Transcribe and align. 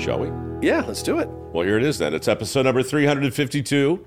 shall 0.00 0.18
we? 0.18 0.28
Yeah, 0.66 0.82
let's 0.86 1.02
do 1.02 1.18
it. 1.18 1.28
Well, 1.52 1.64
here 1.64 1.76
it 1.76 1.82
is 1.84 1.98
then. 1.98 2.14
It's 2.14 2.28
episode 2.28 2.62
number 2.62 2.82
352 2.82 4.04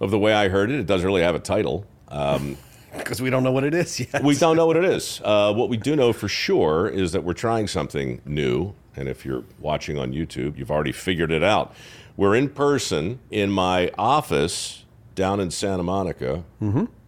of 0.00 0.10
The 0.10 0.18
Way 0.18 0.32
I 0.34 0.48
Heard 0.48 0.70
It. 0.70 0.80
It 0.80 0.86
doesn't 0.86 1.06
really 1.06 1.22
have 1.22 1.34
a 1.34 1.40
title. 1.40 1.86
Um, 2.08 2.56
Because 2.96 3.20
we 3.20 3.28
don't 3.28 3.42
know 3.42 3.52
what 3.52 3.62
it 3.64 3.74
is 3.74 4.00
yet. 4.00 4.22
we 4.24 4.34
don't 4.34 4.56
know 4.56 4.64
what 4.66 4.78
it 4.78 4.84
is. 4.86 5.20
Uh, 5.22 5.52
what 5.52 5.68
we 5.68 5.76
do 5.76 5.94
know 5.96 6.14
for 6.14 6.28
sure 6.28 6.88
is 6.88 7.12
that 7.12 7.24
we're 7.24 7.34
trying 7.34 7.66
something 7.68 8.22
new. 8.24 8.72
And 8.96 9.06
if 9.06 9.22
you're 9.26 9.44
watching 9.60 9.98
on 9.98 10.12
YouTube, 10.14 10.56
you've 10.56 10.70
already 10.70 10.92
figured 10.92 11.30
it 11.30 11.42
out. 11.42 11.74
We're 12.16 12.34
in 12.34 12.48
person 12.48 13.18
in 13.30 13.50
my 13.50 13.90
office 13.98 14.86
down 15.14 15.40
in 15.40 15.50
Santa 15.50 15.82
Monica, 15.82 16.44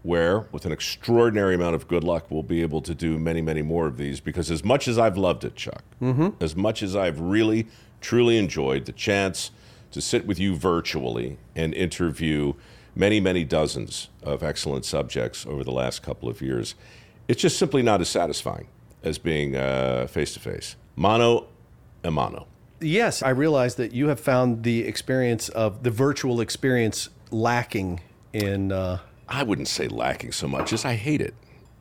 where, 0.02 0.40
with 0.52 0.66
an 0.66 0.72
extraordinary 0.72 1.54
amount 1.54 1.74
of 1.74 1.88
good 1.88 2.04
luck, 2.04 2.26
we'll 2.28 2.42
be 2.42 2.60
able 2.60 2.82
to 2.82 2.94
do 2.94 3.18
many, 3.18 3.40
many 3.40 3.62
more 3.62 3.86
of 3.86 3.96
these. 3.96 4.20
Because 4.20 4.50
as 4.50 4.62
much 4.62 4.88
as 4.88 4.98
I've 4.98 5.16
loved 5.16 5.42
it, 5.44 5.56
Chuck, 5.56 5.82
as 6.38 6.54
much 6.54 6.82
as 6.82 6.94
I've 6.94 7.18
really, 7.18 7.66
truly 8.00 8.36
enjoyed 8.36 8.86
the 8.86 8.92
chance 8.92 9.50
to 9.90 10.00
sit 10.00 10.26
with 10.26 10.38
you 10.38 10.54
virtually 10.54 11.38
and 11.56 11.74
interview 11.74 12.54
many, 12.94 13.20
many 13.20 13.44
dozens 13.44 14.08
of 14.22 14.42
excellent 14.42 14.84
subjects 14.84 15.46
over 15.46 15.64
the 15.64 15.72
last 15.72 16.02
couple 16.02 16.28
of 16.28 16.42
years, 16.42 16.74
it's 17.26 17.40
just 17.40 17.58
simply 17.58 17.82
not 17.82 18.00
as 18.00 18.08
satisfying 18.08 18.68
as 19.02 19.18
being 19.18 19.52
face 20.08 20.34
to 20.34 20.40
face, 20.40 20.76
mano 20.96 21.46
a 22.04 22.10
mano. 22.10 22.46
Yes, 22.80 23.22
I 23.22 23.30
realize 23.30 23.74
that 23.76 23.92
you 23.92 24.08
have 24.08 24.20
found 24.20 24.62
the 24.62 24.84
experience 24.84 25.48
of 25.48 25.82
the 25.82 25.90
virtual 25.90 26.40
experience 26.40 27.08
lacking 27.30 28.00
in. 28.32 28.72
Uh, 28.72 28.98
I 29.28 29.42
wouldn't 29.42 29.68
say 29.68 29.88
lacking 29.88 30.32
so 30.32 30.48
much 30.48 30.72
as 30.72 30.84
I 30.84 30.94
hate 30.94 31.20
it. 31.20 31.34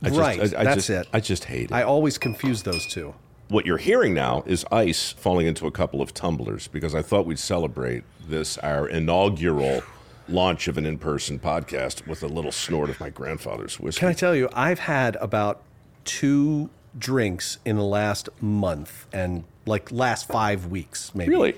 I 0.03 0.09
Right, 0.09 0.39
just, 0.39 0.55
I, 0.55 0.59
I 0.59 0.63
that's 0.63 0.87
just, 0.87 0.89
it. 0.89 1.07
I 1.13 1.19
just 1.19 1.45
hate 1.45 1.65
it. 1.65 1.71
I 1.71 1.83
always 1.83 2.17
confuse 2.17 2.63
those 2.63 2.85
two. 2.85 3.13
What 3.49 3.65
you're 3.65 3.77
hearing 3.77 4.13
now 4.13 4.43
is 4.45 4.65
ice 4.71 5.11
falling 5.11 5.47
into 5.47 5.67
a 5.67 5.71
couple 5.71 6.01
of 6.01 6.13
tumblers 6.13 6.67
because 6.67 6.93
I 6.93 7.01
thought 7.01 7.25
we'd 7.25 7.39
celebrate 7.39 8.03
this, 8.27 8.57
our 8.59 8.87
inaugural 8.87 9.83
launch 10.27 10.67
of 10.67 10.77
an 10.77 10.85
in 10.85 10.97
person 10.97 11.39
podcast, 11.39 12.05
with 12.05 12.21
a 12.23 12.27
little 12.27 12.51
snort 12.51 12.89
of 12.89 12.99
my 12.99 13.09
grandfather's 13.09 13.79
whiskey. 13.79 14.01
Can 14.01 14.09
I 14.09 14.13
tell 14.13 14.35
you, 14.35 14.49
I've 14.53 14.79
had 14.79 15.15
about 15.17 15.61
two 16.03 16.69
drinks 16.97 17.59
in 17.63 17.77
the 17.77 17.83
last 17.85 18.27
month 18.41 19.07
and 19.13 19.45
like 19.65 19.91
last 19.91 20.27
five 20.27 20.65
weeks, 20.65 21.13
maybe. 21.15 21.29
Really? 21.29 21.57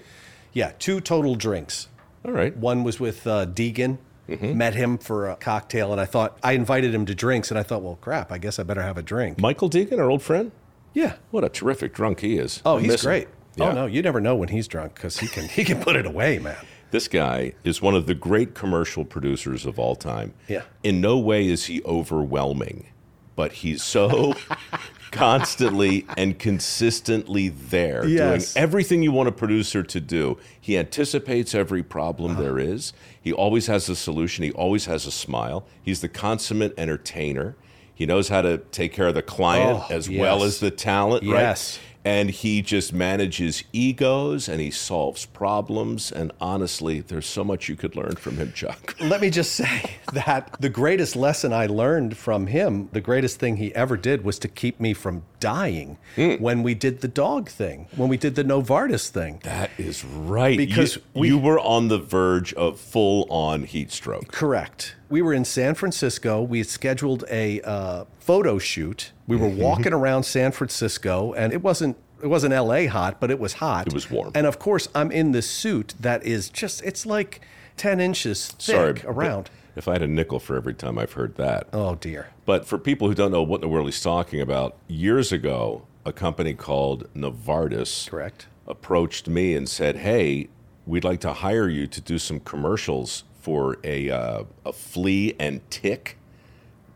Yeah, 0.53 0.73
two 0.77 0.99
total 1.01 1.35
drinks. 1.35 1.87
All 2.25 2.31
right. 2.31 2.55
One 2.55 2.83
was 2.83 2.99
with 2.99 3.25
uh, 3.25 3.45
Deegan. 3.45 3.97
Met 4.27 4.75
him 4.75 4.99
for 4.99 5.27
a 5.27 5.35
cocktail, 5.35 5.91
and 5.91 5.99
I 5.99 6.05
thought 6.05 6.37
I 6.43 6.51
invited 6.51 6.93
him 6.93 7.07
to 7.07 7.15
drinks, 7.15 7.49
and 7.49 7.57
I 7.59 7.63
thought, 7.63 7.81
well, 7.81 7.97
crap, 7.99 8.31
I 8.31 8.37
guess 8.37 8.59
I 8.59 8.63
better 8.63 8.83
have 8.83 8.95
a 8.95 9.01
drink. 9.01 9.39
Michael 9.39 9.71
Deegan, 9.71 9.97
our 9.97 10.07
old 10.07 10.21
friend? 10.21 10.51
Yeah. 10.93 11.13
What 11.31 11.43
a 11.43 11.49
terrific 11.49 11.93
drunk 11.93 12.21
he 12.21 12.37
is. 12.37 12.61
Oh, 12.65 12.77
I 12.77 12.81
he's 12.81 13.01
great. 13.03 13.27
Yeah. 13.55 13.69
Oh 13.69 13.71
no, 13.73 13.85
you 13.85 14.01
never 14.01 14.19
know 14.21 14.35
when 14.35 14.49
he's 14.49 14.67
drunk 14.67 14.95
because 14.95 15.17
he 15.19 15.27
can 15.27 15.47
he 15.47 15.63
can 15.63 15.81
put 15.81 15.95
it 15.95 16.05
away, 16.05 16.39
man. 16.39 16.57
This 16.91 17.07
guy 17.07 17.53
is 17.63 17.81
one 17.81 17.93
of 17.95 18.07
the 18.07 18.15
great 18.15 18.55
commercial 18.55 19.05
producers 19.05 19.65
of 19.65 19.77
all 19.77 19.95
time. 19.95 20.33
Yeah. 20.47 20.63
In 20.83 21.01
no 21.01 21.19
way 21.19 21.47
is 21.47 21.65
he 21.65 21.83
overwhelming, 21.83 22.87
but 23.35 23.51
he's 23.51 23.83
so 23.83 24.33
constantly 25.11 26.05
and 26.17 26.37
consistently 26.39 27.49
there 27.49 28.05
Yes. 28.05 28.53
doing 28.53 28.63
everything 28.63 29.03
you 29.03 29.11
want 29.11 29.29
a 29.29 29.31
producer 29.31 29.83
to 29.83 29.99
do. 29.99 30.37
He 30.59 30.77
anticipates 30.77 31.53
every 31.55 31.83
problem 31.83 32.31
Uh-huh. 32.33 32.41
there 32.41 32.59
is. 32.59 32.93
He 33.21 33.33
always 33.33 33.67
has 33.67 33.89
a 33.89 33.95
solution. 33.95 34.43
He 34.43 34.51
always 34.51 34.85
has 34.85 35.05
a 35.05 35.11
smile. 35.11 35.65
He's 35.81 36.01
the 36.01 36.09
consummate 36.09 36.73
entertainer. 36.77 37.55
He 37.99 38.05
knows 38.05 38.29
how 38.29 38.41
to 38.41 38.59
take 38.71 38.93
care 38.93 39.07
of 39.09 39.13
the 39.13 39.21
client 39.21 39.81
Oh, 39.89 39.93
as 39.93 40.09
well 40.09 40.43
as 40.43 40.61
the 40.61 40.71
talent, 40.71 41.21
Yes. 41.23 41.77
right? 41.77 41.85
and 42.05 42.29
he 42.29 42.61
just 42.61 42.93
manages 42.93 43.65
egos 43.73 44.47
and 44.47 44.61
he 44.61 44.71
solves 44.71 45.25
problems. 45.25 46.09
And 46.13 46.31
honestly, 46.39 47.01
there's 47.01 47.25
so 47.25 47.43
much 47.43 47.67
you 47.67 47.75
could 47.75 47.93
learn 47.97 48.15
from 48.15 48.37
him, 48.37 48.53
Chuck. 48.53 48.95
Let 49.01 49.19
me 49.19 49.29
just 49.29 49.51
say 49.51 49.97
that 50.13 50.49
the 50.61 50.69
greatest 50.69 51.17
lesson 51.17 51.51
I 51.51 51.65
learned 51.65 52.15
from 52.15 52.47
him, 52.47 52.87
the 52.93 53.01
greatest 53.01 53.37
thing 53.37 53.57
he 53.57 53.75
ever 53.75 53.97
did 53.97 54.23
was 54.23 54.39
to 54.39 54.47
keep 54.47 54.79
me 54.79 54.93
from 54.93 55.23
dying 55.41 55.97
Hmm. 56.15 56.35
when 56.35 56.63
we 56.63 56.73
did 56.75 57.01
the 57.01 57.09
dog 57.09 57.49
thing, 57.49 57.87
when 57.97 58.07
we 58.07 58.15
did 58.15 58.35
the 58.35 58.45
Novartis 58.45 59.09
thing. 59.09 59.41
That 59.43 59.69
is 59.77 60.05
right. 60.05 60.57
Because 60.57 60.95
you, 60.95 61.01
we- 61.13 61.27
you 61.27 61.37
were 61.37 61.59
on 61.59 61.89
the 61.89 61.99
verge 61.99 62.53
of 62.53 62.79
full 62.79 63.27
on 63.29 63.63
heat 63.63 63.91
stroke. 63.91 64.29
Correct. 64.31 64.95
We 65.09 65.21
were 65.21 65.33
in 65.33 65.43
San 65.43 65.75
Francisco. 65.75 66.41
We 66.41 66.59
had 66.59 66.67
scheduled 66.67 67.25
a 67.29 67.61
uh, 67.61 68.05
photo 68.19 68.59
shoot. 68.59 69.11
We 69.27 69.35
were 69.37 69.47
walking 69.47 69.93
around 69.93 70.23
San 70.23 70.51
Francisco, 70.51 71.33
and 71.33 71.51
it 71.51 71.63
wasn't 71.63 71.97
it 72.21 72.27
wasn't 72.27 72.53
L.A. 72.53 72.85
hot, 72.87 73.19
but 73.19 73.31
it 73.31 73.39
was 73.39 73.53
hot. 73.53 73.87
It 73.87 73.93
was 73.93 74.11
warm. 74.11 74.31
And 74.35 74.45
of 74.45 74.59
course, 74.59 74.87
I'm 74.93 75.11
in 75.11 75.31
this 75.31 75.49
suit 75.49 75.95
that 75.99 76.23
is 76.25 76.49
just 76.49 76.83
it's 76.83 77.05
like 77.05 77.41
ten 77.77 77.99
inches 77.99 78.49
thick 78.49 78.99
Sorry. 78.99 79.01
around. 79.05 79.49
If 79.75 79.87
I 79.87 79.93
had 79.93 80.01
a 80.01 80.07
nickel 80.07 80.39
for 80.39 80.55
every 80.57 80.73
time 80.73 80.97
I've 80.97 81.13
heard 81.13 81.35
that. 81.35 81.67
Oh 81.73 81.95
dear. 81.95 82.29
But 82.45 82.65
for 82.67 82.77
people 82.77 83.07
who 83.07 83.15
don't 83.15 83.31
know 83.31 83.43
what 83.43 83.57
in 83.57 83.61
the 83.61 83.67
world 83.67 83.87
he's 83.87 84.01
talking 84.01 84.41
about, 84.41 84.75
years 84.87 85.31
ago, 85.31 85.85
a 86.05 86.11
company 86.11 86.53
called 86.53 87.11
Novartis 87.13 88.09
Correct. 88.09 88.47
approached 88.67 89.27
me 89.27 89.55
and 89.55 89.69
said, 89.69 89.97
"Hey, 89.97 90.49
we'd 90.85 91.03
like 91.03 91.21
to 91.21 91.33
hire 91.33 91.69
you 91.69 91.87
to 91.87 92.01
do 92.01 92.17
some 92.17 92.39
commercials 92.39 93.23
for 93.39 93.77
a 93.83 94.09
uh, 94.09 94.43
a 94.65 94.73
flea 94.73 95.35
and 95.39 95.61
tick 95.69 96.17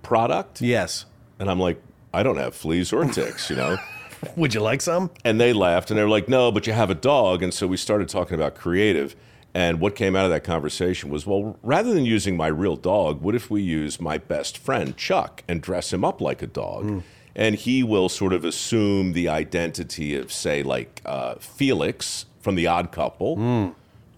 product." 0.02 0.62
Yes. 0.62 1.06
And 1.40 1.50
I'm 1.50 1.60
like, 1.60 1.82
"I 2.14 2.24
don't 2.24 2.38
have 2.38 2.56
fleas 2.56 2.94
or 2.94 3.06
ticks, 3.06 3.50
you 3.50 3.56
know." 3.56 3.78
Would 4.38 4.54
you 4.54 4.62
like 4.62 4.80
some? 4.82 5.12
and 5.26 5.40
they 5.40 5.52
laughed 5.52 5.92
and 5.92 5.98
they 5.98 6.04
were 6.04 6.10
like, 6.10 6.30
"No, 6.30 6.52
but 6.52 6.66
you 6.68 6.74
have 6.74 6.90
a 6.90 6.96
dog." 6.96 7.44
And 7.44 7.54
so 7.54 7.68
we 7.68 7.78
started 7.78 8.08
talking 8.10 8.36
about 8.36 8.56
creative. 8.56 9.16
And 9.56 9.80
what 9.80 9.96
came 9.96 10.16
out 10.16 10.26
of 10.26 10.32
that 10.32 10.44
conversation 10.44 11.12
was, 11.12 11.28
well, 11.28 11.60
rather 11.62 11.94
than 11.94 12.06
using 12.06 12.36
my 12.36 12.48
real 12.48 12.76
dog, 12.76 13.22
what 13.22 13.36
if 13.36 13.52
we 13.52 13.62
use 13.62 14.02
my 14.02 14.18
best 14.18 14.58
friend 14.58 14.98
Chuck 14.98 15.44
and 15.48 15.62
dress 15.62 15.94
him 15.94 16.04
up 16.04 16.20
like 16.22 16.42
a 16.42 16.48
dog? 16.48 17.04
And 17.36 17.54
he 17.54 17.84
will 17.84 18.10
sort 18.10 18.34
of 18.34 18.44
assume 18.46 19.14
the 19.14 19.30
identity 19.30 20.16
of, 20.16 20.32
say, 20.34 20.64
like 20.64 21.02
uh, 21.06 21.36
Felix 21.36 22.26
from 22.40 22.56
The 22.56 22.66
Odd 22.66 22.92
Couple, 22.92 23.36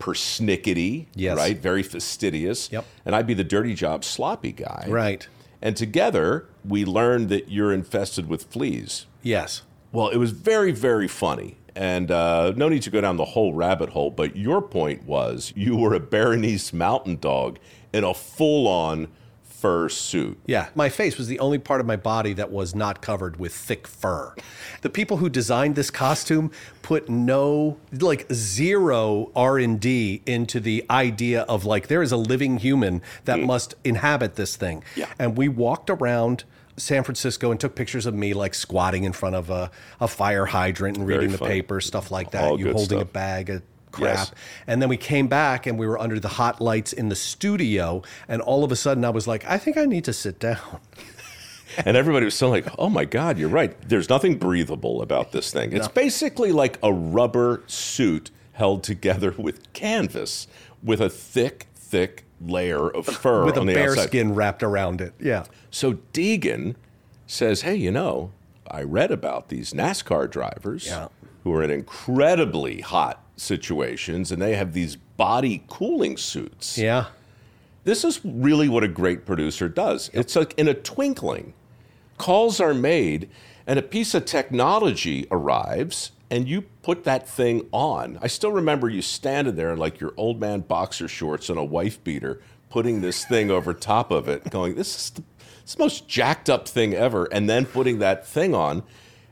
persnickety, 0.05 1.05
Yes. 1.15 1.37
right? 1.37 1.57
Very 1.57 1.83
fastidious. 1.83 2.69
Yep. 2.71 2.85
And 3.05 3.15
I'd 3.15 3.27
be 3.27 3.33
the 3.33 3.43
dirty 3.43 3.73
job, 3.73 4.03
sloppy 4.03 4.51
guy. 4.51 4.85
Right. 4.87 5.27
And 5.61 5.75
together, 5.75 6.47
we 6.63 6.85
learned 6.85 7.29
that 7.29 7.49
you're 7.49 7.73
infested 7.73 8.27
with 8.27 8.43
fleas. 8.45 9.05
Yes. 9.23 9.63
Well, 9.91 10.09
it 10.09 10.17
was 10.17 10.31
very, 10.31 10.71
very 10.71 11.07
funny. 11.07 11.57
And 11.75 12.09
uh, 12.11 12.53
no 12.55 12.69
need 12.69 12.83
to 12.83 12.89
go 12.89 13.01
down 13.01 13.17
the 13.17 13.25
whole 13.25 13.53
rabbit 13.53 13.89
hole, 13.89 14.09
but 14.11 14.35
your 14.37 14.61
point 14.61 15.03
was 15.05 15.51
you 15.55 15.75
were 15.75 15.93
a 15.93 15.99
Bernese 15.99 16.75
mountain 16.75 17.17
dog 17.19 17.59
in 17.91 18.03
a 18.03 18.13
full 18.13 18.67
on 18.67 19.07
fur 19.59 19.89
suit. 19.89 20.37
Yeah, 20.45 20.69
my 20.75 20.89
face 20.89 21.17
was 21.17 21.27
the 21.27 21.39
only 21.39 21.57
part 21.57 21.79
of 21.79 21.87
my 21.87 21.95
body 21.95 22.33
that 22.33 22.51
was 22.51 22.75
not 22.75 23.01
covered 23.01 23.37
with 23.37 23.53
thick 23.53 23.87
fur. 23.87 24.35
The 24.81 24.89
people 24.89 25.17
who 25.17 25.29
designed 25.29 25.75
this 25.75 25.89
costume 25.89 26.51
put 26.81 27.09
no 27.09 27.77
like 27.91 28.31
zero 28.31 29.31
R&D 29.35 30.21
into 30.25 30.59
the 30.59 30.85
idea 30.89 31.41
of 31.43 31.65
like 31.65 31.87
there 31.87 32.01
is 32.01 32.11
a 32.11 32.17
living 32.17 32.57
human 32.57 33.01
that 33.23 33.39
mm. 33.39 33.45
must 33.45 33.75
inhabit 33.83 34.35
this 34.35 34.55
thing. 34.55 34.83
Yeah. 34.95 35.07
And 35.17 35.37
we 35.37 35.47
walked 35.47 35.89
around 35.89 36.43
San 36.77 37.03
Francisco 37.03 37.51
and 37.51 37.59
took 37.59 37.75
pictures 37.75 38.05
of 38.05 38.13
me 38.13 38.33
like 38.33 38.53
squatting 38.53 39.03
in 39.05 39.13
front 39.13 39.35
of 39.35 39.49
a, 39.49 39.71
a 39.99 40.07
fire 40.07 40.45
hydrant 40.45 40.97
and 40.97 41.07
Very 41.07 41.19
reading 41.19 41.31
the 41.31 41.43
paper, 41.43 41.79
stuff 41.79 42.11
like 42.11 42.31
that. 42.31 42.43
All 42.43 42.59
you 42.59 42.71
holding 42.73 43.01
a 43.01 43.05
bag 43.05 43.49
of 43.49 43.63
crap. 43.95 44.15
Yes. 44.17 44.31
And 44.67 44.81
then 44.81 44.89
we 44.89 44.97
came 44.97 45.27
back 45.27 45.65
and 45.65 45.77
we 45.79 45.87
were 45.87 45.97
under 45.99 46.19
the 46.19 46.27
hot 46.27 46.61
lights 46.61 46.93
in 46.93 47.09
the 47.09 47.15
studio. 47.15 48.01
And 48.27 48.41
all 48.41 48.63
of 48.63 48.71
a 48.71 48.75
sudden 48.75 49.03
I 49.05 49.09
was 49.09 49.27
like, 49.27 49.45
I 49.45 49.57
think 49.57 49.77
I 49.77 49.85
need 49.85 50.03
to 50.05 50.13
sit 50.13 50.39
down. 50.39 50.59
And 51.83 51.97
everybody 51.97 52.23
was 52.23 52.35
still 52.35 52.51
like, 52.51 52.67
oh 52.79 52.89
my 52.89 53.03
God, 53.03 53.37
you're 53.37 53.49
right. 53.49 53.75
There's 53.89 54.07
nothing 54.07 54.37
breathable 54.37 55.01
about 55.01 55.33
this 55.33 55.51
thing. 55.51 55.73
It's 55.73 55.89
basically 55.89 56.53
like 56.53 56.79
a 56.81 56.93
rubber 56.93 57.63
suit 57.67 58.31
held 58.53 58.81
together 58.83 59.31
with 59.37 59.73
canvas 59.73 60.47
with 60.81 61.01
a 61.01 61.09
thick, 61.09 61.67
thick 61.75 62.23
layer 62.39 62.87
of 62.89 63.07
fur 63.07 63.43
with 63.43 63.57
a 63.57 63.65
bear 63.65 63.89
outside. 63.91 64.07
skin 64.07 64.33
wrapped 64.35 64.63
around 64.63 65.01
it. 65.01 65.13
Yeah. 65.19 65.45
So 65.69 65.95
Deegan 66.13 66.75
says, 67.27 67.61
Hey, 67.63 67.75
you 67.75 67.91
know, 67.91 68.31
I 68.69 68.83
read 68.83 69.11
about 69.11 69.49
these 69.49 69.73
NASCAR 69.73 70.29
drivers 70.31 70.85
Yeah. 70.85 71.07
who 71.43 71.51
are 71.53 71.63
in 71.63 71.71
incredibly 71.71 72.81
hot 72.81 73.21
situations 73.37 74.31
and 74.31 74.41
they 74.41 74.55
have 74.55 74.73
these 74.73 74.95
body 74.95 75.63
cooling 75.67 76.17
suits. 76.17 76.77
Yeah. 76.77 77.07
This 77.83 78.03
is 78.03 78.19
really 78.23 78.67
what 78.67 78.83
a 78.83 78.87
great 78.87 79.25
producer 79.25 79.69
does. 79.69 80.09
It's 80.13 80.35
like 80.35 80.53
in 80.57 80.67
a 80.67 80.73
twinkling. 80.73 81.53
Calls 82.17 82.59
are 82.59 82.73
made 82.73 83.29
and 83.67 83.77
a 83.77 83.83
piece 83.83 84.13
of 84.13 84.25
technology 84.25 85.27
arrives 85.29 86.11
and 86.31 86.47
you 86.47 86.61
put 86.81 87.03
that 87.03 87.27
thing 87.27 87.67
on. 87.71 88.17
I 88.21 88.27
still 88.27 88.51
remember 88.51 88.89
you 88.89 89.01
standing 89.01 89.55
there 89.55 89.71
in 89.71 89.77
like 89.77 89.99
your 89.99 90.13
old 90.17 90.39
man 90.39 90.61
boxer 90.61 91.07
shorts 91.07 91.49
and 91.49 91.59
a 91.59 91.63
wife 91.63 92.03
beater, 92.03 92.41
putting 92.69 93.01
this 93.01 93.25
thing 93.25 93.51
over 93.51 93.73
top 93.73 94.11
of 94.11 94.27
it, 94.27 94.49
going, 94.49 94.75
This 94.75 94.95
is 94.95 95.09
the, 95.11 95.21
this 95.61 95.71
is 95.71 95.75
the 95.75 95.83
most 95.83 96.07
jacked 96.07 96.49
up 96.49 96.67
thing 96.67 96.93
ever. 96.93 97.25
And 97.25 97.49
then 97.49 97.65
putting 97.65 97.99
that 97.99 98.25
thing 98.25 98.55
on. 98.55 98.83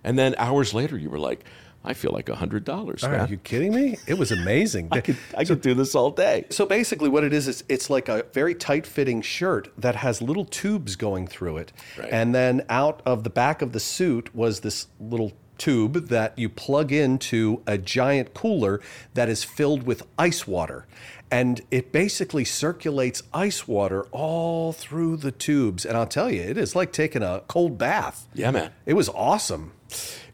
And 0.03 0.19
then 0.19 0.35
hours 0.37 0.73
later, 0.73 0.97
you 0.97 1.09
were 1.09 1.19
like, 1.19 1.45
I 1.85 1.93
feel 1.93 2.11
like 2.11 2.29
a 2.29 2.35
hundred 2.35 2.63
dollars. 2.63 3.03
Are 3.03 3.27
you 3.29 3.37
kidding 3.37 3.73
me? 3.73 3.97
It 4.07 4.17
was 4.17 4.31
amazing. 4.31 4.87
I 4.91 5.01
could 5.01 5.17
I 5.37 5.43
could 5.43 5.61
do 5.61 5.73
this 5.73 5.95
all 5.95 6.11
day. 6.11 6.45
So 6.49 6.65
basically, 6.65 7.09
what 7.09 7.23
it 7.23 7.33
is 7.33 7.47
is 7.47 7.63
it's 7.67 7.89
like 7.89 8.07
a 8.09 8.25
very 8.33 8.55
tight 8.55 8.87
fitting 8.87 9.21
shirt 9.21 9.69
that 9.77 9.95
has 9.97 10.21
little 10.21 10.45
tubes 10.45 10.95
going 10.95 11.27
through 11.27 11.57
it, 11.57 11.73
Right. 11.97 12.09
and 12.11 12.33
then 12.33 12.65
out 12.69 13.01
of 13.05 13.23
the 13.23 13.29
back 13.29 13.61
of 13.61 13.73
the 13.73 13.79
suit 13.79 14.33
was 14.33 14.61
this 14.61 14.87
little 14.99 15.33
tube 15.57 16.07
that 16.07 16.37
you 16.37 16.49
plug 16.49 16.91
into 16.91 17.61
a 17.67 17.77
giant 17.77 18.33
cooler 18.33 18.81
that 19.13 19.29
is 19.29 19.43
filled 19.43 19.83
with 19.83 20.03
ice 20.17 20.47
water. 20.47 20.85
And 21.29 21.61
it 21.71 21.91
basically 21.91 22.43
circulates 22.45 23.23
ice 23.33 23.67
water 23.67 24.03
all 24.11 24.71
through 24.71 25.17
the 25.17 25.31
tubes. 25.31 25.83
And 25.85 25.97
I'll 25.97 26.05
tell 26.07 26.29
you, 26.31 26.41
it 26.41 26.57
is 26.57 26.75
like 26.75 26.91
taking 26.91 27.23
a 27.23 27.41
cold 27.47 27.77
bath. 27.77 28.27
Yeah, 28.35 28.51
man. 28.51 28.71
It 28.85 28.93
was 28.93 29.09
awesome. 29.09 29.73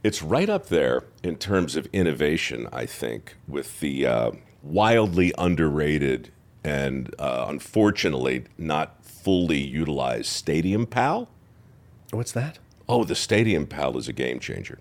It's 0.04 0.22
right 0.24 0.50
up 0.50 0.68
there 0.68 1.04
in 1.24 1.36
terms 1.36 1.75
of 1.75 1.88
innovation, 1.92 2.68
I 2.72 2.86
think, 2.86 3.36
with 3.48 3.80
the 3.81 4.06
uh, 4.06 4.31
wildly 4.63 5.34
underrated 5.38 6.31
and 6.63 7.13
uh, 7.19 7.46
unfortunately 7.50 8.46
not 8.57 9.04
fully 9.04 9.60
utilized 9.60 10.28
Stadium 10.28 10.86
Pal. 10.86 11.28
What's 12.12 12.31
that? 12.31 12.60
Oh, 12.88 13.04
the 13.04 13.16
Stadium 13.16 13.68
Pal 13.68 13.98
is 13.98 14.07
a 14.07 14.13
game 14.13 14.40
changer. 14.40 14.80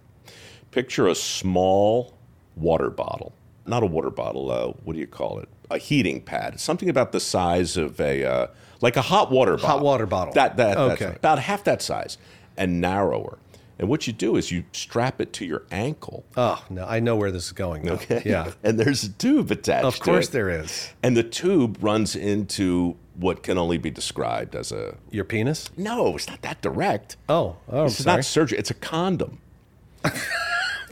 Picture 0.70 1.08
a 1.08 1.14
small 1.14 2.14
water 2.56 2.90
bottle, 2.90 3.32
not 3.66 3.82
a 3.82 3.86
water 3.86 4.10
bottle. 4.10 4.50
Uh, 4.50 4.68
what 4.84 4.92
do 4.94 5.00
you 5.00 5.06
call 5.06 5.40
it? 5.40 5.48
A 5.70 5.78
heating 5.78 6.20
pad. 6.20 6.60
Something 6.60 6.88
about 6.88 7.12
the 7.12 7.20
size 7.20 7.76
of 7.76 8.00
a 8.00 8.24
uh, 8.24 8.46
like 8.80 8.96
a 8.96 9.02
hot 9.02 9.30
water 9.30 9.56
bottle. 9.56 9.68
Hot 9.68 9.82
water 9.82 10.06
bottle. 10.06 10.32
That 10.34 10.56
that 10.56 10.76
that's 10.76 11.02
Okay. 11.02 11.16
about 11.16 11.38
half 11.40 11.64
that 11.64 11.82
size 11.82 12.16
and 12.56 12.80
narrower. 12.80 13.38
And 13.78 13.88
what 13.88 14.06
you 14.08 14.12
do 14.12 14.34
is 14.36 14.50
you 14.50 14.64
strap 14.72 15.20
it 15.20 15.32
to 15.34 15.44
your 15.44 15.62
ankle. 15.70 16.24
Oh, 16.36 16.64
no, 16.68 16.84
I 16.84 16.98
know 16.98 17.14
where 17.14 17.30
this 17.30 17.46
is 17.46 17.52
going. 17.52 17.88
Okay. 17.88 18.22
Yeah. 18.26 18.52
And 18.64 18.78
there's 18.78 19.04
a 19.04 19.08
tube 19.10 19.50
attached. 19.52 19.84
Of 19.86 20.00
course 20.00 20.28
there 20.28 20.50
is. 20.50 20.90
And 21.02 21.16
the 21.16 21.22
tube 21.22 21.78
runs 21.80 22.16
into 22.16 22.96
what 23.14 23.42
can 23.44 23.56
only 23.56 23.78
be 23.78 23.90
described 23.90 24.56
as 24.56 24.72
a 24.72 24.96
Your 25.12 25.24
penis? 25.24 25.70
no. 25.76 26.16
It's 26.16 26.28
not 26.28 26.42
that 26.42 26.60
direct. 26.60 27.16
Oh, 27.28 27.56
oh, 27.68 27.84
It's 27.84 28.04
not 28.04 28.24
surgery. 28.24 28.58
It's 28.58 28.70
a 28.70 28.74
condom. 28.74 29.38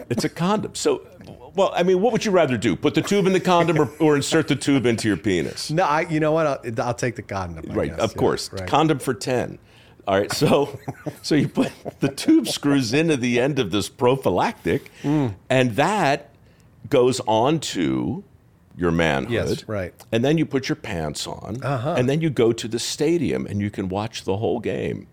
it's 0.09 0.25
a 0.25 0.29
condom. 0.29 0.75
So, 0.75 1.03
well, 1.55 1.73
I 1.75 1.83
mean, 1.83 2.01
what 2.01 2.13
would 2.13 2.25
you 2.25 2.31
rather 2.31 2.57
do? 2.57 2.77
Put 2.77 2.95
the 2.95 3.03
tube 3.03 3.27
in 3.27 3.33
the 3.33 3.41
condom 3.41 3.79
or, 3.81 3.91
or 3.99 4.17
insert 4.17 4.47
the 4.49 4.57
tube 4.57 4.87
into 4.87 5.09
your 5.09 5.17
penis? 5.17 5.71
No, 5.71 5.85
I. 5.85 6.03
You 6.03 6.21
know 6.21 6.33
what? 6.33 6.47
I'll, 6.47 6.87
I'll 6.89 6.95
take 6.95 7.17
the 7.17 7.23
condom. 7.23 7.71
I 7.71 7.75
Right, 7.75 7.91
guess. 7.91 7.99
of 8.01 8.13
Yeah, 8.13 8.19
course. 8.19 8.53
right. 8.53 8.67
Condom 8.69 8.99
for 8.99 9.15
10. 9.15 9.59
All 10.07 10.19
right, 10.19 10.31
so 10.33 10.79
so 11.23 11.35
you 11.35 11.49
put 11.49 11.73
the 12.01 12.09
tube 12.09 12.47
screws 12.49 12.93
into 12.95 13.17
the 13.17 13.41
end 13.41 13.59
of 13.59 13.71
this 13.73 13.89
prophylactic, 13.89 14.91
Mm. 15.03 15.35
and 15.51 15.73
that 15.77 16.31
goes 16.89 17.21
onto 17.27 18.23
your 18.77 18.91
manhood. 18.93 19.33
Yes, 19.33 19.69
right. 19.69 19.93
Uh-huh. 19.93 20.07
And 20.13 20.25
then 20.25 20.39
you 20.39 20.47
put 20.47 20.69
your 20.69 20.77
pants 20.77 21.27
on, 21.27 21.59
and 21.63 22.09
then 22.09 22.21
you 22.21 22.31
go 22.31 22.53
to 22.53 22.69
the 22.69 22.79
stadium 22.79 23.47
and 23.47 23.61
you 23.61 23.71
can 23.71 23.89
watch 23.89 24.25
the 24.25 24.37
whole 24.37 24.61
game. 24.61 25.07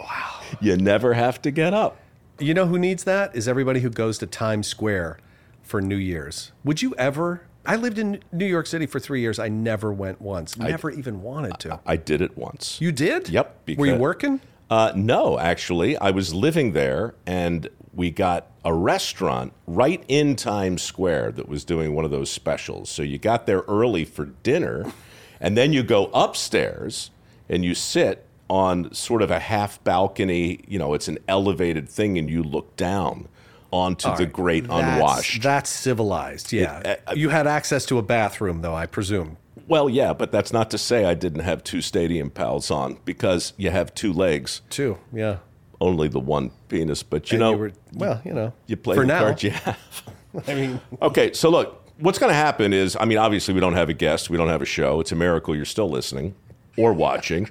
Wow. 0.00 0.40
You 0.60 0.76
never 0.76 1.14
have 1.14 1.40
to 1.42 1.50
get 1.50 1.72
up. 1.74 1.96
You 2.38 2.54
know 2.54 2.66
who 2.66 2.78
needs 2.78 3.04
that? 3.04 3.34
Is 3.36 3.46
everybody 3.46 3.80
who 3.80 3.90
goes 3.90 4.18
to 4.18 4.26
Times 4.26 4.66
Square 4.66 5.18
for 5.62 5.80
New 5.80 5.96
Year's. 5.96 6.52
Would 6.64 6.80
you 6.82 6.94
ever? 6.96 7.42
I 7.66 7.76
lived 7.76 7.98
in 7.98 8.20
New 8.32 8.46
York 8.46 8.66
City 8.66 8.86
for 8.86 9.00
three 9.00 9.20
years. 9.20 9.38
I 9.38 9.48
never 9.48 9.92
went 9.92 10.20
once. 10.20 10.56
Never 10.56 10.90
even 10.90 11.22
wanted 11.22 11.58
to. 11.60 11.80
I 11.86 11.96
did 11.96 12.20
it 12.20 12.36
once. 12.36 12.80
you 12.80 12.92
did? 12.92 13.28
Yep, 13.28 13.70
Were 13.76 13.86
you 13.86 13.96
working? 13.96 14.40
Uh, 14.68 14.92
no, 14.96 15.38
actually, 15.38 15.96
I 15.96 16.10
was 16.10 16.34
living 16.34 16.72
there, 16.72 17.14
and 17.24 17.68
we 17.94 18.10
got 18.10 18.48
a 18.64 18.74
restaurant 18.74 19.52
right 19.66 20.02
in 20.08 20.34
Times 20.34 20.82
Square 20.82 21.32
that 21.32 21.48
was 21.48 21.64
doing 21.64 21.94
one 21.94 22.04
of 22.04 22.10
those 22.10 22.30
specials. 22.30 22.90
So 22.90 23.02
you 23.02 23.18
got 23.18 23.46
there 23.46 23.60
early 23.68 24.04
for 24.04 24.26
dinner, 24.26 24.92
and 25.40 25.56
then 25.56 25.72
you 25.72 25.82
go 25.82 26.06
upstairs 26.12 27.10
and 27.48 27.64
you 27.64 27.74
sit 27.74 28.26
on 28.50 28.92
sort 28.92 29.22
of 29.22 29.30
a 29.30 29.38
half 29.38 29.82
balcony. 29.84 30.60
You 30.66 30.78
know, 30.80 30.94
it's 30.94 31.06
an 31.08 31.18
elevated 31.28 31.88
thing, 31.88 32.18
and 32.18 32.28
you 32.28 32.42
look 32.42 32.74
down 32.76 33.28
onto 33.76 34.14
the 34.16 34.26
great 34.26 34.66
That's- 34.68 34.96
unwashed. 34.98 35.42
That's 35.42 35.70
civilized. 35.70 36.52
Yeah. 36.52 36.96
uh, 37.06 37.12
you 37.14 37.28
had 37.28 37.46
access 37.46 37.84
to 37.86 37.98
a 37.98 38.02
bathroom, 38.02 38.62
though. 38.62 38.74
I 38.74 38.86
presume. 38.86 39.36
well, 39.68 39.88
yeah, 39.90 40.12
but 40.12 40.30
that's 40.32 40.52
not 40.52 40.70
to 40.70 40.78
say 40.78 41.04
I 41.04 41.14
didn't 41.14 41.40
have 41.40 41.62
two 41.64 41.80
stadium 41.80 42.30
pals 42.30 42.70
on 42.70 42.98
because 43.04 43.52
you 43.56 43.70
have 43.70 43.94
two 43.94 44.12
legs, 44.12 44.62
Two, 44.70 44.98
Yeah. 45.12 45.38
only 45.80 46.08
the 46.08 46.20
one 46.20 46.50
penis. 46.68 47.02
But 47.02 47.30
you 47.30 47.36
And 47.36 47.40
know, 47.40 47.50
you 47.52 47.56
were, 47.58 47.72
well, 47.94 48.20
you 48.24 48.32
know, 48.32 48.52
you 48.66 48.76
play 48.76 48.94
for 48.96 49.02
the 49.02 49.06
now. 49.08 49.20
cards 49.20 49.42
you 49.42 49.50
have. 49.50 49.78
I 50.48 50.54
mean, 50.54 50.80
Okay, 51.02 51.32
so 51.32 51.48
look, 51.50 51.82
what's 51.98 52.18
going 52.18 52.30
to 52.30 52.34
happen 52.36 52.72
is, 52.72 52.96
I 53.00 53.04
mean, 53.06 53.18
obviously 53.18 53.54
we 53.54 53.60
don't 53.60 53.74
have 53.74 53.88
a 53.88 53.94
guest, 53.94 54.30
we 54.30 54.36
don't 54.36 54.48
have 54.48 54.62
a 54.62 54.66
show. 54.66 55.00
It's 55.00 55.12
a 55.12 55.16
miracle 55.16 55.56
you're 55.56 55.64
still 55.64 55.88
listening 55.90 56.34
or 56.76 56.92
watching. 56.92 57.48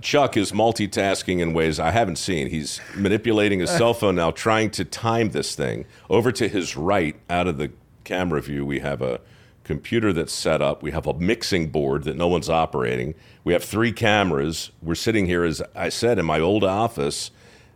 Chuck 0.00 0.36
is 0.36 0.52
multitasking 0.52 1.40
in 1.40 1.52
ways 1.52 1.80
I 1.80 1.90
haven't 1.90 2.16
seen. 2.16 2.48
He's 2.48 2.80
manipulating 2.94 3.60
his 3.60 3.70
cell 3.76 3.94
phone 3.94 4.14
now, 4.16 4.30
trying 4.30 4.70
to 4.72 4.84
time 4.84 5.30
this 5.30 5.54
thing. 5.54 5.86
Over 6.10 6.32
to 6.32 6.48
his 6.48 6.76
right, 6.76 7.16
out 7.30 7.46
of 7.46 7.58
the 7.58 7.72
camera 8.04 8.40
view, 8.42 8.64
we 8.64 8.80
have 8.80 9.02
a 9.02 9.20
computer 9.64 10.12
that's 10.12 10.32
set 10.32 10.62
up. 10.62 10.82
We 10.82 10.92
have 10.92 11.06
a 11.06 11.14
mixing 11.14 11.70
board 11.70 12.04
that 12.04 12.16
no 12.16 12.28
one's 12.28 12.48
operating. 12.48 13.14
We 13.42 13.52
have 13.52 13.64
three 13.64 13.92
cameras. 13.92 14.70
We're 14.80 14.94
sitting 14.94 15.26
here, 15.26 15.44
as 15.44 15.60
I 15.74 15.88
said, 15.88 16.18
in 16.18 16.24
my 16.26 16.38
old 16.38 16.62
office. 16.62 17.30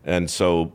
And 0.04 0.30
so 0.30 0.72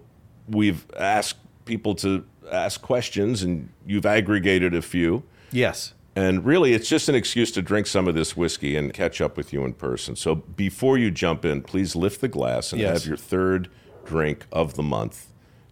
we've 0.50 0.86
asked 0.98 1.38
people 1.64 1.96
to 1.96 2.26
ask 2.52 2.82
questions, 2.82 3.44
and 3.44 3.70
you've 3.86 4.06
aggregated 4.06 4.76
a 4.76 4.82
few. 4.82 5.24
yes. 5.52 5.94
And 6.16 6.46
really, 6.46 6.74
it's 6.74 6.88
just 6.88 7.10
an 7.10 7.16
excuse 7.16 7.52
to 7.52 7.62
drink 7.62 7.88
some 7.88 8.08
of 8.08 8.16
this 8.16 8.38
whiskey 8.38 8.78
and 8.78 8.94
catch 8.94 9.20
up 9.20 9.36
with 9.36 9.52
you 9.52 9.66
in 9.66 9.74
person. 9.74 10.16
So 10.16 10.36
before 10.36 10.98
you 10.98 11.12
jump 11.12 11.44
in, 11.44 11.62
please 11.62 11.96
lift 11.96 12.22
the 12.22 12.30
glass 12.30 12.72
and 12.72 12.80
Yes. 12.82 13.00
have 13.02 13.08
your 13.08 13.18
third 13.18 13.70
drink 14.06 14.46
of 14.52 14.76
the 14.76 14.84
month 14.84 15.28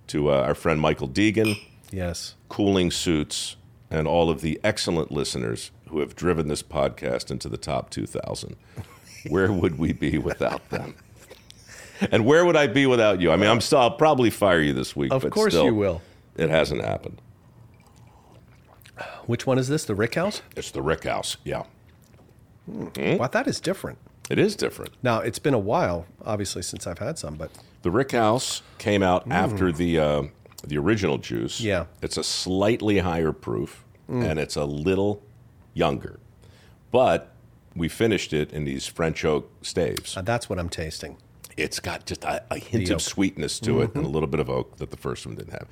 to 0.08 0.30
uh, 0.32 0.42
our 0.42 0.54
friend 0.56 0.82
Michael 0.82 1.08
Deegan, 1.08 1.56
Yes. 1.92 2.36
Cooling 2.50 2.92
Suits, 2.92 3.56
and 3.90 4.06
all 4.08 4.30
of 4.30 4.42
the 4.42 4.60
excellent 4.64 5.12
listeners 5.12 5.72
who 5.90 6.00
have 6.00 6.16
driven 6.16 6.48
this 6.50 6.64
podcast 6.64 7.32
into 7.32 7.48
the 7.48 7.58
top 7.58 7.90
2,000. 7.90 8.56
Where 9.30 9.52
would 9.54 9.78
we 9.78 9.94
be 9.94 10.18
without 10.18 10.68
them? 10.72 10.96
And 12.12 12.26
where 12.26 12.44
would 12.44 12.58
I 12.58 12.68
be 12.68 12.86
without 12.86 13.22
you? 13.22 13.32
I 13.32 13.38
mean, 13.38 13.50
I'm 13.50 13.62
still, 13.62 13.78
I'll 13.80 13.92
probably 13.92 14.30
fire 14.30 14.60
you 14.60 14.74
this 14.74 14.94
week. 14.94 15.14
Of 15.14 15.30
course 15.30 15.54
still, 15.54 15.64
you 15.66 15.76
will. 15.76 16.02
It 16.36 16.50
hasn't 16.50 16.84
happened. 16.84 17.22
Which 19.26 19.46
one 19.48 19.58
is 19.58 19.68
this? 19.68 19.86
The 19.86 19.96
Rick 19.96 20.16
House? 20.16 20.42
It's 20.56 20.72
the 20.72 20.82
Rick 20.82 21.04
House. 21.06 21.38
Yeah. 21.44 21.64
Wow, 22.68 23.28
that 23.28 23.48
is 23.48 23.60
different. 23.60 23.98
It 24.30 24.40
is 24.40 24.56
different. 24.56 24.94
Now 25.04 25.20
it's 25.20 25.40
been 25.40 25.54
a 25.54 25.60
while, 25.60 26.06
obviously, 26.26 26.62
since 26.62 26.88
I've 26.88 27.00
had 27.00 27.18
some, 27.20 27.36
but 27.36 27.52
The 27.82 27.92
Rick 27.92 28.12
House 28.14 28.62
came 28.78 29.04
out 29.04 29.30
after 29.30 29.72
the 29.72 30.00
uh, 30.00 30.24
the 30.66 30.78
original 30.78 31.18
juice. 31.18 31.60
Mm. 31.60 31.64
Yeah. 31.66 31.80
Mm. 31.82 31.88
It's 32.04 32.18
a 32.18 32.24
slightly 32.24 33.00
higher 33.00 33.32
proof 33.34 33.84
and 34.08 34.38
it's 34.38 34.56
a 34.56 34.66
little 34.66 35.24
younger. 35.74 36.20
But 36.92 37.32
we 37.76 37.88
finished 37.90 38.32
it 38.34 38.52
in 38.54 38.64
these 38.64 38.86
French 38.86 39.26
oak 39.26 39.50
staves. 39.64 40.16
uh, 40.16 40.22
that's 40.22 40.48
what 40.50 40.60
I'm 40.60 40.70
tasting. 40.70 41.18
It's 41.58 41.80
got 41.80 42.06
just 42.06 42.24
a, 42.24 42.44
a 42.52 42.58
hint 42.60 42.86
The 42.88 42.94
of 42.94 42.98
oak. 42.98 43.02
sweetness 43.02 43.60
to 43.62 43.82
it 43.82 43.96
and 43.96 44.06
a 44.06 44.10
little 44.10 44.28
bit 44.28 44.40
of 44.40 44.50
oak 44.50 44.78
that 44.78 44.92
the 44.92 44.98
first 44.98 45.26
one 45.26 45.36
didn't 45.36 45.54
have. 45.54 45.68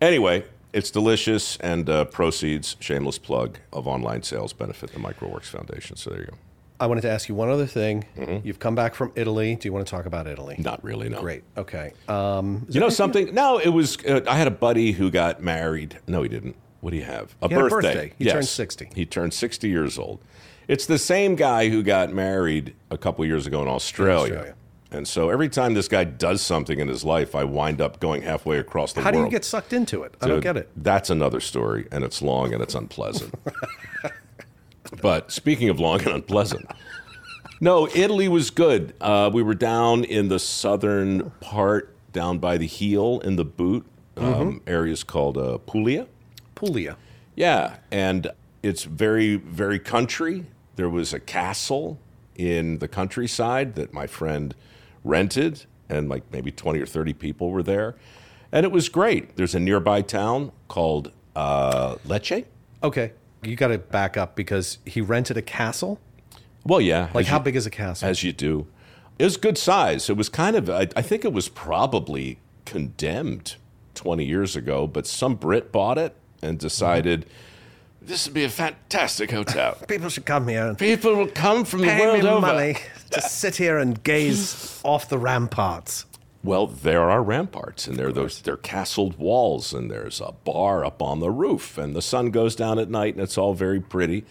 Anyway, 0.00 0.44
it's 0.76 0.90
delicious 0.90 1.56
and 1.58 1.88
uh, 1.88 2.04
proceeds, 2.04 2.76
shameless 2.80 3.18
plug, 3.18 3.58
of 3.72 3.88
online 3.88 4.22
sales 4.22 4.52
benefit 4.52 4.92
the 4.92 4.98
mikeroweWORKS 5.00 5.46
Foundation. 5.46 5.96
So 5.96 6.10
there 6.10 6.20
you 6.20 6.26
go. 6.26 6.34
I 6.78 6.86
wanted 6.86 7.00
to 7.02 7.10
ask 7.10 7.30
you 7.30 7.34
one 7.34 7.48
other 7.48 7.64
thing. 7.66 8.04
Mm-hmm. 8.18 8.46
You've 8.46 8.58
come 8.58 8.74
back 8.74 8.94
from 8.94 9.10
Italy. 9.14 9.54
Do 9.56 9.66
you 9.66 9.72
want 9.72 9.86
to 9.86 9.90
talk 9.90 10.04
about 10.04 10.26
Italy? 10.26 10.56
Not 10.58 10.84
really, 10.84 11.08
no. 11.08 11.18
Great. 11.18 11.42
Okay. 11.56 11.92
Um, 12.08 12.66
You 12.68 12.80
know 12.80 12.90
something? 12.90 13.32
No, 13.34 13.56
it 13.58 13.70
was. 13.70 13.96
Uh, 14.04 14.20
I 14.28 14.36
had 14.36 14.46
a 14.46 14.50
buddy 14.50 14.92
who 14.92 15.10
got 15.10 15.42
married. 15.42 15.98
No, 16.06 16.22
he 16.22 16.28
didn't. 16.28 16.54
What 16.82 16.90
do 16.90 16.98
you 16.98 17.04
have? 17.04 17.34
A 17.40 17.48
He 17.48 17.54
had 17.54 17.64
a 17.64 17.68
birthday. 17.70 17.94
birthday. 17.94 18.12
He 18.18 18.26
turned 18.26 18.46
60. 18.46 18.90
He 18.94 19.06
turned 19.06 19.32
60 19.32 19.68
years 19.70 19.98
old. 19.98 20.20
It's 20.68 20.84
the 20.84 20.98
same 20.98 21.36
guy 21.36 21.70
who 21.70 21.82
got 21.82 22.12
married 22.12 22.74
a 22.90 22.98
couple 22.98 23.24
years 23.24 23.46
ago 23.46 23.62
in 23.62 23.68
Australia. 23.68 24.34
Australia. 24.34 24.54
And 24.96 25.06
so 25.06 25.28
every 25.30 25.48
time 25.48 25.74
this 25.74 25.88
guy 25.88 26.04
does 26.04 26.40
something 26.40 26.80
in 26.80 26.88
his 26.88 27.04
life, 27.04 27.34
I 27.34 27.44
wind 27.44 27.80
up 27.80 28.00
going 28.00 28.22
halfway 28.22 28.58
across 28.58 28.92
the 28.92 29.00
world. 29.00 29.04
how 29.04 29.10
do 29.10 29.18
you 29.24 29.30
get 29.30 29.44
sucked 29.44 29.72
into 29.72 30.02
it? 30.02 30.14
I 30.20 30.26
don't 30.28 30.40
get 30.40 30.56
it. 30.56 30.70
That's 30.76 31.10
another 31.10 31.40
story, 31.40 31.86
and 31.92 32.02
it's 32.02 32.22
long 32.22 32.52
and 32.54 32.62
it's 32.62 32.74
unpleasant. 32.74 33.34
but 35.02 35.30
speaking 35.30 35.68
of 35.68 35.78
long 35.78 36.00
and 36.00 36.08
unpleasant, 36.08 36.66
no, 37.60 37.88
Italy 37.94 38.28
was 38.28 38.50
good. 38.50 38.94
Uh, 39.00 39.30
we 39.32 39.42
were 39.42 39.54
down 39.54 40.04
in 40.04 40.28
the 40.28 40.38
southern 40.38 41.30
part, 41.40 41.94
down 42.12 42.38
by 42.38 42.56
the 42.58 42.66
heel 42.66 43.20
in 43.20 43.36
the 43.36 43.44
boot. 43.44 43.84
Um, 44.16 44.24
Mm-hmm. 44.24 44.58
Areas 44.66 45.04
called 45.04 45.36
uh, 45.36 45.58
Puglia. 45.58 46.06
Puglia. 46.54 46.96
Yeah, 47.34 47.76
and 47.90 48.30
it's 48.62 48.84
very, 48.84 49.36
very 49.36 49.78
country. 49.78 50.46
There 50.76 50.88
was 50.88 51.12
a 51.12 51.20
castle 51.20 51.98
in 52.34 52.78
the 52.78 52.88
countryside 52.88 53.74
that 53.74 53.92
my 53.92 54.06
friend 54.06 54.54
rented, 55.06 55.64
and 55.88 56.08
like 56.08 56.24
maybe 56.32 56.50
20 56.50 56.80
or 56.80 56.86
30 56.86 57.14
people 57.14 57.50
were 57.50 57.62
there. 57.62 57.94
And 58.52 58.64
it 58.64 58.72
was 58.72 58.88
great. 58.88 59.36
There's 59.36 59.54
a 59.54 59.60
nearby 59.60 60.02
town 60.02 60.52
called 60.68 61.12
uh, 61.34 61.96
Lecce. 62.06 62.44
Okay, 62.82 63.12
you 63.42 63.56
got 63.56 63.68
to 63.68 63.78
back 63.78 64.16
up 64.16 64.36
because 64.36 64.78
he 64.84 65.00
rented 65.00 65.36
a 65.36 65.42
castle. 65.42 66.00
Well, 66.64 66.80
yeah. 66.80 67.10
Like 67.14 67.26
how 67.26 67.38
you- 67.38 67.44
big 67.44 67.56
is 67.56 67.66
a 67.66 67.70
castle? 67.70 68.08
As 68.08 68.22
you 68.22 68.32
do. 68.32 68.66
It 69.18 69.24
was 69.24 69.38
good 69.38 69.56
size. 69.56 70.10
It 70.10 70.16
was 70.16 70.28
kind 70.28 70.56
of, 70.56 70.68
I, 70.68 70.88
I 70.94 71.00
think 71.00 71.24
it 71.24 71.32
was 71.32 71.48
probably 71.48 72.38
condemned 72.66 73.56
20 73.94 74.24
years 74.26 74.56
ago, 74.56 74.86
but 74.86 75.06
some 75.06 75.36
Brit 75.36 75.72
bought 75.72 75.96
it 75.96 76.14
and 76.42 76.58
decided 76.58 77.24
this 78.06 78.26
would 78.26 78.34
be 78.34 78.44
a 78.44 78.48
fantastic 78.48 79.30
hotel. 79.30 79.76
People 79.88 80.08
should 80.08 80.26
come 80.26 80.48
here 80.48 80.66
and 80.66 80.78
People 80.78 81.14
will 81.16 81.28
come 81.28 81.64
from 81.64 81.80
the 81.80 81.88
pay 81.88 82.00
world 82.00 82.22
me 82.22 82.28
over. 82.28 82.40
money 82.40 82.76
to 83.10 83.20
sit 83.20 83.56
here 83.56 83.78
and 83.78 84.02
gaze 84.02 84.80
off 84.84 85.08
the 85.08 85.18
ramparts. 85.18 86.06
Well, 86.44 86.68
there 86.68 87.10
are 87.10 87.24
ramparts, 87.24 87.88
and 87.88 87.96
there 87.96 88.06
are 88.08 88.12
those 88.12 88.40
they're 88.40 88.56
castled 88.56 89.18
walls, 89.18 89.72
and 89.72 89.90
there's 89.90 90.20
a 90.20 90.32
bar 90.44 90.84
up 90.84 91.02
on 91.02 91.18
the 91.18 91.30
roof, 91.30 91.76
and 91.76 91.96
the 91.96 92.02
sun 92.02 92.30
goes 92.30 92.54
down 92.54 92.78
at 92.78 92.88
night, 92.88 93.14
and 93.14 93.22
it's 93.22 93.36
all 93.36 93.52
very 93.52 93.80
pretty. 93.80 94.24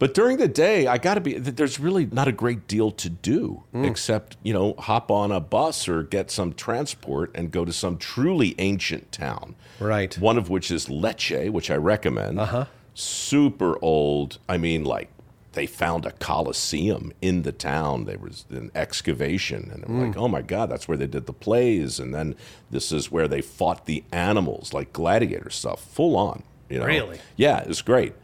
But 0.00 0.12
during 0.14 0.38
the 0.38 0.48
day, 0.48 0.88
I 0.88 0.98
got 0.98 1.14
to 1.14 1.20
be. 1.20 1.34
There's 1.34 1.78
really 1.78 2.06
not 2.06 2.26
a 2.26 2.32
great 2.32 2.66
deal 2.66 2.90
to 2.92 3.08
do 3.10 3.62
except 3.74 4.36
you 4.42 4.52
know 4.52 4.74
hop 4.78 5.10
on 5.12 5.30
a 5.30 5.38
bus 5.40 5.86
or 5.88 6.02
get 6.02 6.30
some 6.30 6.54
transport 6.54 7.30
and 7.36 7.52
go 7.52 7.64
to 7.64 7.72
some 7.72 7.98
truly 7.98 8.54
ancient 8.58 9.12
town. 9.12 9.54
Right. 9.78 10.18
One 10.18 10.38
of 10.38 10.48
which 10.48 10.70
is 10.70 10.86
Lecce, 10.86 11.50
which 11.50 11.70
I 11.70 11.76
recommend. 11.76 12.40
Uh 12.40 12.46
huh. 12.46 12.64
Super 12.94 13.78
old. 13.82 14.38
I 14.48 14.58
mean, 14.58 14.84
like 14.84 15.08
they 15.52 15.66
found 15.66 16.06
a 16.06 16.12
coliseum 16.12 17.12
in 17.20 17.42
the 17.42 17.52
town. 17.52 18.04
There 18.04 18.18
was 18.18 18.44
an 18.50 18.70
excavation, 18.74 19.70
and 19.72 19.82
they 19.82 19.92
were 19.92 20.06
like, 20.06 20.16
"Oh 20.16 20.28
my 20.28 20.42
God, 20.42 20.70
that's 20.70 20.86
where 20.86 20.96
they 20.96 21.06
did 21.06 21.26
the 21.26 21.32
plays." 21.32 21.98
And 21.98 22.14
then 22.14 22.36
this 22.70 22.92
is 22.92 23.10
where 23.10 23.26
they 23.26 23.40
fought 23.40 23.86
the 23.86 24.04
animals, 24.12 24.72
like 24.72 24.92
gladiator 24.92 25.50
stuff, 25.50 25.82
full 25.82 26.16
on. 26.16 26.44
You 26.68 26.78
know? 26.78 26.86
Really? 26.86 27.18
Yeah, 27.36 27.60
it's 27.66 27.82
great. 27.82 28.14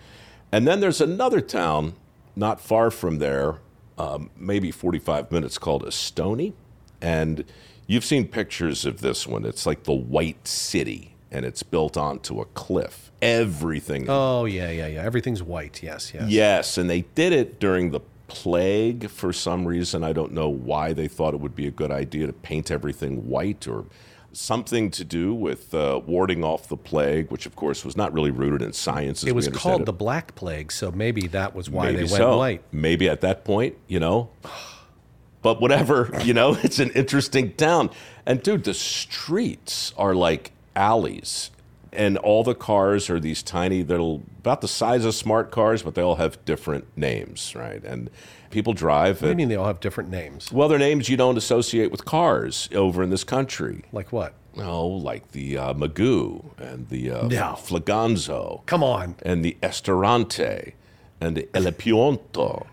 And 0.52 0.66
then 0.66 0.80
there's 0.80 1.00
another 1.00 1.40
town 1.40 1.94
not 2.37 2.61
far 2.61 2.90
from 2.90 3.18
there, 3.18 3.56
um, 3.99 4.30
maybe 4.37 4.70
45 4.70 5.32
minutes, 5.32 5.58
called 5.58 5.85
Ostuni. 5.85 6.52
And 7.00 7.44
you've 7.87 8.04
seen 8.04 8.28
pictures 8.28 8.85
of 8.85 9.00
this 9.00 9.26
one. 9.26 9.44
It's 9.44 9.66
like 9.66 9.82
the 9.82 9.92
White 9.92 10.46
City, 10.46 11.16
and 11.30 11.44
it's 11.44 11.62
built 11.62 11.96
onto 11.96 12.40
a 12.40 12.44
cliff. 12.44 13.05
Everything. 13.26 14.06
Oh 14.09 14.45
yeah, 14.45 14.71
yeah, 14.71 14.87
yeah. 14.87 15.02
Everything's 15.02 15.42
white. 15.42 15.83
Yes, 15.83 16.12
yes. 16.14 16.28
Yes, 16.28 16.78
and 16.78 16.88
they 16.88 17.02
did 17.14 17.33
it 17.33 17.59
during 17.61 17.90
the 17.90 18.00
plague 18.28 19.09
for 19.11 19.33
some 19.33 19.66
reason. 19.66 20.02
I 20.04 20.12
don't 20.12 20.33
know 20.33 20.49
why 20.49 20.92
they 20.92 21.09
thought 21.09 21.35
it 21.35 21.40
would 21.40 21.54
be 21.56 21.66
a 21.66 21.71
good 21.71 21.90
idea 21.90 22.26
to 22.26 22.33
paint 22.33 22.71
everything 22.71 23.28
white 23.28 23.66
or 23.68 23.85
something 24.33 24.90
to 24.90 25.04
do 25.04 25.33
with 25.33 25.73
uh, 25.75 26.00
warding 26.06 26.45
off 26.45 26.68
the 26.68 26.76
plague, 26.76 27.30
which 27.30 27.47
of 27.47 27.56
course 27.56 27.85
was 27.85 27.97
not 27.97 28.12
really 28.12 28.30
rooted 28.30 28.62
in 28.62 28.73
science. 28.73 29.23
as 29.23 29.28
It 29.28 29.35
was 29.35 29.49
called 29.49 29.83
it. 29.83 29.85
the 29.87 29.92
Black 29.92 30.35
Plague, 30.35 30.71
so 30.71 30.90
maybe 30.90 31.26
that 31.28 31.54
was 31.54 31.71
why 31.71 31.87
Maybe 31.87 31.97
they 31.97 32.02
went 32.02 32.16
so. 32.16 32.37
white. 32.38 32.62
Maybe 32.73 33.09
at 33.09 33.23
that 33.23 33.45
point, 33.45 33.76
you 33.87 33.99
know. 33.99 34.28
But 35.42 35.61
whatever, 35.61 36.11
you 36.25 36.35
know, 36.35 36.56
it's 36.62 36.78
an 36.78 36.90
interesting 36.90 37.54
town. 37.54 37.90
And 38.26 38.42
dude, 38.42 38.64
the 38.64 38.75
streets 38.75 39.95
are 39.97 40.14
like 40.14 40.52
alleys. 40.75 41.50
And 41.97 42.19
all 42.19 42.45
the 42.45 42.55
cars 42.55 43.09
are 43.11 43.19
these 43.19 43.43
tiny 43.43 43.83
little 43.83 44.23
about 44.38 44.61
the 44.61 44.69
size 44.69 45.05
of 45.05 45.15
smart 45.15 45.50
cars, 45.50 45.83
but 45.83 45.95
they 45.95 46.03
all 46.03 46.17
have 46.17 46.43
different 46.45 46.85
names, 46.97 47.55
right? 47.57 47.83
And 47.83 48.11
people 48.50 48.73
drive 48.75 49.23
What 49.23 49.26
do 49.29 49.31
you 49.31 49.37
mean 49.37 49.49
they 49.49 49.57
all 49.57 49.67
have 49.67 49.81
different 49.81 50.11
names? 50.11 50.53
well, 50.53 50.69
they're 50.69 50.79
names 50.79 51.09
you 51.09 51.17
don't 51.17 51.37
associate 51.38 51.91
with 51.91 52.05
cars 52.05 52.69
over 52.75 53.03
in 53.03 53.11
this 53.11 53.25
country. 53.25 53.83
Like 53.93 54.12
what? 54.12 54.35
Oh, 54.59 54.87
like 54.87 55.33
the 55.33 55.59
uh, 55.59 55.75
Magoo 55.75 56.45
and 56.59 56.88
the 56.88 57.11
uh, 57.11 57.26
No. 57.29 57.57
Flaganzo 57.59 58.65
Come 58.67 58.83
on. 58.83 59.17
and 59.23 59.45
the 59.45 59.57
Estorante 59.62 60.73
and 61.21 61.37
the 61.37 61.49
El 61.55 61.65
Pionto. 61.73 62.67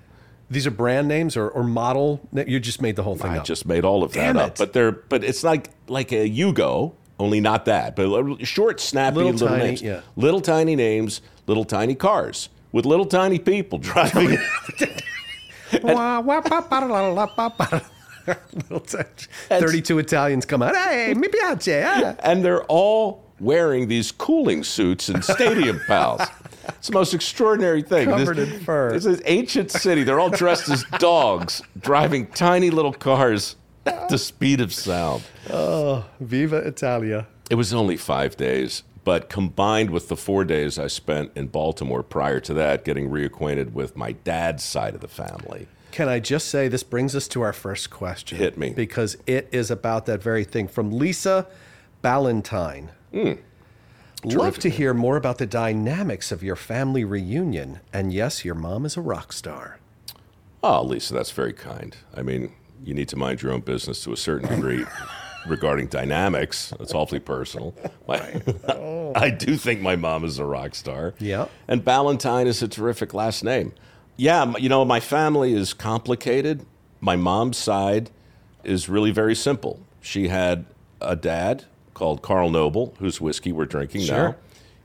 These 0.50 0.68
are 0.68 0.72
brand 0.72 1.08
names 1.08 1.36
or, 1.36 1.50
or 1.50 1.64
model? 1.64 2.22
You 2.34 2.60
just 2.60 2.82
made 2.82 2.96
the 2.96 3.04
whole 3.04 3.16
thing 3.16 3.32
I 3.32 3.38
up. 3.38 3.42
I 3.42 3.46
just 3.46 3.66
made 3.66 3.84
all 3.86 4.04
of 4.04 4.14
Damn 4.14 4.36
that 4.36 4.42
up. 4.44 4.52
it. 4.52 4.58
But 4.60 4.74
they're 4.74 4.92
but 4.92 5.24
it's 5.24 5.44
like 5.44 5.70
like 5.88 6.12
a 6.12 6.30
Yugo, 6.30 6.94
only 7.24 7.40
not 7.40 7.66
that. 7.66 7.96
But 7.96 8.46
short, 8.46 8.80
snappy 8.80 9.18
Little 9.18 9.32
little, 9.34 9.48
tiny, 9.48 9.64
names. 9.64 9.82
yeah. 9.82 10.02
Little 10.16 10.42
tiny 10.42 10.76
names, 10.76 11.22
little 11.48 11.66
tiny 11.66 11.96
cars 11.96 12.50
with 12.72 12.86
little 12.86 13.06
tiny 13.06 13.40
people 13.40 13.80
driving. 13.80 14.38
Wah, 15.82 16.20
wah, 16.20 16.40
ba, 16.42 16.64
ba, 16.70 16.86
la, 16.86 17.08
la, 17.08 17.26
ba, 17.36 17.52
ba. 17.58 17.82
Little 18.54 18.80
touch. 18.80 19.28
32 19.50 19.98
Italians 19.98 20.46
come 20.46 20.62
out. 20.62 20.76
Hey, 20.76 21.16
mi 21.16 21.28
piace. 21.28 21.84
ah." 21.84 22.16
and 22.24 22.46
they're 22.46 22.64
all 22.66 23.24
wearing 23.40 23.88
these 23.88 24.12
cooling 24.12 24.64
suits 24.64 25.10
and 25.10 25.24
stadium 25.26 25.80
pals. 25.88 26.22
It's 26.70 26.88
the 26.90 26.94
most 26.94 27.16
extraordinary 27.16 27.82
thing. 27.82 28.08
Covered 28.08 28.38
this, 28.38 28.54
in 28.54 28.60
fur. 28.60 28.94
This 28.94 29.06
is 29.08 29.22
ancient 29.26 29.72
city. 29.72 30.04
They're 30.04 30.20
all 30.20 30.30
dressed 30.30 30.70
as 30.70 30.86
dogs, 31.00 31.62
driving 31.80 32.28
tiny 32.28 32.70
little 32.70 32.94
cars 32.94 33.56
at 33.86 34.10
the 34.10 34.18
speed 34.18 34.62
of 34.62 34.74
sound. 34.74 35.24
Oh, 35.50 36.06
Viva 36.20 36.58
Italia. 36.58 37.28
It 37.50 37.56
was 37.56 37.74
only 37.74 37.98
five 37.98 38.38
days, 38.38 38.84
but 39.04 39.30
combined 39.30 39.90
with 39.90 40.08
the 40.08 40.16
four 40.16 40.46
days 40.46 40.80
I 40.80 40.88
spent 40.88 41.32
in 41.36 41.48
Baltimore 41.48 42.04
prior 42.04 42.40
to 42.42 42.54
that, 42.56 42.86
getting 42.86 43.10
reacquainted 43.10 43.74
with 43.74 43.96
my 43.98 44.14
dad's 44.14 44.64
side 44.64 44.96
of 44.96 45.02
the 45.02 45.08
family. 45.08 45.68
Can 45.92 46.10
I 46.10 46.20
just 46.20 46.48
say 46.48 46.68
this 46.68 46.84
brings 46.84 47.16
us 47.16 47.28
to 47.30 47.42
our 47.42 47.54
first 47.54 47.92
question? 47.92 48.40
Hit 48.40 48.58
me. 48.58 48.72
Because 48.72 49.16
it 49.28 49.48
is 49.52 49.70
about 49.70 50.08
that 50.08 50.24
very 50.24 50.44
thing. 50.44 50.68
From 50.68 50.92
Lisa 50.92 51.46
Ballantyne. 52.02 52.90
Hmm. 53.12 53.34
Love 54.26 54.58
to 54.60 54.70
hear 54.70 54.94
more 54.94 55.18
about 55.18 55.38
the 55.38 55.46
dynamics 55.46 56.32
of 56.32 56.42
your 56.42 56.56
family 56.56 57.04
reunion. 57.04 57.80
And 57.92 58.14
yes, 58.14 58.44
your 58.44 58.56
mom 58.56 58.86
is 58.86 58.98
a 58.98 59.02
rock 59.02 59.34
star. 59.34 59.80
Oh, 60.64 60.82
Lisa, 60.82 61.14
that's 61.14 61.32
very 61.32 61.54
kind. 61.54 61.96
I 62.16 62.24
mean, 62.24 62.54
you 62.84 62.94
need 62.94 63.08
to 63.10 63.16
mind 63.16 63.42
your 63.42 63.52
own 63.54 63.62
business 63.62 64.04
to 64.04 64.14
a 64.14 64.18
certain 64.18 64.50
degree 64.50 64.86
regarding 65.48 65.88
dynamics. 65.88 66.74
That's 66.78 66.94
awfully 66.94 67.20
personal. 67.20 67.74
My- 68.08 68.42
I 69.16 69.30
do 69.30 69.56
think 69.58 69.82
my 69.82 69.96
mom 69.96 70.24
is 70.26 70.40
a 70.40 70.46
rock 70.46 70.76
star. 70.76 71.14
Yeah. 71.20 71.48
And 71.68 71.84
Ballantyne 71.84 72.48
is 72.48 72.62
a 72.64 72.68
terrific 72.68 73.14
last 73.14 73.44
name. 73.44 73.74
Yeah, 74.16 74.54
you 74.58 74.70
know, 74.70 74.86
my 74.86 75.00
family 75.00 75.54
is 75.54 75.74
complicated. 75.74 76.66
My 77.02 77.16
mom's 77.16 77.58
side 77.58 78.10
is 78.64 78.88
really 78.90 79.12
very 79.12 79.36
simple. 79.36 79.80
She 80.02 80.28
had 80.28 80.66
a 81.02 81.16
dad 81.16 81.66
called 81.94 82.22
Carl 82.22 82.50
Knobel, 82.50 82.96
whose 82.98 83.20
whiskey 83.20 83.52
we're 83.52 83.66
drinking 83.66 84.02
Sure. 84.02 84.30
now. 84.30 84.36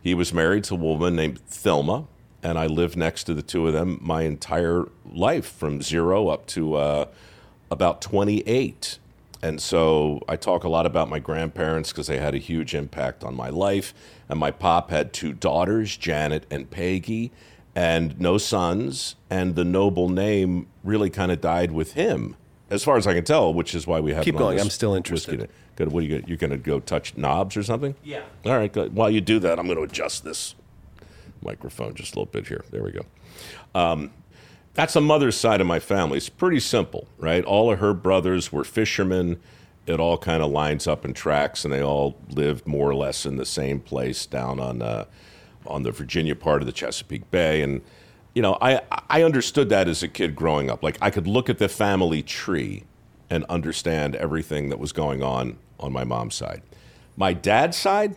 He 0.02 0.14
was 0.14 0.32
married 0.32 0.64
to 0.64 0.74
a 0.74 0.78
woman 0.78 1.16
named 1.16 1.40
Thelma, 1.46 2.06
and 2.42 2.58
I 2.58 2.66
lived 2.66 2.96
next 2.96 3.24
to 3.24 3.34
the 3.34 3.42
two 3.42 3.66
of 3.66 3.72
them 3.72 3.98
my 4.00 4.22
entire 4.22 4.86
life 5.10 5.46
from 5.46 5.82
zero 5.82 6.28
up 6.28 6.46
to 6.48 6.74
uh, 6.74 7.04
about 7.70 8.00
28. 8.00 8.98
And 9.42 9.60
so 9.62 10.20
I 10.28 10.37
talk 10.37 10.64
a 10.64 10.68
lot 10.68 10.84
about 10.84 11.08
my 11.08 11.18
grandparents 11.20 11.90
because 11.92 12.08
they 12.08 12.18
had 12.18 12.34
a 12.34 12.38
huge 12.38 12.75
impact 12.75 13.22
on 13.22 13.37
my 13.37 13.50
life. 13.50 13.94
And 14.28 14.38
my 14.38 14.50
pop 14.50 14.90
had 14.90 15.12
two 15.12 15.32
daughters, 15.32 15.96
Janet 15.96 16.44
and 16.50 16.68
Peggy, 16.70 17.30
and 17.75 18.18
no 18.20 18.37
sons. 18.37 19.14
And 19.30 19.54
the 19.54 19.62
Knobel 19.64 20.10
name 20.10 20.66
really 20.82 21.08
kind 21.10 21.30
of 21.30 21.40
died 21.40 21.70
with 21.70 21.92
him, 21.92 22.34
as 22.68 22.82
far 22.82 22.96
as 22.96 23.06
I 23.06 23.14
can 23.14 23.25
tell, 23.25 23.54
which 23.54 23.75
is 23.75 23.87
why 23.87 24.00
we 24.00 24.12
have 24.12 24.25
Keep 24.25 24.34
him 24.34 24.42
on 24.42 24.46
going. 24.54 24.60
I'm 24.60 24.70
still 24.70 24.94
interested. 24.94 25.40
day. 25.40 25.46
Good. 25.76 25.92
What 25.92 26.02
are 26.02 26.06
you 26.06 26.16
gonna, 26.18 26.28
you're 26.28 26.37
going 26.37 26.50
to 26.50 26.56
go 26.56 26.80
touch 26.80 27.16
knobs 27.16 27.56
or 27.56 27.62
something? 27.62 27.94
Yeah. 28.02 28.22
All 28.44 28.56
right. 28.56 28.72
Good. 28.72 28.94
While 28.94 29.10
you 29.10 29.20
do 29.20 29.38
that, 29.38 29.60
I'm 29.60 29.66
going 29.66 29.78
to 29.78 29.84
adjust 29.84 30.25
this 30.25 30.56
microphone 31.42 31.94
just 31.94 32.14
a 32.16 32.18
little 32.18 32.32
bit 32.32 32.48
here. 32.48 32.64
There 32.72 32.82
we 32.82 32.90
go. 32.90 33.02
Um, 33.75 34.10
that's 34.78 34.94
the 34.94 35.00
mother's 35.00 35.37
side 35.37 35.61
of 35.61 35.66
my 35.66 35.80
family. 35.80 36.18
It's 36.18 36.28
pretty 36.28 36.61
simple, 36.61 37.08
right? 37.18 37.44
All 37.44 37.73
of 37.73 37.80
her 37.80 37.92
brothers 37.92 38.52
were 38.52 38.62
fishermen. 38.62 39.40
It 39.88 39.99
all 39.99 40.16
kind 40.16 40.40
of 40.40 40.52
lines 40.52 40.87
up 40.87 41.04
in 41.04 41.14
tracks, 41.14 41.64
and 41.64 41.75
they 41.75 41.82
all 41.82 42.16
lived 42.30 42.64
more 42.64 42.88
or 42.88 42.94
less 42.94 43.26
in 43.26 43.38
the 43.38 43.44
same 43.44 43.80
place 43.80 44.25
down 44.25 44.61
on 44.61 44.80
uh, 44.80 45.06
on 45.66 45.82
the 45.82 45.90
Virginia 45.90 46.37
part 46.37 46.62
of 46.62 46.66
the 46.66 46.73
Chesapeake 46.73 47.28
Bay. 47.32 47.61
And 47.62 47.80
you 48.37 48.40
know, 48.40 48.56
I 48.61 48.82
I 49.11 49.25
understood 49.25 49.68
that 49.70 49.88
as 49.88 50.04
a 50.04 50.08
kid 50.08 50.37
growing 50.37 50.70
up. 50.70 50.80
Like 50.85 50.97
I 51.02 51.11
could 51.11 51.26
look 51.26 51.50
at 51.50 51.58
the 51.58 51.68
family 51.68 52.23
tree 52.23 52.85
and 53.28 53.44
understand 53.49 54.14
everything 54.14 54.68
that 54.68 54.78
was 54.78 54.92
going 54.92 55.25
on 55.25 55.58
on 55.80 55.92
my 55.92 56.04
mom's 56.04 56.37
side. 56.37 56.62
My 57.16 57.32
dad's 57.32 57.76
side, 57.76 58.14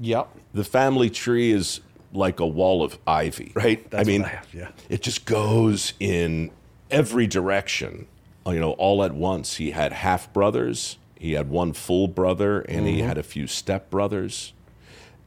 Yep. 0.00 0.30
the 0.54 0.64
family 0.64 1.10
tree 1.10 1.52
is 1.52 1.80
like 2.12 2.40
a 2.40 2.46
wall 2.46 2.82
of 2.82 2.98
ivy, 3.06 3.52
right? 3.54 3.88
That's 3.90 4.08
I 4.08 4.10
mean, 4.10 4.24
I 4.24 4.28
have, 4.28 4.48
yeah. 4.54 4.68
it 4.88 5.02
just 5.02 5.24
goes 5.26 5.92
in 6.00 6.50
every 6.90 7.26
direction, 7.26 8.06
you 8.46 8.58
know, 8.60 8.72
all 8.72 9.02
at 9.04 9.14
once. 9.14 9.56
He 9.56 9.72
had 9.72 9.92
half 9.92 10.32
brothers, 10.32 10.96
he 11.18 11.32
had 11.32 11.50
one 11.50 11.72
full 11.72 12.08
brother, 12.08 12.60
and 12.60 12.86
he 12.86 12.98
Mm-hmm. 12.98 13.08
had 13.08 13.18
a 13.18 13.22
few 13.22 13.46
step 13.46 13.90
brothers. 13.90 14.52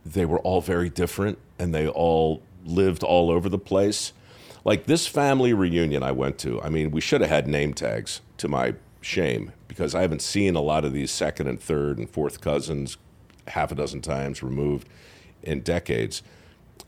They 0.05 0.25
were 0.25 0.39
all 0.39 0.61
very 0.61 0.89
different, 0.89 1.37
and 1.59 1.73
they 1.75 1.87
all 1.87 2.41
lived 2.65 3.03
all 3.03 3.29
over 3.29 3.47
the 3.49 3.59
place. 3.59 4.13
Like 4.63 4.85
this 4.85 5.05
family 5.07 5.53
reunion 5.53 6.01
I 6.03 6.11
went 6.11 6.37
to, 6.39 6.61
I 6.61 6.69
mean, 6.69 6.91
we 6.91 7.01
should 7.01 7.21
have 7.21 7.29
had 7.29 7.47
name 7.47 7.73
tags 7.73 8.21
to 8.37 8.47
my 8.47 8.75
shame 9.01 9.51
because 9.67 9.93
I 9.95 10.01
haven't 10.01 10.21
seen 10.21 10.55
a 10.55 10.61
lot 10.61 10.85
of 10.85 10.93
these 10.93 11.11
second 11.11 11.47
and 11.47 11.59
third 11.59 11.97
and 11.97 12.09
fourth 12.09 12.41
cousins 12.41 12.97
half 13.47 13.71
a 13.71 13.75
dozen 13.75 14.01
times, 14.01 14.43
removed 14.43 14.87
in 15.43 15.61
decades. 15.61 16.21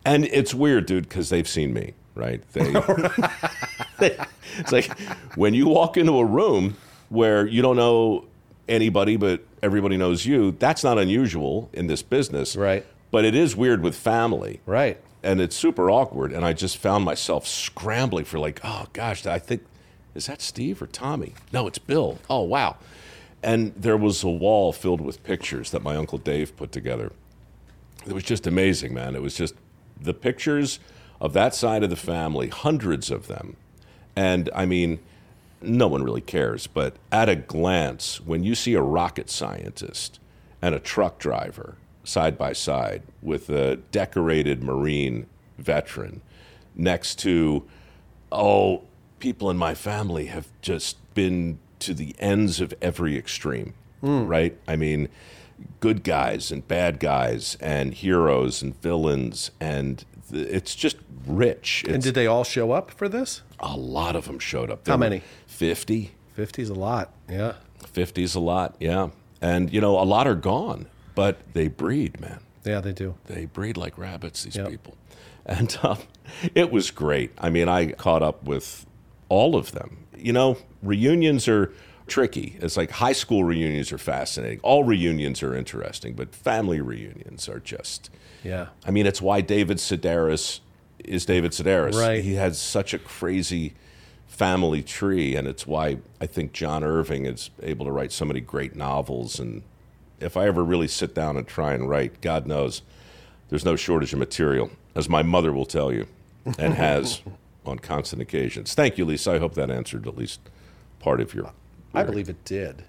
And 0.06 0.26
it's 0.26 0.54
weird, 0.54 0.86
dude, 0.86 1.08
because 1.08 1.30
they've 1.30 1.48
seen 1.48 1.74
me, 1.74 1.94
right? 2.16 2.42
They, 2.54 2.72
they, 4.00 4.18
it's 4.58 4.72
like 4.72 4.92
when 5.36 5.54
you 5.54 5.68
walk 5.68 5.98
into 5.98 6.18
a 6.20 6.26
room 6.26 6.76
where 7.10 7.48
you 7.48 7.62
don't 7.62 7.76
know 7.78 8.26
anybody, 8.68 9.16
but 9.18 9.44
everybody 9.62 9.98
knows 9.98 10.26
you. 10.26 10.52
That's 10.52 10.84
not 10.84 10.98
unusual 10.98 11.70
in 11.74 11.88
this 11.88 12.02
business, 12.02 12.56
Right. 12.56 12.86
But 13.12 13.26
it 13.26 13.36
is 13.36 13.56
weird 13.56 13.84
with 13.84 13.96
family, 13.96 14.60
Right. 14.66 15.00
and 15.22 15.40
it's 15.40 15.56
super 15.56 15.92
awkward. 15.92 16.32
And 16.34 16.44
I 16.44 16.54
just 16.54 16.78
found 16.78 17.06
myself 17.06 17.46
scrambling 17.48 18.26
for 18.26 18.40
like, 18.40 18.60
oh 18.64 18.88
gosh, 18.94 19.26
I 19.28 19.38
think 19.40 19.64
is 20.16 20.26
that 20.26 20.42
Steve 20.42 20.82
or 20.82 20.88
Tommy? 20.88 21.34
No, 21.52 21.68
it's 21.68 21.78
Bill. 21.78 22.18
Oh 22.30 22.42
wow. 22.42 22.78
And 23.44 23.74
there 23.76 23.98
was 23.98 24.24
a 24.24 24.30
wall 24.30 24.74
filled 24.74 25.02
with 25.02 25.24
pictures 25.24 25.70
that 25.72 25.84
my 25.84 25.96
uncle 25.96 26.18
Dave 26.18 26.56
put 26.58 26.72
together. 26.72 27.12
It 28.08 28.14
was 28.14 28.24
just 28.24 28.48
amazing, 28.48 28.94
man. 28.94 29.16
It 29.16 29.22
was 29.22 29.36
just 29.36 29.54
the 30.00 30.14
pictures 30.14 30.80
of 31.20 31.34
that 31.34 31.56
side 31.56 31.84
of 31.84 31.90
the 31.90 31.96
family, 31.96 32.50
hundreds 32.50 33.10
of 33.10 33.28
them. 33.28 33.56
And 34.16 34.50
I 34.54 34.66
mean, 34.66 35.00
no 35.62 35.88
one 35.88 36.04
really 36.04 36.22
cares, 36.22 36.68
but 36.68 36.96
at 37.12 37.30
a 37.30 37.36
glance, 37.36 38.20
when 38.22 38.44
you 38.44 38.56
see 38.56 38.74
a 38.74 38.82
rocket 38.82 39.30
scientist 39.30 40.20
and 40.62 40.76
a 40.76 40.80
truck 40.80 41.20
driver 41.20 41.78
side 42.04 42.38
by 42.38 42.54
side 42.54 43.04
with 43.22 43.50
a 43.50 43.78
decorated 43.92 44.62
Marine 44.62 45.26
veteran 45.58 46.22
next 46.76 47.20
to, 47.20 47.64
oh, 48.32 48.82
people 49.20 49.50
in 49.50 49.58
my 49.58 49.74
family 49.74 50.26
have 50.26 50.48
just 50.62 50.98
been 51.14 51.60
to 51.80 51.94
the 51.94 52.16
ends 52.20 52.60
of 52.60 52.74
every 52.82 53.18
extreme, 53.18 53.74
hmm. 54.02 54.26
right? 54.26 54.58
I 54.68 54.76
mean, 54.76 55.08
good 55.80 56.04
guys 56.04 56.52
and 56.52 56.68
bad 56.68 57.00
guys 57.00 57.58
and 57.60 57.94
heroes 57.94 58.62
and 58.62 58.80
villains, 58.82 59.52
and 59.60 60.04
th- 60.32 60.48
it's 60.48 60.76
just 60.76 60.98
rich. 61.28 61.86
And 61.88 62.02
did 62.04 62.16
they 62.16 62.28
all 62.28 62.44
show 62.44 62.72
up 62.72 62.92
for 62.92 63.08
this? 63.10 63.42
a 63.60 63.78
lot 63.78 64.14
of 64.18 64.26
them 64.26 64.40
showed 64.40 64.70
up. 64.70 64.80
How 64.80 64.98
There 64.98 64.98
were 64.98 65.10
many? 65.10 65.22
50. 65.48 66.12
50's 66.38 66.70
a 66.70 66.74
lot. 66.74 67.14
Yeah. 67.30 67.54
50's 67.82 68.36
a 68.36 68.40
lot, 68.42 68.76
yeah. 68.80 69.10
And, 69.42 69.72
you 69.72 69.80
know, 69.80 69.98
a 70.00 70.04
lot 70.04 70.28
are 70.28 70.36
gone, 70.36 70.88
but 71.16 71.38
they 71.54 71.70
breed, 71.70 72.20
man. 72.20 72.40
Yeah, 72.66 72.82
they 72.82 72.92
do. 72.92 73.16
They 73.28 73.46
breed 73.46 73.78
like 73.78 73.98
rabbits, 73.98 74.44
these 74.44 74.56
Yep. 74.58 74.70
people. 74.70 74.98
And 75.46 75.78
um, 75.84 75.98
it 76.56 76.72
was 76.72 76.92
great. 76.92 77.32
I 77.38 77.50
mean, 77.50 77.70
I 77.70 77.92
caught 77.94 78.22
up 78.24 78.44
with 78.44 78.86
all 79.30 79.56
of 79.56 79.72
them. 79.72 80.06
You 80.18 80.34
know, 80.34 80.58
reunions 80.82 81.48
are 81.48 81.72
tricky. 82.08 82.58
It's 82.62 82.78
like 82.78 82.92
high 82.92 83.14
school 83.14 83.44
reunions 83.44 83.92
are 83.92 83.98
fascinating. 83.98 84.60
All 84.62 84.84
reunions 84.84 85.42
are 85.44 85.56
interesting, 85.56 86.14
but 86.14 86.34
family 86.34 86.82
reunions 86.82 87.48
are 87.48 87.60
just. 87.60 88.10
Yeah. 88.44 88.68
I 88.86 88.92
mean, 88.92 89.06
it's 89.06 89.22
why 89.22 89.42
David 89.42 89.78
Sedaris 89.78 90.60
is 91.00 91.26
David 91.26 91.52
Sedaris. 91.52 92.00
Right. 92.00 92.24
He 92.24 92.36
has 92.36 92.60
such 92.60 92.94
a 92.94 93.00
crazy 93.00 93.74
family 94.28 94.82
tree, 94.82 95.36
and 95.36 95.48
it's 95.48 95.68
why 95.68 95.98
I 96.20 96.26
think 96.26 96.54
John 96.54 96.84
Irving 96.84 97.26
is 97.26 97.52
able 97.62 97.86
to 97.86 97.92
write 97.92 98.12
so 98.12 98.26
many 98.26 98.42
great 98.42 98.76
novels. 98.76 99.40
And 99.40 99.64
if 100.20 100.36
I 100.36 100.48
ever 100.48 100.64
really 100.64 100.88
sit 100.88 101.14
down 101.14 101.38
and 101.38 101.48
try 101.48 101.74
and 101.74 101.88
write, 101.88 102.22
God 102.22 102.48
knows, 102.48 102.82
there's 103.50 103.66
no 103.66 103.76
shortage 103.76 104.14
of 104.14 104.20
material, 104.20 104.72
as 104.96 105.08
my 105.08 105.22
mother 105.22 105.54
will 105.54 105.66
tell 105.66 105.92
you, 105.92 106.08
and 106.58 106.74
has 106.76 107.22
on 107.66 107.80
constant 107.80 108.22
occasions. 108.22 108.74
Thank 108.74 108.98
you, 108.98 109.06
Lisa. 109.06 109.34
I 109.34 109.40
hope 109.40 109.54
that 109.56 109.70
answered 109.70 110.08
at 110.08 110.18
least 110.18 110.40
part 111.00 111.22
of 111.22 111.34
your. 111.34 111.52
I 111.94 112.04
believe 112.04 112.30
it 112.30 112.44
did. 112.44 112.84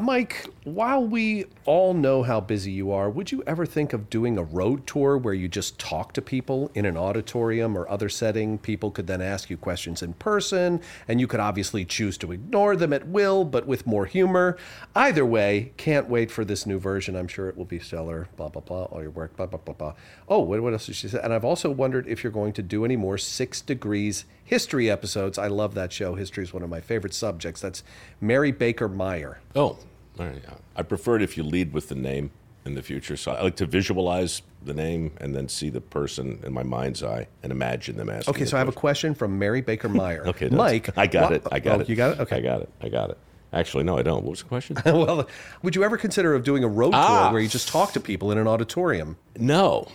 Mike, 0.00 0.46
while 0.64 1.04
we 1.04 1.46
all 1.64 1.92
know 1.92 2.22
how 2.22 2.40
busy 2.40 2.70
you 2.70 2.92
are, 2.92 3.10
would 3.10 3.32
you 3.32 3.42
ever 3.46 3.66
think 3.66 3.92
of 3.92 4.08
doing 4.08 4.38
a 4.38 4.42
road 4.42 4.86
tour 4.86 5.18
where 5.18 5.34
you 5.34 5.48
just 5.48 5.78
talk 5.78 6.12
to 6.12 6.22
people 6.22 6.70
in 6.74 6.86
an 6.86 6.96
auditorium 6.96 7.76
or 7.76 7.88
other 7.88 8.08
setting? 8.08 8.58
People 8.58 8.90
could 8.92 9.08
then 9.08 9.20
ask 9.20 9.50
you 9.50 9.56
questions 9.56 10.02
in 10.02 10.12
person, 10.14 10.80
and 11.08 11.20
you 11.20 11.26
could 11.26 11.40
obviously 11.40 11.84
choose 11.84 12.16
to 12.18 12.30
ignore 12.30 12.76
them 12.76 12.92
at 12.92 13.08
will, 13.08 13.44
but 13.44 13.66
with 13.66 13.86
more 13.86 14.06
humor. 14.06 14.56
Either 14.94 15.26
way, 15.26 15.72
can't 15.76 16.08
wait 16.08 16.30
for 16.30 16.44
this 16.44 16.64
new 16.64 16.78
version. 16.78 17.16
I'm 17.16 17.28
sure 17.28 17.48
it 17.48 17.56
will 17.56 17.64
be 17.64 17.80
stellar. 17.80 18.28
Blah, 18.36 18.50
blah, 18.50 18.62
blah. 18.62 18.84
All 18.84 19.02
your 19.02 19.10
work, 19.10 19.36
blah, 19.36 19.46
blah, 19.46 19.58
blah, 19.58 19.74
blah. 19.74 19.94
Oh, 20.28 20.40
what, 20.40 20.60
what 20.60 20.72
else 20.72 20.86
did 20.86 20.96
she 20.96 21.08
say? 21.08 21.20
And 21.22 21.34
I've 21.34 21.44
also 21.44 21.70
wondered 21.70 22.06
if 22.06 22.22
you're 22.22 22.32
going 22.32 22.52
to 22.52 22.62
do 22.62 22.84
any 22.84 22.96
more 22.96 23.18
Six 23.18 23.60
Degrees 23.60 24.26
history 24.44 24.90
episodes. 24.90 25.38
I 25.38 25.48
love 25.48 25.74
that 25.74 25.92
show. 25.92 26.14
History 26.14 26.44
is 26.44 26.54
one 26.54 26.62
of 26.62 26.70
my 26.70 26.80
favorite 26.80 27.14
subjects. 27.14 27.60
That's 27.60 27.82
Mary 28.20 28.52
Baker 28.52 28.88
Meyer. 28.88 29.40
Oh, 29.54 29.78
all 30.18 30.26
right. 30.26 30.42
I 30.76 30.82
prefer 30.82 31.16
it 31.16 31.22
if 31.22 31.36
you 31.36 31.42
lead 31.42 31.72
with 31.72 31.88
the 31.88 31.94
name 31.94 32.30
in 32.64 32.74
the 32.74 32.82
future. 32.82 33.16
So 33.16 33.32
I 33.32 33.42
like 33.42 33.56
to 33.56 33.66
visualize 33.66 34.42
the 34.62 34.74
name 34.74 35.12
and 35.20 35.34
then 35.34 35.48
see 35.48 35.70
the 35.70 35.80
person 35.80 36.40
in 36.44 36.52
my 36.52 36.62
mind's 36.62 37.02
eye 37.02 37.26
and 37.42 37.50
imagine 37.52 37.96
them 37.96 38.10
asking. 38.10 38.34
Okay, 38.34 38.44
so 38.44 38.56
I 38.56 38.60
have 38.60 38.68
a 38.68 38.72
question. 38.72 39.10
question 39.10 39.14
from 39.14 39.38
Mary 39.38 39.60
Baker 39.60 39.88
Meyer. 39.88 40.22
Okay, 40.28 40.48
Mike. 40.48 40.96
I 40.96 41.06
got 41.06 41.30
wha- 41.30 41.36
it. 41.36 41.46
I 41.50 41.60
got 41.60 41.78
oh, 41.78 41.80
it. 41.80 41.88
You 41.88 41.96
got 41.96 42.12
it? 42.12 42.20
Okay. 42.20 42.36
I 42.36 42.40
got 42.40 42.60
it. 42.62 42.68
I 42.80 42.88
got 42.88 43.10
it. 43.10 43.18
Actually, 43.52 43.84
no, 43.84 43.96
I 43.96 44.02
don't. 44.02 44.24
What 44.24 44.30
was 44.30 44.42
the 44.42 44.48
question? 44.48 44.76
well, 44.84 45.26
would 45.62 45.74
you 45.74 45.82
ever 45.82 45.96
consider 45.96 46.34
of 46.34 46.44
doing 46.44 46.62
a 46.64 46.68
road 46.68 46.92
Ah. 46.94 47.24
tour 47.24 47.32
where 47.32 47.40
you 47.40 47.48
just 47.48 47.68
talk 47.68 47.92
to 47.92 48.00
people 48.00 48.30
in 48.30 48.38
an 48.38 48.46
auditorium? 48.46 49.16
no. 49.36 49.88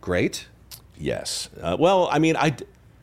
Great. 0.00 0.46
Yes. 0.96 1.50
Uh, 1.60 1.76
well, 1.80 2.08
I 2.12 2.20
mean, 2.20 2.36
I, 2.36 2.54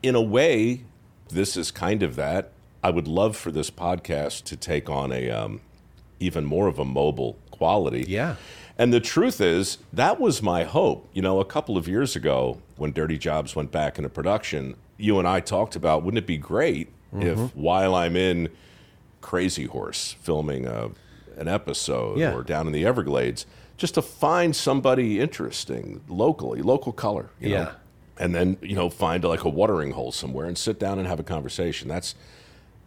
in 0.02 0.14
a 0.14 0.22
way, 0.22 0.84
this 1.28 1.54
is 1.54 1.70
kind 1.70 2.02
of 2.02 2.16
that. 2.16 2.52
I 2.82 2.88
would 2.90 3.06
love 3.06 3.36
for 3.36 3.50
this 3.50 3.70
podcast 3.70 4.44
to 4.44 4.56
take 4.56 4.88
on 4.88 5.12
a 5.12 5.28
um, 5.30 5.60
even 6.20 6.44
more 6.44 6.66
of 6.68 6.78
a 6.78 6.84
mobile 6.84 7.38
quality. 7.50 8.04
Yeah. 8.08 8.36
And 8.76 8.92
the 8.92 9.00
truth 9.00 9.40
is, 9.40 9.78
that 9.92 10.18
was 10.20 10.42
my 10.42 10.64
hope. 10.64 11.08
You 11.12 11.22
know, 11.22 11.40
a 11.40 11.44
couple 11.44 11.76
of 11.76 11.86
years 11.86 12.16
ago, 12.16 12.60
when 12.76 12.92
Dirty 12.92 13.18
Jobs 13.18 13.54
went 13.54 13.70
back 13.70 13.98
into 13.98 14.08
production, 14.08 14.74
you 14.96 15.18
and 15.18 15.28
I 15.28 15.40
talked 15.40 15.76
about 15.76 16.02
wouldn't 16.02 16.22
it 16.22 16.26
be 16.26 16.38
great 16.38 16.88
mm-hmm. 17.14 17.22
if 17.22 17.56
while 17.56 17.94
I'm 17.94 18.16
in 18.16 18.48
Crazy 19.20 19.64
Horse 19.64 20.16
filming 20.20 20.66
a, 20.66 20.90
an 21.36 21.48
episode 21.48 22.18
Yeah. 22.18 22.34
or 22.34 22.42
down 22.42 22.66
in 22.66 22.72
the 22.72 22.84
Everglades, 22.84 23.46
just 23.76 23.94
to 23.94 24.02
find 24.02 24.54
somebody 24.54 25.20
interesting 25.20 26.00
locally, 26.08 26.62
local 26.62 26.92
color, 26.92 27.30
you 27.40 27.50
know? 27.50 27.54
Yeah. 27.56 27.72
and 28.18 28.34
then 28.34 28.56
you 28.62 28.76
know 28.76 28.88
find 28.88 29.24
like 29.24 29.42
a 29.44 29.48
watering 29.48 29.92
hole 29.92 30.12
somewhere 30.12 30.46
and 30.46 30.56
sit 30.56 30.78
down 30.78 30.98
and 30.98 31.08
have 31.08 31.18
a 31.20 31.24
conversation. 31.24 31.88
That's 31.88 32.14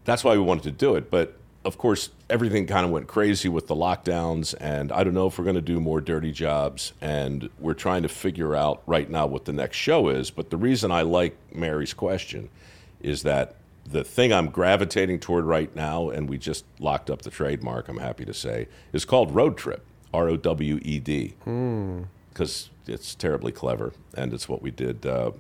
that's 0.06 0.24
why 0.24 0.34
we 0.34 0.40
wanted 0.40 0.64
to 0.64 0.72
do 0.72 0.96
it. 0.96 1.10
But 1.12 1.38
of 1.68 1.78
course, 1.78 2.10
everything 2.30 2.66
kind 2.66 2.86
of 2.86 2.92
went 2.92 3.08
crazy 3.08 3.50
with 3.50 3.68
the 3.68 3.76
lockdowns, 3.76 4.56
and 4.60 4.92
I 4.92 5.04
don't 5.04 5.14
know 5.14 5.28
if 5.28 5.38
we're 5.38 5.44
going 5.44 5.56
to 5.56 5.62
do 5.62 5.82
more 5.82 6.00
dirty 6.00 6.32
jobs. 6.32 6.94
And 7.02 7.50
we're 7.60 7.74
trying 7.74 8.04
to 8.04 8.10
figure 8.10 8.56
out 8.56 8.82
right 8.88 9.10
now 9.10 9.28
what 9.28 9.46
the 9.46 9.54
next 9.54 9.76
show 9.76 10.08
is. 10.08 10.32
But 10.32 10.50
the 10.50 10.58
reason 10.58 10.92
I 10.92 11.02
like 11.02 11.38
Mary's 11.54 11.94
question 11.94 12.50
is 13.02 13.24
that 13.24 13.56
the 13.86 14.04
thing 14.04 14.32
I'm 14.32 14.50
gravitating 14.50 15.20
toward 15.20 15.44
right 15.44 15.74
now, 15.76 16.10
and 16.10 16.30
we 16.30 16.38
just 16.38 16.64
locked 16.80 17.10
up 17.10 17.22
the 17.22 17.30
trademark, 17.30 17.90
I'm 17.90 17.98
happy 17.98 18.24
to 18.26 18.34
say, 18.34 18.68
is 18.94 19.04
called 19.04 19.36
Rowed 19.36 19.58
Trip, 19.58 19.86
R 20.14 20.30
O 20.30 20.38
W 20.38 20.80
E 20.82 21.00
D 21.00 21.36
because 22.30 22.70
it's 22.86 23.14
terribly 23.16 23.52
clever, 23.52 23.94
and 24.16 24.34
it's 24.34 24.48
what 24.48 24.62
we 24.62 24.72
did 24.72 25.06
uh, 25.06 25.32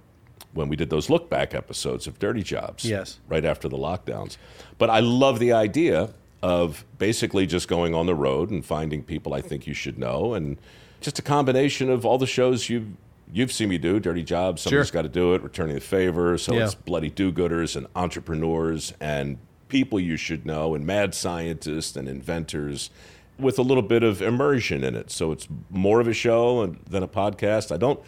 when 0.53 0.69
we 0.69 0.75
did 0.75 0.89
those 0.89 1.09
look 1.09 1.29
back 1.29 1.53
episodes 1.53 2.07
of 2.07 2.17
Dirty 2.19 2.43
Jobs. 2.43 2.83
Yes. 2.85 3.19
right 3.27 3.45
after 3.45 3.67
the 3.69 3.77
lockdowns. 3.77 4.37
But 4.77 4.89
I 4.89 4.99
love 4.99 5.39
the 5.39 5.53
idea 5.53 6.09
of 6.41 6.85
basically 6.99 7.45
just 7.47 7.67
going 7.67 7.93
on 7.95 8.05
the 8.05 8.15
road 8.15 8.49
and 8.51 8.63
finding 8.65 9.03
people 9.03 9.33
I 9.33 9.41
think 9.41 9.65
you 9.67 9.73
should 9.73 9.97
know, 9.97 10.33
and 10.33 10.57
just 11.01 11.17
a 11.19 11.21
combination 11.21 11.89
of 11.89 12.05
all 12.05 12.17
the 12.17 12.27
shows 12.27 12.69
you've 12.69 12.87
You've 13.33 13.51
seen 13.51 13.67
me 13.67 13.77
do 13.77 13.99
dirty 13.99 14.23
jobs. 14.23 14.61
Somebody's 14.61 14.87
Sure. 14.87 14.93
got 14.93 15.01
to 15.01 15.09
do 15.09 15.33
it. 15.33 15.43
Returning 15.43 15.75
the 15.75 15.81
favor. 15.81 16.37
So 16.37 16.53
Yeah. 16.53 16.63
it's 16.63 16.75
bloody 16.75 17.09
do-gooders 17.09 17.75
and 17.75 17.85
entrepreneurs 17.93 18.93
and 19.01 19.37
people 19.67 19.99
you 19.99 20.15
should 20.15 20.45
know 20.45 20.73
and 20.73 20.85
mad 20.85 21.13
scientists 21.13 21.97
and 21.97 22.07
inventors 22.07 22.89
with 23.37 23.59
a 23.59 23.61
little 23.61 23.83
bit 23.83 24.01
of 24.01 24.21
immersion 24.21 24.81
in 24.81 24.95
it. 24.95 25.11
So 25.11 25.33
it's 25.33 25.45
more 25.69 25.99
of 25.99 26.07
a 26.07 26.13
show 26.13 26.61
and- 26.61 26.77
than 26.89 27.03
a 27.03 27.07
podcast. 27.07 27.69
I 27.69 27.75
don't 27.75 27.99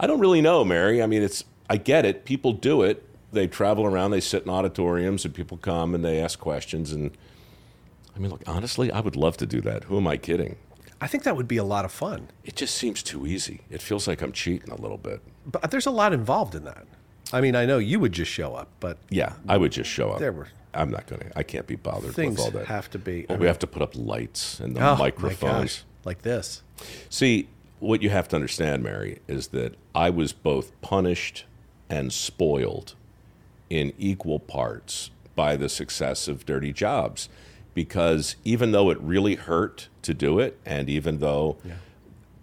I 0.00 0.08
don't 0.08 0.18
really 0.18 0.40
know, 0.40 0.64
Mary. 0.64 1.00
I 1.00 1.06
mean, 1.06 1.22
it's 1.22 1.44
I 1.68 1.76
get 1.76 2.04
it. 2.04 2.24
People 2.24 2.52
do 2.52 2.82
it. 2.82 3.04
They 3.32 3.46
travel 3.48 3.84
around, 3.84 4.12
they 4.12 4.20
sit 4.20 4.44
in 4.44 4.50
auditoriums 4.50 5.24
and 5.24 5.34
people 5.34 5.56
come 5.56 5.94
and 5.94 6.04
they 6.04 6.20
ask 6.20 6.38
questions 6.38 6.92
and 6.92 7.10
I 8.14 8.20
mean, 8.20 8.30
look, 8.30 8.42
honestly, 8.46 8.92
I 8.92 9.00
would 9.00 9.16
love 9.16 9.36
to 9.38 9.46
do 9.46 9.60
that. 9.62 9.84
Who 9.84 9.96
am 9.96 10.06
I 10.06 10.16
kidding? 10.16 10.54
I 11.00 11.08
think 11.08 11.24
that 11.24 11.36
would 11.36 11.48
be 11.48 11.56
a 11.56 11.64
lot 11.64 11.84
of 11.84 11.90
fun. 11.90 12.28
It 12.44 12.54
just 12.54 12.76
seems 12.76 13.02
too 13.02 13.26
easy. 13.26 13.62
It 13.70 13.82
feels 13.82 14.06
like 14.06 14.22
I'm 14.22 14.30
cheating 14.30 14.70
a 14.70 14.80
little 14.80 14.98
bit. 14.98 15.20
But 15.44 15.72
there's 15.72 15.86
a 15.86 15.90
lot 15.90 16.12
involved 16.12 16.54
in 16.54 16.64
that. 16.64 16.86
I 17.32 17.40
mean, 17.40 17.56
I 17.56 17.66
know 17.66 17.78
you 17.78 17.98
would 17.98 18.12
just 18.12 18.30
show 18.30 18.54
up, 18.54 18.68
but 18.78 18.98
Yeah, 19.10 19.32
I 19.48 19.56
would 19.56 19.72
just 19.72 19.90
show 19.90 20.10
up. 20.10 20.20
There 20.20 20.30
were- 20.32 20.48
I'm 20.72 20.90
not 20.90 21.06
going 21.06 21.22
to. 21.22 21.36
I 21.38 21.42
can't 21.42 21.66
be 21.66 21.74
bothered 21.76 22.16
with 22.16 22.38
all 22.38 22.50
that. 22.52 22.66
have 22.66 22.88
to 22.90 22.98
be. 22.98 23.26
Well, 23.28 23.38
we 23.38 23.46
have 23.46 23.58
to 23.60 23.66
put 23.66 23.82
up 23.82 23.94
lights 23.96 24.60
and 24.60 24.76
the 24.76 24.84
Oh, 24.88 24.96
microphones. 24.96 25.84
like 26.04 26.22
this. 26.22 26.62
See, 27.10 27.48
what 27.80 28.02
you 28.02 28.10
have 28.10 28.28
to 28.28 28.36
understand, 28.36 28.82
Mary, 28.82 29.20
is 29.28 29.48
that 29.48 29.74
I 29.94 30.10
was 30.10 30.32
both 30.32 30.72
punished 30.80 31.44
and 31.94 32.12
spoiled 32.12 32.94
in 33.70 33.92
equal 33.98 34.40
parts 34.40 35.10
by 35.36 35.54
the 35.54 35.68
success 35.68 36.26
of 36.26 36.44
Dirty 36.44 36.72
Jobs. 36.72 37.28
Because 37.72 38.34
even 38.44 38.72
though 38.72 38.90
it 38.90 39.00
really 39.00 39.36
hurt 39.36 39.88
to 40.02 40.12
do 40.12 40.40
it, 40.40 40.58
and 40.66 40.88
even 40.88 41.18
though 41.18 41.56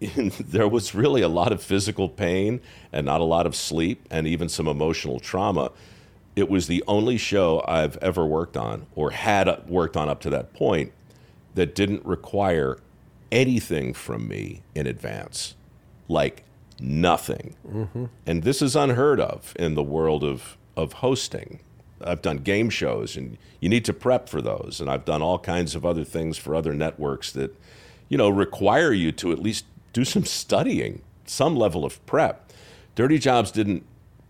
there 0.00 0.66
was 0.66 0.94
really 0.94 1.20
a 1.20 1.28
lot 1.28 1.52
of 1.52 1.62
physical 1.62 2.08
pain 2.08 2.60
and 2.92 3.04
not 3.04 3.20
a 3.20 3.24
lot 3.24 3.46
of 3.46 3.54
sleep 3.54 4.06
and 4.10 4.26
even 4.26 4.48
some 4.48 4.66
emotional 4.66 5.20
trauma. 5.20 5.70
It 6.34 6.48
was 6.48 6.66
the 6.66 6.82
only 6.88 7.18
show 7.18 7.62
I've 7.68 7.98
ever 7.98 8.24
worked 8.24 8.56
on 8.56 8.86
or 8.96 9.10
had 9.10 9.68
worked 9.68 9.98
on 9.98 10.08
up 10.08 10.20
to 10.22 10.30
that 10.30 10.54
point 10.54 10.92
that 11.54 11.74
didn't 11.74 12.04
require 12.06 12.78
anything 13.30 13.92
from 13.92 14.26
me 14.26 14.62
in 14.74 14.86
advance. 14.86 15.54
Like 16.08 16.42
nothing. 16.82 17.54
Mm-hmm. 17.66 18.06
And 18.26 18.42
this 18.42 18.60
is 18.60 18.76
unheard 18.76 19.20
of 19.20 19.54
in 19.58 19.74
the 19.74 19.82
world 19.82 20.24
of, 20.24 20.56
of 20.76 20.94
hosting. 20.94 21.60
I've 22.04 22.22
done 22.22 22.38
game 22.38 22.68
shows 22.68 23.16
and 23.16 23.38
you 23.60 23.68
need 23.68 23.84
to 23.84 23.92
prep 23.92 24.28
for 24.28 24.42
those. 24.42 24.80
And 24.80 24.90
I've 24.90 25.04
done 25.04 25.22
all 25.22 25.38
kinds 25.38 25.74
of 25.74 25.86
other 25.86 26.04
things 26.04 26.36
for 26.36 26.54
other 26.54 26.74
networks 26.74 27.30
that, 27.32 27.56
you 28.08 28.18
know, 28.18 28.28
require 28.28 28.92
you 28.92 29.12
to 29.12 29.32
at 29.32 29.38
least 29.38 29.64
do 29.92 30.04
some 30.04 30.24
studying, 30.24 31.02
some 31.24 31.54
level 31.54 31.84
of 31.84 32.04
prep. 32.06 32.52
Dirty 32.94 33.18
Jobs 33.18 33.50
didn't 33.50 33.84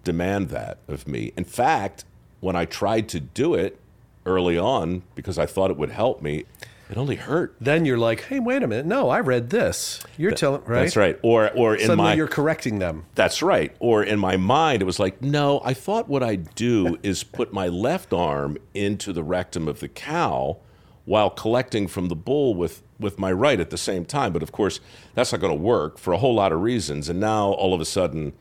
demand 0.05 0.51
that 0.51 0.79
of 0.89 1.09
me. 1.09 1.33
In 1.37 1.45
fact, 1.45 2.05
when 2.41 2.57
I 2.57 2.65
tried 2.65 3.09
to 3.11 3.21
do 3.21 3.55
it 3.55 3.79
early 4.27 4.59
on 4.59 5.03
because 5.15 5.39
I 5.39 5.47
thought 5.47 5.71
it 5.71 5.77
would 5.77 5.91
help 5.91 6.23
me, 6.23 6.45
it 6.93 6.99
only 6.99 7.17
hurt. 7.17 7.57
Then 7.59 7.87
you're 7.87 7.97
like, 7.97 8.25
hey, 8.25 8.39
wait 8.39 8.63
a 8.63 8.67
minute. 8.67 8.85
No, 8.85 9.09
I 9.09 9.21
read 9.21 9.49
this. 9.49 10.03
You're 10.19 10.33
telling 10.33 10.63
right. 10.65 10.83
That's 10.83 10.95
right. 10.95 11.19
Or 11.23 11.51
or 11.53 11.75
in 11.75 11.87
Suddenly 11.87 12.11
my 12.11 12.15
you're 12.15 12.29
correcting 12.29 12.81
them. 12.81 13.07
That's 13.15 13.41
right. 13.41 13.75
Or 13.81 14.05
in 14.05 14.19
my 14.19 14.37
mind, 14.37 14.83
it 14.83 14.85
was 14.85 15.01
like, 15.01 15.23
no, 15.23 15.63
I 15.65 15.73
thought 15.73 16.07
what 16.07 16.23
I'd 16.23 16.55
do 16.55 16.99
is 17.03 17.25
put 17.25 17.51
my 17.51 17.67
left 17.69 18.13
arm 18.13 18.59
into 18.75 19.15
the 19.15 19.23
rectum 19.23 19.69
of 19.69 19.81
the 19.81 19.89
cow 19.89 20.59
while 21.07 21.31
collecting 21.31 21.89
from 21.89 22.09
the 22.09 22.15
bull 22.15 22.55
with, 22.55 22.83
with 23.01 23.19
my 23.19 23.33
right 23.33 23.59
at 23.59 23.71
the 23.71 23.79
same 23.79 24.05
time. 24.05 24.35
But 24.35 24.43
of 24.43 24.53
course, 24.53 24.79
that's 25.15 25.33
not 25.33 25.41
going 25.41 25.57
to 25.57 25.63
work 25.63 25.97
for 25.97 26.13
a 26.13 26.19
whole 26.19 26.35
lot 26.35 26.53
of 26.53 26.61
reasons. 26.61 27.09
And 27.09 27.19
now 27.19 27.53
all 27.53 27.73
of 27.73 27.81
a 27.81 27.87
sudden, 27.87 28.35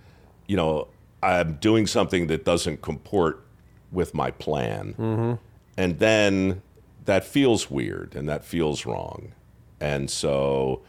you 0.47 0.57
know, 0.57 0.89
I'm 1.23 1.53
doing 1.53 1.87
something 1.87 2.27
that 2.27 2.43
doesn't 2.43 2.81
comport 2.81 3.45
with 3.93 4.13
my 4.13 4.29
plan. 4.29 4.93
Mm-hmm. 4.99 5.33
And 5.77 5.99
then 5.99 6.61
that 7.05 7.23
feels 7.23 7.69
weird 7.69 8.15
and 8.15 8.27
that 8.29 8.43
feels 8.43 8.85
wrong. 8.85 9.33
And 9.79 10.09
so 10.09 10.81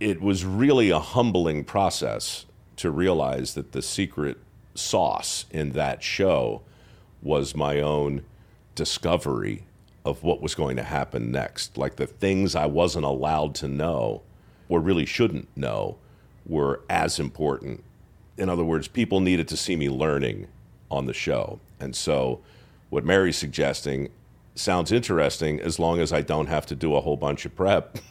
it 0.00 0.20
was 0.20 0.44
really 0.44 0.90
a 0.90 0.98
humbling 0.98 1.64
process 1.64 2.46
to 2.76 2.90
realize 2.90 3.54
that 3.54 3.72
the 3.72 3.82
secret 3.82 4.38
sauce 4.74 5.46
in 5.50 5.72
that 5.72 6.02
show 6.02 6.62
was 7.22 7.54
my 7.54 7.80
own 7.80 8.22
discovery 8.74 9.64
of 10.04 10.22
what 10.22 10.40
was 10.40 10.54
going 10.54 10.76
to 10.76 10.82
happen 10.82 11.32
next. 11.32 11.76
Like 11.76 11.96
the 11.96 12.06
things 12.06 12.54
I 12.54 12.66
wasn't 12.66 13.04
allowed 13.04 13.54
to 13.56 13.68
know 13.68 14.22
or 14.68 14.80
really 14.80 15.06
shouldn't 15.06 15.48
know 15.56 15.96
were 16.46 16.82
as 16.88 17.18
important. 17.18 17.82
In 18.36 18.48
other 18.48 18.64
words, 18.64 18.86
people 18.88 19.20
needed 19.20 19.48
to 19.48 19.56
see 19.56 19.76
me 19.76 19.88
learning 19.88 20.46
on 20.90 21.06
the 21.06 21.14
show. 21.14 21.58
And 21.80 21.96
so 21.96 22.40
what 22.90 23.04
Mary's 23.04 23.36
suggesting 23.36 24.10
sounds 24.58 24.92
interesting 24.92 25.60
as 25.60 25.78
long 25.78 26.00
as 26.00 26.12
I 26.12 26.22
don't 26.22 26.46
have 26.46 26.66
to 26.66 26.74
do 26.74 26.94
a 26.94 27.00
whole 27.00 27.16
bunch 27.16 27.44
of 27.44 27.54
prep. 27.54 27.98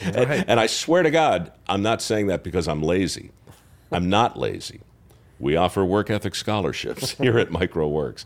Right. 0.00 0.14
and, 0.14 0.44
and 0.50 0.60
I 0.60 0.66
swear 0.66 1.02
to 1.02 1.10
God, 1.10 1.50
I'm 1.68 1.82
not 1.82 2.00
saying 2.00 2.28
that 2.28 2.44
because 2.44 2.68
I'm 2.68 2.84
lazy. 2.84 3.32
I'm 3.90 4.08
not 4.08 4.38
lazy. 4.38 4.80
We 5.40 5.56
offer 5.56 5.84
work 5.84 6.08
ethic 6.08 6.36
scholarships 6.36 7.10
here 7.18 7.36
at 7.36 7.50
mikeroweWORKS. 7.50 8.24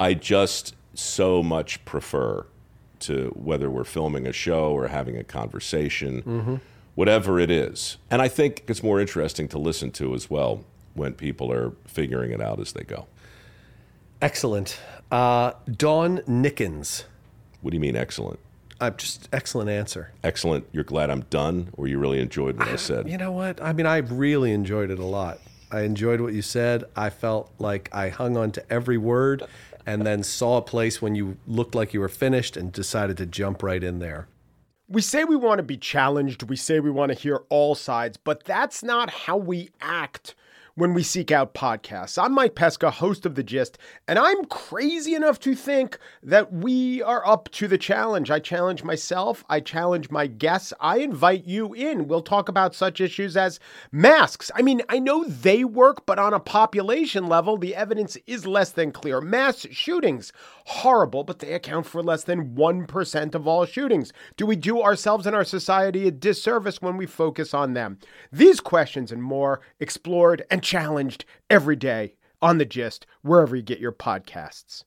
I 0.00 0.14
just 0.14 0.74
so 0.94 1.40
much 1.40 1.84
prefer 1.84 2.46
to 3.00 3.32
whether 3.36 3.70
we're 3.70 3.84
filming 3.84 4.26
a 4.26 4.32
show 4.32 4.72
or 4.72 4.88
having 4.88 5.16
a 5.16 5.24
conversation, 5.24 6.22
mm-hmm. 6.22 6.56
whatever 6.96 7.38
it 7.38 7.52
is. 7.52 7.98
And 8.10 8.20
I 8.20 8.28
think 8.28 8.64
it's 8.66 8.82
more 8.82 9.00
interesting 9.00 9.46
to 9.48 9.58
listen 9.58 9.90
to 9.92 10.14
as 10.14 10.28
well 10.28 10.64
when 10.94 11.14
people 11.14 11.52
are 11.52 11.72
figuring 11.86 12.32
it 12.32 12.40
out 12.40 12.60
as 12.60 12.72
they 12.72 12.82
go. 12.84 13.06
Excellent. 14.20 14.78
Uh, 15.10 15.52
Dawn 15.70 16.18
Nickens 16.28 17.04
what 17.62 17.70
do 17.70 17.76
you 17.76 17.80
mean 17.80 17.96
excellent? 17.96 18.38
I'm 18.80 18.96
just 18.96 19.28
excellent 19.32 19.70
answer. 19.70 20.10
Excellent. 20.24 20.66
You're 20.72 20.84
glad 20.84 21.08
I'm 21.08 21.22
done, 21.30 21.68
or 21.74 21.86
you 21.86 21.98
really 21.98 22.20
enjoyed 22.20 22.58
what 22.58 22.68
I, 22.68 22.72
I 22.72 22.76
said? 22.76 23.08
You 23.08 23.16
know 23.16 23.32
what? 23.32 23.62
I 23.62 23.72
mean, 23.72 23.86
I 23.86 23.98
really 23.98 24.52
enjoyed 24.52 24.90
it 24.90 24.98
a 24.98 25.04
lot. 25.04 25.38
I 25.70 25.82
enjoyed 25.82 26.20
what 26.20 26.34
you 26.34 26.42
said. 26.42 26.84
I 26.96 27.08
felt 27.08 27.50
like 27.58 27.88
I 27.92 28.08
hung 28.08 28.36
on 28.36 28.50
to 28.52 28.72
every 28.72 28.98
word 28.98 29.44
and 29.86 30.04
then 30.04 30.22
saw 30.22 30.58
a 30.58 30.62
place 30.62 31.00
when 31.00 31.14
you 31.14 31.36
looked 31.46 31.74
like 31.74 31.94
you 31.94 32.00
were 32.00 32.08
finished 32.08 32.56
and 32.56 32.72
decided 32.72 33.16
to 33.18 33.26
jump 33.26 33.62
right 33.62 33.82
in 33.82 34.00
there. 34.00 34.28
We 34.88 35.00
say 35.00 35.24
we 35.24 35.36
want 35.36 35.58
to 35.58 35.62
be 35.62 35.78
challenged, 35.78 36.42
we 36.42 36.56
say 36.56 36.78
we 36.80 36.90
want 36.90 37.10
to 37.10 37.18
hear 37.18 37.42
all 37.48 37.74
sides, 37.74 38.18
but 38.18 38.44
that's 38.44 38.82
not 38.82 39.10
how 39.10 39.36
we 39.38 39.70
act 39.80 40.34
when 40.74 40.94
we 40.94 41.02
seek 41.02 41.30
out 41.30 41.52
podcasts. 41.52 42.22
I'm 42.22 42.32
Mike 42.32 42.54
Pesca, 42.54 42.90
host 42.90 43.26
of 43.26 43.34
The 43.34 43.42
Gist, 43.42 43.76
and 44.08 44.18
I'm 44.18 44.46
crazy 44.46 45.14
enough 45.14 45.38
to 45.40 45.54
think 45.54 45.98
that 46.22 46.50
we 46.50 47.02
are 47.02 47.26
up 47.26 47.50
to 47.52 47.68
the 47.68 47.76
challenge. 47.76 48.30
I 48.30 48.38
challenge 48.38 48.82
myself, 48.82 49.44
I 49.50 49.60
challenge 49.60 50.10
my 50.10 50.26
guests, 50.26 50.72
I 50.80 50.98
invite 50.98 51.44
you 51.44 51.74
in. 51.74 52.08
We'll 52.08 52.22
talk 52.22 52.48
about 52.48 52.74
such 52.74 53.02
issues 53.02 53.36
as 53.36 53.60
masks. 53.90 54.50
I 54.54 54.62
mean, 54.62 54.80
I 54.88 54.98
know 54.98 55.24
they 55.24 55.62
work, 55.62 56.06
but 56.06 56.18
on 56.18 56.32
a 56.32 56.40
population 56.40 57.26
level, 57.26 57.58
the 57.58 57.74
evidence 57.74 58.16
is 58.26 58.46
less 58.46 58.70
than 58.70 58.92
clear. 58.92 59.20
Mass 59.20 59.66
shootings, 59.70 60.32
horrible, 60.64 61.22
but 61.22 61.40
they 61.40 61.52
account 61.52 61.84
for 61.84 62.02
less 62.02 62.24
than 62.24 62.54
1% 62.54 63.34
of 63.34 63.46
all 63.46 63.66
shootings. 63.66 64.12
Do 64.38 64.46
we 64.46 64.56
do 64.56 64.80
ourselves 64.80 65.26
and 65.26 65.36
our 65.36 65.44
society 65.44 66.08
a 66.08 66.10
disservice 66.10 66.80
when 66.80 66.96
we 66.96 67.04
focus 67.04 67.52
on 67.52 67.74
them? 67.74 67.98
These 68.32 68.60
questions 68.60 69.12
and 69.12 69.22
more 69.22 69.60
explored 69.78 70.44
and 70.50 70.61
challenged 70.62 71.24
every 71.50 71.76
day 71.76 72.14
on 72.40 72.58
The 72.58 72.64
Gist, 72.64 73.06
wherever 73.22 73.54
you 73.54 73.62
get 73.62 73.78
your 73.78 73.92
podcasts. 73.92 74.84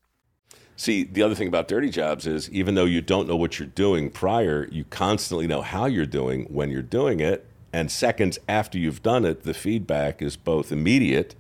See, 0.78 1.06
the 1.06 1.22
other 1.22 1.36
thing 1.36 1.48
about 1.48 1.70
dirty 1.70 1.90
jobs 1.90 2.28
is 2.28 2.50
even 2.50 2.76
though 2.76 2.86
you 2.86 3.02
don't 3.02 3.30
know 3.30 3.38
what 3.38 3.60
you're 3.60 3.68
doing 3.68 4.10
prior, 4.10 4.68
you 4.72 4.84
constantly 4.84 5.48
know 5.48 5.62
how 5.62 5.86
you're 5.86 6.06
doing 6.06 6.46
when 6.46 6.70
you're 6.70 6.82
doing 6.82 7.22
it. 7.22 7.46
And 7.72 7.92
seconds 7.92 8.40
after 8.48 8.78
you've 8.78 9.02
done 9.02 9.26
it, 9.26 9.44
the 9.44 9.54
feedback 9.54 10.22
is 10.22 10.36
both 10.36 10.72
immediate 10.72 11.36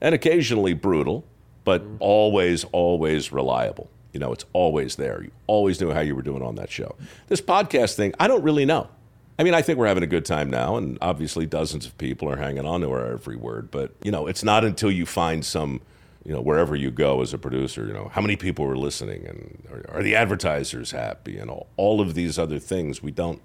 and 0.00 0.14
occasionally 0.14 0.72
brutal, 0.72 1.24
but 1.64 1.84
always, 2.00 2.64
always 2.64 3.32
reliable. 3.32 3.90
You 4.12 4.20
know, 4.20 4.32
it's 4.32 4.44
always 4.52 4.96
there. 4.96 5.22
You 5.22 5.30
always 5.46 5.80
knew 5.80 5.90
how 5.90 6.00
you 6.00 6.14
were 6.14 6.22
doing 6.22 6.42
on 6.42 6.56
that 6.56 6.70
show. 6.70 6.94
This 7.28 7.40
podcast 7.40 7.94
thing, 7.94 8.14
I 8.20 8.28
don't 8.28 8.42
really 8.42 8.64
know. 8.64 8.88
I 9.38 9.42
mean, 9.42 9.54
I 9.54 9.62
think 9.62 9.78
we're 9.78 9.88
having 9.88 10.04
a 10.04 10.08
good 10.08 10.24
time 10.24 10.48
now, 10.48 10.76
and 10.76 10.96
obviously 11.00 11.44
dozens 11.44 11.86
of 11.86 11.98
people 11.98 12.30
are 12.30 12.36
hanging 12.36 12.64
on 12.64 12.82
to 12.82 12.90
our 12.90 13.12
every 13.12 13.36
word. 13.36 13.70
But 13.70 13.92
you 14.02 14.10
know, 14.10 14.26
it's 14.26 14.44
not 14.44 14.64
until 14.64 14.92
you 14.92 15.06
find 15.06 15.44
some, 15.44 15.80
you 16.24 16.32
know, 16.32 16.40
wherever 16.40 16.76
you 16.76 16.90
go 16.90 17.20
as 17.20 17.34
a 17.34 17.38
producer, 17.38 17.86
you 17.86 17.92
know, 17.92 18.10
how 18.12 18.20
many 18.20 18.36
people 18.36 18.64
are 18.66 18.76
listening, 18.76 19.26
and 19.26 19.66
are, 19.72 19.96
are 19.96 20.02
the 20.02 20.14
advertisers 20.14 20.92
happy, 20.92 21.36
and 21.36 21.50
all, 21.50 21.66
all 21.76 22.00
of 22.00 22.14
these 22.14 22.38
other 22.38 22.58
things. 22.58 23.02
We 23.02 23.10
don't. 23.10 23.40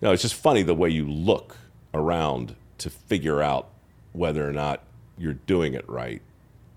You 0.00 0.08
know, 0.08 0.12
it's 0.12 0.22
just 0.22 0.34
funny 0.34 0.62
the 0.62 0.74
way 0.74 0.90
you 0.90 1.08
look 1.08 1.56
around 1.94 2.56
to 2.78 2.90
figure 2.90 3.40
out 3.40 3.68
whether 4.12 4.46
or 4.46 4.52
not 4.52 4.82
you're 5.16 5.34
doing 5.34 5.72
it 5.72 5.88
right, 5.88 6.20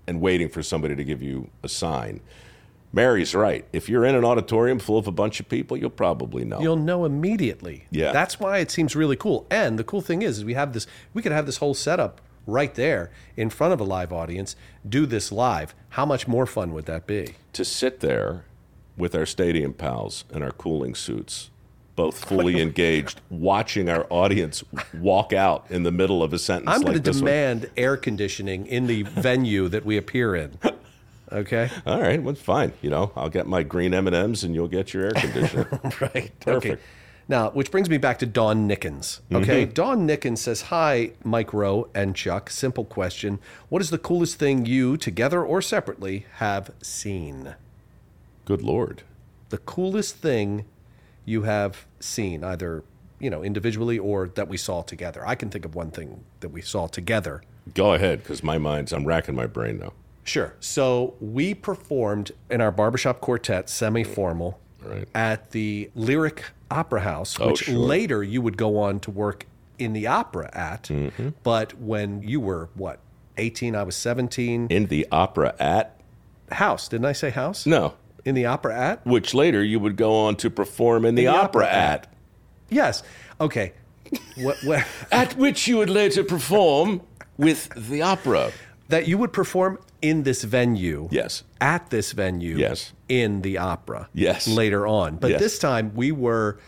and 0.06 0.22
waiting 0.22 0.48
for 0.48 0.62
somebody 0.62 0.96
to 0.96 1.04
give 1.04 1.22
you 1.22 1.50
a 1.62 1.68
sign. 1.68 2.20
Mary's 2.92 3.34
right. 3.34 3.66
If 3.72 3.88
you're 3.88 4.04
in 4.04 4.14
an 4.14 4.24
auditorium 4.24 4.78
full 4.78 4.98
of 4.98 5.06
a 5.06 5.12
bunch 5.12 5.40
of 5.40 5.48
people, 5.48 5.76
you'll 5.76 5.90
probably 5.90 6.44
know. 6.44 6.60
You'll 6.60 6.76
know 6.76 7.04
immediately. 7.04 7.84
Yeah. 7.90 8.12
That's 8.12 8.40
why 8.40 8.58
it 8.58 8.70
seems 8.70 8.96
really 8.96 9.16
cool. 9.16 9.46
And 9.50 9.78
the 9.78 9.84
cool 9.84 10.00
thing 10.00 10.22
is, 10.22 10.38
is 10.38 10.44
we 10.44 10.54
have 10.54 10.72
this. 10.72 10.86
We 11.12 11.22
could 11.22 11.32
have 11.32 11.46
this 11.46 11.58
whole 11.58 11.74
setup 11.74 12.20
right 12.46 12.74
there 12.74 13.10
in 13.36 13.50
front 13.50 13.74
of 13.74 13.80
a 13.80 13.84
live 13.84 14.12
audience. 14.12 14.56
Do 14.88 15.06
this 15.06 15.30
live. 15.30 15.74
How 15.90 16.06
much 16.06 16.26
more 16.26 16.46
fun 16.46 16.72
would 16.72 16.86
that 16.86 17.06
be? 17.06 17.34
To 17.52 17.64
sit 17.64 18.00
there 18.00 18.44
with 18.96 19.14
our 19.14 19.26
stadium 19.26 19.74
pals 19.74 20.24
and 20.32 20.42
our 20.42 20.50
cooling 20.50 20.94
suits, 20.94 21.50
both 21.94 22.24
fully 22.24 22.60
engaged, 22.62 23.20
watching 23.28 23.88
our 23.88 24.06
audience 24.08 24.64
walk 24.94 25.32
out 25.32 25.66
in 25.68 25.82
the 25.82 25.92
middle 25.92 26.22
of 26.22 26.32
a 26.32 26.38
sentence. 26.38 26.70
I'm 26.70 26.80
like 26.80 26.86
going 26.86 26.96
to 26.96 27.02
this 27.02 27.16
one. 27.16 27.26
demand 27.26 27.70
air 27.76 27.96
conditioning 27.96 28.66
in 28.66 28.86
the 28.86 29.02
venue 29.02 29.68
that 29.68 29.84
we 29.84 29.96
appear 29.96 30.34
in. 30.34 30.58
Okay. 31.30 31.70
All 31.86 32.00
right, 32.00 32.22
well, 32.22 32.34
fine. 32.34 32.72
You 32.82 32.90
know, 32.90 33.12
I'll 33.16 33.28
get 33.28 33.46
my 33.46 33.62
green 33.62 33.94
M 33.94 34.06
and 34.06 34.16
M's, 34.16 34.44
and 34.44 34.54
you'll 34.54 34.68
get 34.68 34.94
your 34.94 35.04
air 35.04 35.12
conditioner. 35.12 35.68
right. 36.00 36.32
Perfect. 36.40 36.46
Okay. 36.46 36.76
Now, 37.30 37.50
which 37.50 37.70
brings 37.70 37.90
me 37.90 37.98
back 37.98 38.18
to 38.20 38.26
Dawn 38.26 38.66
Nickens. 38.66 39.20
Okay. 39.30 39.64
Mm-hmm. 39.64 39.72
Dawn 39.72 40.08
Nickens 40.08 40.38
says, 40.38 40.62
Hi, 40.62 41.12
Mike 41.22 41.52
Rowe 41.52 41.90
and 41.94 42.16
Chuck. 42.16 42.48
Simple 42.48 42.86
question. 42.86 43.38
What 43.68 43.82
is 43.82 43.90
the 43.90 43.98
coolest 43.98 44.38
thing 44.38 44.64
you, 44.64 44.96
together 44.96 45.44
or 45.44 45.60
separately, 45.60 46.24
have 46.36 46.70
seen? 46.82 47.54
Good 48.46 48.62
lord. 48.62 49.02
The 49.50 49.58
coolest 49.58 50.16
thing 50.16 50.64
you 51.26 51.42
have 51.42 51.86
seen, 52.00 52.42
either, 52.42 52.82
you 53.18 53.28
know, 53.28 53.42
individually 53.44 53.98
or 53.98 54.28
that 54.28 54.48
we 54.48 54.56
saw 54.56 54.80
together. 54.80 55.26
I 55.26 55.34
can 55.34 55.50
think 55.50 55.66
of 55.66 55.74
one 55.74 55.90
thing 55.90 56.24
that 56.40 56.48
we 56.48 56.62
saw 56.62 56.86
together. 56.86 57.42
Go 57.74 57.92
ahead, 57.92 58.22
because 58.22 58.42
my 58.42 58.56
mind's. 58.56 58.92
I'm 58.92 59.04
racking 59.04 59.34
my 59.34 59.46
brain 59.46 59.78
now. 59.78 59.92
Sure. 60.28 60.54
So 60.60 61.14
we 61.20 61.54
performed 61.54 62.32
in 62.50 62.60
our 62.60 62.70
barbershop 62.70 63.20
quartet, 63.20 63.68
semi 63.70 64.04
formal, 64.04 64.60
Right. 64.84 65.08
at 65.14 65.50
the 65.50 65.90
Lyric 65.94 66.44
Opera 66.70 67.00
House, 67.00 67.36
Oh, 67.40 67.48
which 67.48 67.64
sure. 67.64 67.74
later 67.74 68.22
you 68.22 68.40
would 68.42 68.56
go 68.56 68.78
on 68.78 69.00
to 69.00 69.10
work 69.10 69.46
in 69.78 69.92
the 69.92 70.06
opera 70.06 70.50
at. 70.52 70.84
Mm-hmm. 70.84 71.30
But 71.42 71.78
when 71.80 72.22
you 72.22 72.40
were, 72.40 72.68
what, 72.74 73.00
18, 73.38 73.74
I 73.74 73.82
was 73.84 73.96
17. 73.96 74.66
In 74.70 74.86
the 74.86 75.06
opera 75.10 75.54
at? 75.58 76.00
House, 76.52 76.88
didn't 76.88 77.06
I 77.06 77.12
say 77.12 77.30
house? 77.30 77.66
No. 77.66 77.94
In 78.24 78.34
the 78.34 78.46
opera 78.46 78.76
at? 78.78 79.06
Which 79.06 79.32
later 79.34 79.62
you 79.64 79.80
would 79.80 79.96
go 79.96 80.14
on 80.14 80.36
to 80.36 80.50
perform 80.50 81.04
in 81.04 81.14
the, 81.14 81.22
the 81.24 81.28
opera, 81.28 81.64
opera 81.64 81.72
at. 81.72 82.12
Yes. 82.70 83.02
Okay. 83.40 83.72
what, 84.36 84.56
what, 84.64 84.84
At 85.10 85.36
which 85.36 85.66
you 85.68 85.78
would 85.78 85.90
later 85.90 86.22
perform 86.24 87.00
with 87.36 87.68
the 87.88 88.02
opera. 88.02 88.52
that 88.88 89.06
you 89.08 89.18
would 89.18 89.32
perform 89.32 89.78
in 90.02 90.22
this 90.22 90.44
venue. 90.44 91.08
Yes. 91.10 91.42
At 91.60 91.90
this 91.90 92.12
venue. 92.12 92.56
Yes. 92.56 92.92
In 93.08 93.42
the 93.42 93.58
opera. 93.58 94.08
Yes. 94.14 94.46
Later 94.46 94.86
on. 94.86 95.16
But 95.16 95.30
Yes. 95.32 95.40
this 95.40 95.58
time 95.58 95.92
we 95.94 96.12
were 96.12 96.58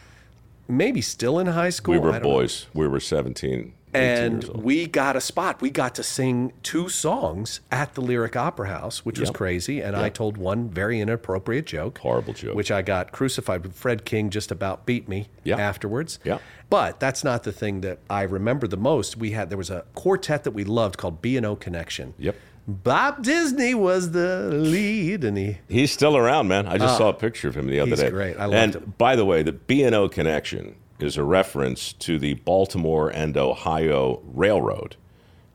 maybe 0.69 1.01
still 1.01 1.39
in 1.39 1.47
high 1.49 1.71
school. 1.71 1.93
We 1.95 1.99
I 2.01 2.03
were 2.03 2.13
don't 2.13 2.23
know. 2.23 2.29
boys. 2.29 2.67
We 2.75 2.87
were 2.89 3.01
17. 3.01 3.73
And 3.93 4.45
we 4.55 4.87
got 4.87 5.17
a 5.17 5.21
spot. 5.21 5.61
We 5.61 5.69
got 5.71 5.97
to 5.97 6.05
sing 6.05 6.53
two 6.63 6.89
songs 6.89 7.59
at 7.73 7.95
the 7.95 8.01
Lyric 8.01 8.37
Opera 8.37 8.69
House, 8.69 9.05
which 9.05 9.19
was 9.19 9.31
crazy. 9.31 9.81
And 9.81 9.97
I 9.97 10.09
told 10.11 10.37
one 10.37 10.69
very 10.69 11.01
inappropriate 11.01 11.67
joke. 11.67 11.99
Horrible 11.99 12.33
joke. 12.33 12.55
Which 12.55 12.71
I 12.71 12.83
got 12.83 13.11
crucified 13.11 13.65
with. 13.65 13.75
Fred 13.75 14.05
King 14.05 14.31
just 14.31 14.53
about 14.53 14.87
beat 14.87 15.09
me 15.09 15.27
Yeah. 15.43 15.57
afterwards. 15.57 16.21
Yeah. 16.23 16.39
But 16.69 17.01
that's 17.01 17.25
not 17.25 17.43
the 17.43 17.51
thing 17.51 17.81
that 17.81 17.99
I 18.09 18.23
remember 18.23 18.69
the 18.69 18.77
most. 18.77 19.17
We 19.17 19.33
had 19.33 19.51
there 19.51 19.59
was 19.59 19.71
a 19.71 19.85
quartet 19.97 20.45
that 20.45 20.53
we 20.53 20.63
loved 20.63 20.97
called 20.97 21.21
B 21.21 21.37
and 21.37 21.45
O 21.45 21.57
Connection. 21.57 22.15
Yep. 22.17 22.37
Bob 22.69 23.23
Disney 23.25 23.75
was 23.75 24.13
the 24.13 24.49
lead, 24.53 25.25
and 25.25 25.37
he 25.37 25.59
He's 25.69 25.91
still 25.91 26.17
around, 26.17 26.49
man. 26.49 26.67
I 26.67 26.79
just 26.79 26.97
saw 26.99 27.09
a 27.09 27.15
picture 27.15 27.49
of 27.49 27.57
him 27.57 27.67
the 27.67 27.81
other 27.81 27.97
day. 27.97 28.11
great. 28.11 28.37
I 28.37 28.45
loved 28.45 28.55
and 28.55 28.75
him. 28.77 28.95
by 28.99 29.17
the 29.17 29.25
way, 29.25 29.43
the 29.43 29.53
B 29.53 29.83
and 29.83 29.95
O 29.95 30.09
connection 30.09 30.77
is 31.01 31.17
a 31.17 31.25
reference 31.25 31.93
to 31.95 32.19
the 32.19 32.35
Baltimore 32.35 33.09
and 33.09 33.37
Ohio 33.37 34.21
Railroad, 34.35 34.97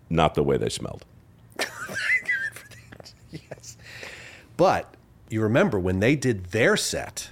not 0.10 0.36
the 0.36 0.44
way 0.44 0.58
they 0.58 0.70
smelled. 0.70 1.06
yes, 3.32 3.78
But 4.58 4.94
you 5.30 5.42
remember 5.42 5.80
when 5.80 6.00
they 6.00 6.16
did 6.16 6.46
their 6.48 6.76
set, 6.78 7.30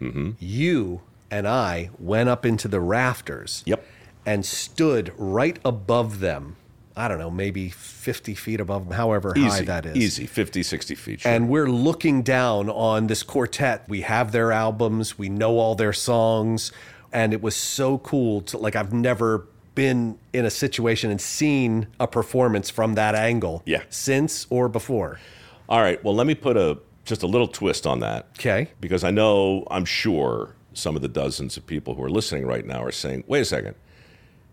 Mm-hmm. 0.00 0.32
you 0.38 1.00
and 1.28 1.48
I 1.48 1.90
went 1.98 2.28
up 2.28 2.46
into 2.46 2.68
the 2.68 2.78
rafters 2.80 3.64
Yep. 3.66 3.84
and 4.24 4.46
stood 4.46 5.12
right 5.16 5.58
above 5.64 6.20
them. 6.20 6.54
I 6.98 7.06
don't 7.08 7.18
know, 7.18 7.30
maybe 7.30 7.68
50 7.70 8.34
feet 8.34 8.60
above 8.60 8.84
them, 8.88 8.96
however 8.96 9.32
high 9.36 9.62
that 9.62 9.86
is. 9.86 9.96
Easy. 9.96 10.26
50, 10.26 10.62
60 10.62 10.94
feet. 10.96 11.20
Sure. 11.20 11.30
And 11.32 11.48
we're 11.48 11.70
looking 11.70 12.22
down 12.22 12.68
on 12.68 13.06
this 13.06 13.22
quartet. 13.22 13.84
We 13.88 14.00
have 14.02 14.32
their 14.32 14.50
albums, 14.50 15.16
we 15.18 15.28
know 15.28 15.58
all 15.58 15.74
their 15.76 15.92
songs, 15.92 16.72
and 17.12 17.32
it 17.32 17.40
was 17.40 17.54
so 17.54 17.98
cool 17.98 18.40
to 18.42 18.58
like 18.58 18.74
I've 18.76 18.92
never 18.92 19.46
been 19.74 20.18
in 20.32 20.44
a 20.44 20.50
situation 20.50 21.10
and 21.10 21.20
seen 21.20 21.86
a 22.00 22.06
performance 22.08 22.68
from 22.68 22.94
that 22.96 23.14
angle 23.14 23.62
Yeah. 23.64 23.82
since 23.90 24.46
or 24.50 24.68
before. 24.68 25.20
All 25.68 25.80
right. 25.80 26.02
Well, 26.02 26.14
let 26.16 26.26
me 26.26 26.34
put 26.34 26.56
a 26.56 26.78
just 27.04 27.22
a 27.22 27.26
little 27.28 27.46
twist 27.48 27.86
on 27.86 28.00
that. 28.00 28.26
Okay. 28.38 28.68
Because 28.80 29.04
I 29.04 29.10
know, 29.12 29.64
I'm 29.70 29.84
sure 29.84 30.56
some 30.74 30.96
of 30.96 31.02
the 31.02 31.08
dozens 31.08 31.56
of 31.56 31.64
people 31.66 31.94
who 31.94 32.02
are 32.02 32.10
listening 32.10 32.44
right 32.46 32.66
now 32.66 32.82
are 32.82 32.92
saying, 32.92 33.24
wait 33.28 33.40
a 33.40 33.44
second. 33.44 33.74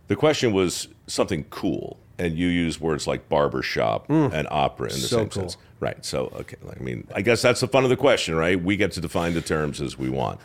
The 0.08 0.15
question 0.15 0.53
was 0.53 0.88
something 1.08 1.43
cool. 1.49 1.97
And 2.17 2.38
you 2.38 2.47
use 2.47 2.80
words 2.80 3.08
like 3.08 3.28
barbershop 3.28 4.10
and 4.10 4.47
opera 4.49 4.88
in 4.88 4.93
the 4.93 4.99
Mm. 4.99 5.10
So 5.10 5.17
same 5.17 5.30
cool. 5.30 5.41
sense. 5.43 5.58
Right. 5.82 6.06
So, 6.06 6.32
okay. 6.36 6.56
I 6.73 6.82
mean, 6.82 7.06
I 7.13 7.21
guess 7.21 7.41
that's 7.41 7.60
the 7.60 7.67
fun 7.67 7.84
of 7.84 7.89
the 7.89 7.97
question, 7.97 8.36
right? 8.36 8.62
We 8.62 8.78
get 8.78 8.93
to 8.93 9.01
define 9.01 9.34
the 9.34 9.41
terms 9.41 9.82
as 9.82 9.97
we 9.97 10.10
want. 10.10 10.39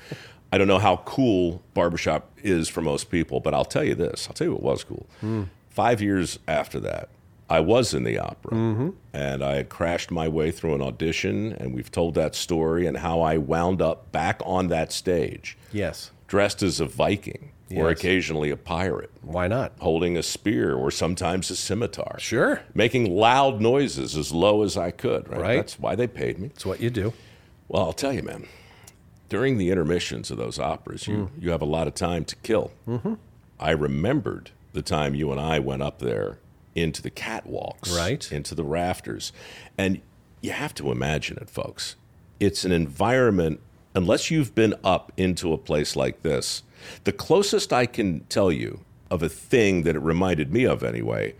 I 0.52 0.58
don't 0.58 0.66
know 0.66 0.80
how 0.80 0.96
cool 1.04 1.62
barbershop 1.74 2.28
is 2.42 2.68
for 2.68 2.80
most 2.82 3.08
people, 3.10 3.38
but 3.38 3.54
I'll 3.54 3.64
tell 3.64 3.84
you 3.84 3.94
this. 3.94 4.26
I'll 4.26 4.34
tell 4.34 4.48
you 4.48 4.52
what 4.54 4.62
was 4.62 4.82
cool. 4.82 5.06
Mm. 5.22 5.46
Five 5.68 6.02
years 6.02 6.40
after 6.48 6.80
that, 6.80 7.08
I 7.48 7.60
was 7.60 7.94
in 7.94 8.02
the 8.04 8.18
opera 8.18 8.52
Mm-hmm. 8.52 8.90
and 9.12 9.42
I 9.44 9.56
had 9.56 9.68
crashed 9.68 10.10
my 10.10 10.26
way 10.28 10.50
through 10.50 10.74
an 10.74 10.82
audition, 10.82 11.52
and 11.52 11.72
we've 11.74 11.90
told 11.90 12.14
that 12.16 12.34
story 12.34 12.86
and 12.86 12.96
how 12.96 13.20
I 13.20 13.38
wound 13.38 13.80
up 13.80 14.10
back 14.12 14.40
on 14.44 14.68
that 14.68 14.92
stage 14.92 15.56
Yes. 15.72 16.10
Dressed 16.30 16.62
as 16.62 16.78
a 16.78 16.86
Viking 16.86 17.50
or 17.74 17.90
occasionally 17.90 18.50
a 18.50 18.56
pirate, 18.56 19.10
Why 19.20 19.48
not? 19.48 19.72
holding 19.80 20.16
a 20.16 20.22
spear 20.22 20.74
or 20.74 20.92
sometimes 20.92 21.50
a 21.50 21.56
scimitar. 21.56 22.16
Sure. 22.20 22.62
Making 22.72 23.12
loud 23.14 23.60
noises 23.60 24.16
as 24.16 24.30
low 24.32 24.62
as 24.62 24.76
I 24.76 24.92
could, 24.92 25.28
right? 25.28 25.40
Right. 25.40 25.56
That's 25.56 25.78
why 25.78 25.96
they 25.96 26.06
paid 26.06 26.38
me. 26.38 26.46
It's 26.54 26.64
what 26.64 26.80
you 26.80 26.88
do. 26.88 27.12
Well, 27.68 27.82
I'll 27.82 27.92
tell 27.92 28.12
you, 28.12 28.22
man. 28.22 28.46
During 29.28 29.58
the 29.58 29.70
intermissions 29.70 30.30
of 30.30 30.36
those 30.38 30.58
operas, 30.60 31.06
you, 31.08 31.30
you 31.38 31.50
have 31.50 31.62
a 31.62 31.66
lot 31.66 31.88
of 31.88 31.94
time 31.94 32.24
to 32.26 32.36
kill. 32.36 32.70
Mm-hmm. 32.88 33.14
I 33.58 33.70
remembered 33.72 34.50
the 34.72 34.82
time 34.82 35.14
you 35.16 35.32
and 35.32 35.40
I 35.40 35.58
went 35.58 35.82
up 35.82 35.98
there 35.98 36.38
into 36.76 37.02
the 37.02 37.10
catwalks, 37.10 37.92
Right. 37.96 38.30
into 38.30 38.54
the 38.54 38.64
rafters, 38.64 39.32
and 39.76 40.00
you 40.40 40.52
have 40.52 40.74
to 40.74 40.92
imagine 40.92 41.38
it, 41.40 41.50
folks. 41.50 41.96
It's 42.38 42.64
an 42.64 42.70
environment. 42.72 43.60
Unless 43.94 44.30
you've 44.30 44.54
been 44.54 44.74
up 44.84 45.12
into 45.16 45.52
a 45.52 45.58
place 45.58 45.96
like 45.96 46.22
this, 46.22 46.62
the 47.04 47.12
closest 47.12 47.72
I 47.72 47.86
can 47.86 48.20
tell 48.28 48.52
you 48.52 48.80
of 49.10 49.22
a 49.22 49.28
thing 49.28 49.82
that 49.82 49.96
it 49.96 50.00
reminded 50.00 50.52
me 50.52 50.64
of, 50.64 50.82
anyway, 50.84 51.34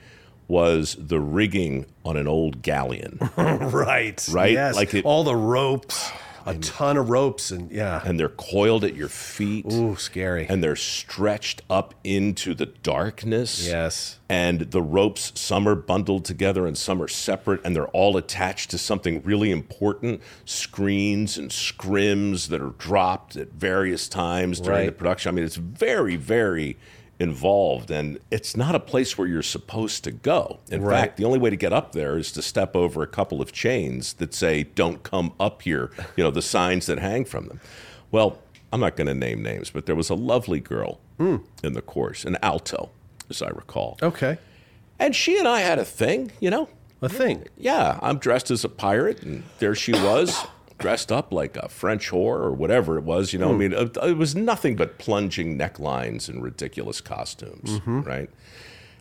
was 0.49 0.97
the 0.99 1.21
rigging 1.21 1.87
on 2.05 2.17
an 2.17 2.27
old 2.27 2.63
galleon. 2.63 3.19
Right. 3.37 4.27
Right? 4.33 4.53
Yes. 4.53 4.75
Like 4.75 4.93
it- 4.95 5.05
all 5.05 5.23
the 5.23 5.37
ropes, 5.37 6.11
a 6.46 6.55
ton 6.57 6.96
of 6.96 7.11
ropes, 7.11 7.50
and 7.50 7.70
yeah. 7.70 8.03
and 8.05 8.18
they're 8.18 8.29
coiled 8.29 8.85
at 8.85 8.94
your 8.94 9.09
feet. 9.09 9.66
Ooh, 9.72 9.96
scary. 9.96 10.46
and 10.48 10.62
they're 10.62 10.76
stretched 10.76 11.62
up 11.70 11.94
into 12.05 12.55
the 12.55 12.66
darkness. 12.66 13.66
yes. 13.66 14.18
And 14.29 14.61
the 14.70 14.81
ropes, 14.81 15.33
some 15.35 15.66
are 15.68 15.74
bundled 15.74 16.24
together 16.24 16.64
and 16.66 16.79
some 16.79 17.03
are 17.03 17.09
separate, 17.09 17.61
and 17.64 17.74
they're 17.74 17.88
all 17.88 18.16
attached 18.16 18.70
to 18.70 18.79
something 18.79 19.22
really 19.24 19.50
important 19.50 20.20
screens 20.44 21.37
and 21.37 21.50
scrims 21.50 22.48
that 22.48 22.61
are 22.62 22.74
dropped 22.79 23.37
at 23.37 23.53
various 23.53 24.09
times 24.09 24.61
during 24.61 24.79
Right. 24.81 24.87
the 24.87 24.92
production. 24.92 25.31
I 25.31 25.33
mean, 25.33 25.44
it's 25.44 25.57
very, 25.57 26.14
very 26.16 26.76
involved, 27.21 27.91
and 27.91 28.19
it's 28.31 28.57
not 28.57 28.75
a 28.75 28.81
place 28.81 29.17
where 29.17 29.29
you're 29.29 29.43
supposed 29.43 30.03
to 30.05 30.11
go. 30.11 30.59
In 30.71 30.83
Right. 30.83 31.01
fact, 31.01 31.17
the 31.19 31.25
only 31.25 31.39
way 31.39 31.51
to 31.51 31.57
get 31.57 31.73
up 31.73 31.93
there 31.93 32.17
is 32.19 32.33
to 32.33 32.43
step 32.43 32.75
over 32.75 33.03
a 33.03 33.07
couple 33.07 33.41
of 33.43 33.53
chains 33.53 34.15
that 34.15 34.35
say, 34.35 34.65
Don't 34.65 35.03
come 35.03 35.33
up 35.39 35.63
here, 35.63 35.91
you 36.17 36.25
know, 36.25 36.31
the 36.31 36.43
signs 36.43 36.87
that 36.87 36.99
hang 36.99 37.25
from 37.25 37.47
them. 37.49 37.61
Well, 38.11 38.39
I'm 38.73 38.81
not 38.81 38.97
going 38.97 39.07
to 39.09 39.15
name 39.15 39.43
names, 39.43 39.71
but 39.71 39.87
there 39.87 39.95
was 39.97 40.11
a 40.11 40.15
lovely 40.15 40.61
girl 40.61 40.99
Hmm. 41.19 41.37
in 41.63 41.75
the 41.75 41.83
course, 41.83 42.25
an 42.25 42.39
alto, 42.43 42.89
as 43.29 43.43
I 43.43 43.49
recall. 43.51 43.99
Okay. 44.03 44.39
And 44.99 45.15
she 45.15 45.39
and 45.39 45.47
I 45.47 45.61
had 45.61 45.79
a 45.79 45.85
thing, 45.85 46.33
you 46.41 46.51
know? 46.51 46.69
A 47.03 47.09
thing. 47.09 47.47
Yeah, 47.57 47.99
I'm 48.03 48.19
dressed 48.19 48.51
as 48.51 48.65
a 48.65 48.69
pirate, 48.69 49.23
and 49.23 49.43
there 49.59 49.75
she 49.75 49.93
was, 49.93 50.37
dressed 50.81 51.12
up 51.12 51.33
like 51.33 51.57
a 51.57 51.69
French 51.69 52.11
whore 52.11 52.40
or 52.40 52.53
whatever 52.53 52.99
it 52.99 53.05
was. 53.05 53.33
You 53.33 53.38
know, 53.38 53.51
I 53.51 53.53
hmm. 53.53 53.59
mean, 53.59 53.73
it, 53.73 53.97
it 54.03 54.16
was 54.16 54.35
nothing 54.35 54.75
but 54.77 54.99
plunging 54.99 55.57
necklines 55.57 56.29
and 56.29 56.43
ridiculous 56.43 57.01
costumes, 57.01 57.79
mm-hmm. 57.79 58.01
right? 58.03 58.31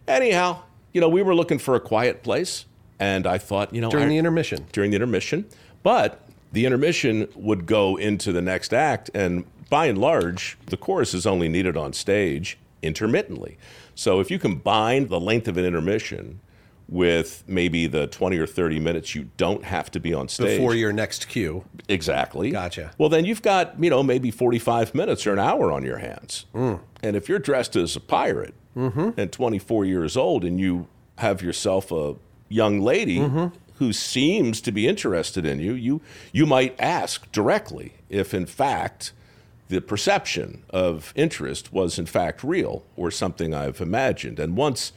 Anyhow, 0.07 0.61
you 0.93 1.01
know, 1.01 1.09
we 1.09 1.21
were 1.23 1.35
looking 1.35 1.59
for 1.59 1.75
a 1.75 1.79
quiet 1.79 2.23
place, 2.23 2.65
and 2.99 3.25
I 3.25 3.37
thought, 3.37 3.73
you 3.73 3.81
know, 3.81 3.89
During 3.89 4.07
I- 4.07 4.09
the 4.09 4.17
intermission. 4.17 4.67
during 4.71 4.91
the 4.91 4.95
intermission, 4.95 5.45
but 5.81 6.21
the 6.51 6.65
intermission 6.65 7.27
would 7.35 7.65
go 7.65 7.95
into 7.95 8.31
the 8.31 8.41
next 8.41 8.73
act, 8.73 9.09
and 9.13 9.45
by 9.69 9.85
and 9.85 9.97
large, 9.97 10.57
the 10.67 10.77
chorus 10.77 11.13
is 11.13 11.25
only 11.25 11.47
needed 11.47 11.77
on 11.77 11.93
stage 11.93 12.57
intermittently. 12.81 13.57
So 13.93 14.19
if 14.19 14.31
you 14.31 14.39
combine 14.39 15.09
the 15.09 15.19
length 15.19 15.47
of 15.47 15.57
an 15.57 15.65
intermission 15.65 16.39
with 16.89 17.43
maybe 17.47 17.85
the 17.85 18.07
20 18.07 18.37
or 18.39 18.47
30 18.47 18.79
minutes 18.79 19.13
you 19.13 19.29
don't 19.37 19.63
have 19.63 19.91
to 19.91 19.99
be 19.99 20.13
on 20.13 20.27
stage 20.27 20.57
Before 20.57 20.73
your 20.73 20.91
next 20.91 21.27
cue. 21.27 21.63
exactly 21.87 22.49
Gotcha. 22.49 22.91
well 22.97 23.09
then 23.09 23.25
you've 23.25 23.43
got 23.43 23.81
you 23.81 23.89
know 23.89 24.01
maybe 24.01 24.31
45 24.31 24.95
minutes 24.95 25.27
or 25.27 25.33
an 25.33 25.39
hour 25.39 25.71
on 25.71 25.83
your 25.83 25.99
hands 25.99 26.45
hmm. 26.51 26.75
and 27.03 27.15
if 27.15 27.29
you're 27.29 27.39
dressed 27.39 27.75
as 27.75 27.95
a 27.95 27.99
pirate 27.99 28.55
mm-hmm. 28.75 29.11
and 29.17 29.31
24 29.31 29.85
years 29.85 30.17
old 30.17 30.43
and 30.43 30.59
you 30.59 30.87
have 31.19 31.43
yourself 31.43 31.91
a 31.91 32.15
young 32.47 32.79
lady 32.79 33.19
mm-hmm. 33.19 33.55
who 33.75 33.93
seems 33.93 34.59
to 34.61 34.71
be 34.71 34.87
interested 34.87 35.45
in 35.45 35.59
you 35.59 35.73
you 35.73 36.01
you 36.31 36.47
might 36.47 36.75
ask 36.79 37.31
directly 37.31 37.93
if 38.09 38.33
in 38.33 38.47
fact 38.47 39.13
the 39.69 39.79
perception 39.79 40.63
of 40.71 41.13
interest 41.15 41.71
was 41.71 41.99
in 41.99 42.07
fact 42.07 42.43
real 42.43 42.83
or 42.95 43.11
something 43.11 43.53
I've 43.53 43.79
imagined. 43.79 44.39
And 44.39 44.57
once 44.57 44.91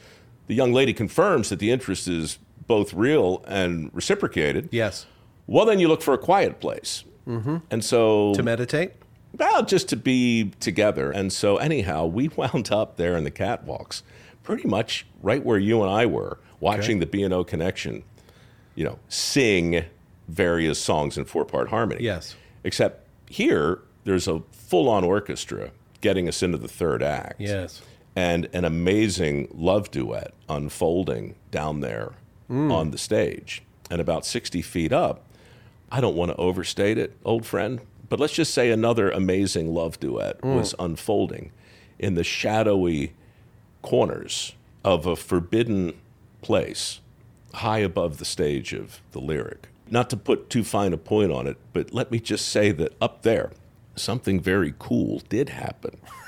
the 0.47 0.55
young 0.55 0.73
lady 0.73 0.93
confirms 0.93 1.49
that 1.49 1.59
the 1.59 1.71
interest 1.71 2.07
is 2.07 2.37
both 2.67 2.93
real 2.93 3.43
and 3.47 3.89
reciprocated, 3.93 4.69
Yes. 4.71 5.05
well, 5.47 5.65
then 5.65 5.79
you 5.79 5.87
look 5.87 6.01
for 6.01 6.13
a 6.13 6.17
quiet 6.17 6.59
place. 6.59 7.03
Mm-hmm. 7.27 7.57
And 7.71 7.83
so, 7.83 8.33
To 8.35 8.43
meditate? 8.43 8.93
well, 9.37 9.63
just 9.63 9.89
to 9.89 9.95
be 9.95 10.51
together. 10.59 11.11
And 11.11 11.31
so, 11.31 11.57
anyhow, 11.57 12.05
we 12.05 12.27
wound 12.35 12.71
up 12.71 12.97
there 12.97 13.15
in 13.17 13.23
the 13.23 13.31
catwalks, 13.31 14.01
pretty 14.43 14.67
much 14.67 15.05
right 15.21 15.43
where 15.43 15.57
you 15.57 15.81
and 15.81 15.91
I 15.91 16.05
were, 16.05 16.39
watching 16.59 16.99
the 16.99 17.05
B&O 17.05 17.43
Connection, 17.43 18.03
you 18.75 18.83
know, 18.85 18.99
sing 19.09 19.83
various 20.27 20.79
songs 20.79 21.17
in 21.17 21.25
four-part 21.25 21.69
harmony. 21.69 22.03
Yes. 22.03 22.35
Except 22.63 23.05
here, 23.29 23.79
there's 24.05 24.27
a 24.27 24.41
full-on 24.51 25.03
orchestra 25.03 25.71
getting 26.01 26.27
us 26.27 26.41
into 26.43 26.57
the 26.57 26.67
third 26.67 27.01
act. 27.03 27.39
Yes. 27.39 27.81
And 28.15 28.47
an 28.53 28.65
amazing 28.65 29.47
love 29.53 29.91
duet 29.91 30.33
unfolding 30.47 31.35
down 31.51 31.79
there 31.79 32.13
mm. 32.49 32.71
on 32.71 32.91
the 32.91 32.97
stage. 32.97 33.63
And 33.89 33.99
about 33.99 34.25
60 34.25 34.61
feet 34.61 34.91
up, 34.91 35.23
I 35.91 36.01
don't 36.01 36.15
want 36.15 36.31
to 36.31 36.37
overstate 36.37 36.97
it, 36.97 37.15
old 37.23 37.45
friend, 37.45 37.81
but 38.09 38.19
let's 38.19 38.33
just 38.33 38.53
say 38.53 38.71
another 38.71 39.09
amazing 39.09 39.73
love 39.73 39.99
duet 39.99 40.39
mm. 40.41 40.55
was 40.55 40.75
unfolding 40.79 41.51
in 41.99 42.15
the 42.15 42.23
shadowy 42.23 43.13
corners 43.81 44.53
of 44.83 45.05
a 45.05 45.15
forbidden 45.15 45.93
place 46.41 46.99
high 47.55 47.79
above 47.79 48.17
the 48.17 48.25
stage 48.25 48.73
of 48.73 48.99
the 49.11 49.19
lyric. 49.19 49.67
Not 49.89 50.09
to 50.09 50.17
put 50.17 50.49
too 50.49 50.63
fine 50.63 50.93
a 50.93 50.97
point 50.97 51.31
on 51.31 51.47
it, 51.47 51.57
but 51.71 51.93
let 51.93 52.11
me 52.11 52.19
just 52.19 52.49
say 52.49 52.71
that 52.71 52.93
up 53.01 53.21
there, 53.21 53.51
something 53.95 54.39
very 54.39 54.73
cool 54.79 55.21
did 55.29 55.49
happen. 55.49 55.97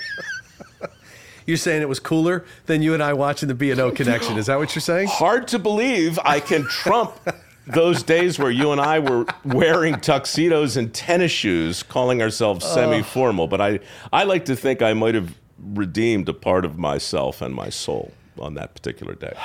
You're 1.46 1.56
saying 1.56 1.82
it 1.82 1.88
was 1.88 1.98
cooler 2.00 2.44
than 2.66 2.82
you 2.82 2.94
and 2.94 3.02
I 3.02 3.12
watching 3.14 3.48
the 3.48 3.54
B 3.54 3.70
and 3.70 3.80
O 3.80 3.90
connection. 4.00 4.38
Is 4.38 4.46
that 4.46 4.58
what 4.58 4.74
you're 4.74 4.80
saying? 4.80 5.08
Hard 5.08 5.48
to 5.48 5.58
believe 5.58 6.18
I 6.24 6.40
can 6.40 6.64
trump 6.64 7.18
those 7.66 8.02
days 8.02 8.38
where 8.38 8.50
you 8.50 8.70
and 8.72 8.80
I 8.80 9.00
were 9.00 9.26
wearing 9.44 9.96
tuxedos 10.00 10.76
and 10.76 10.92
tennis 10.94 11.32
shoes, 11.32 11.82
calling 11.82 12.22
ourselves 12.22 12.64
semi-formal. 12.64 13.48
But 13.48 13.60
I, 13.60 13.80
I 14.12 14.24
like 14.24 14.44
to 14.46 14.56
think 14.56 14.82
I 14.82 14.94
might 14.94 15.14
have 15.14 15.34
redeemed 15.58 16.28
a 16.28 16.32
part 16.34 16.64
of 16.64 16.78
myself 16.78 17.42
and 17.42 17.54
my 17.54 17.70
soul 17.70 18.12
on 18.38 18.54
that 18.54 18.74
particular 18.74 19.14
day. 19.14 19.34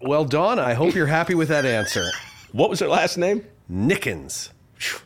Well, 0.00 0.24
Dawn, 0.24 0.60
I 0.60 0.74
hope 0.74 0.94
you're 0.94 1.08
happy 1.08 1.34
with 1.34 1.48
that 1.48 1.64
answer. 1.64 2.08
What 2.52 2.70
was 2.70 2.78
her 2.78 2.86
last 2.86 3.18
name? 3.18 3.44
Nickens. 3.68 4.50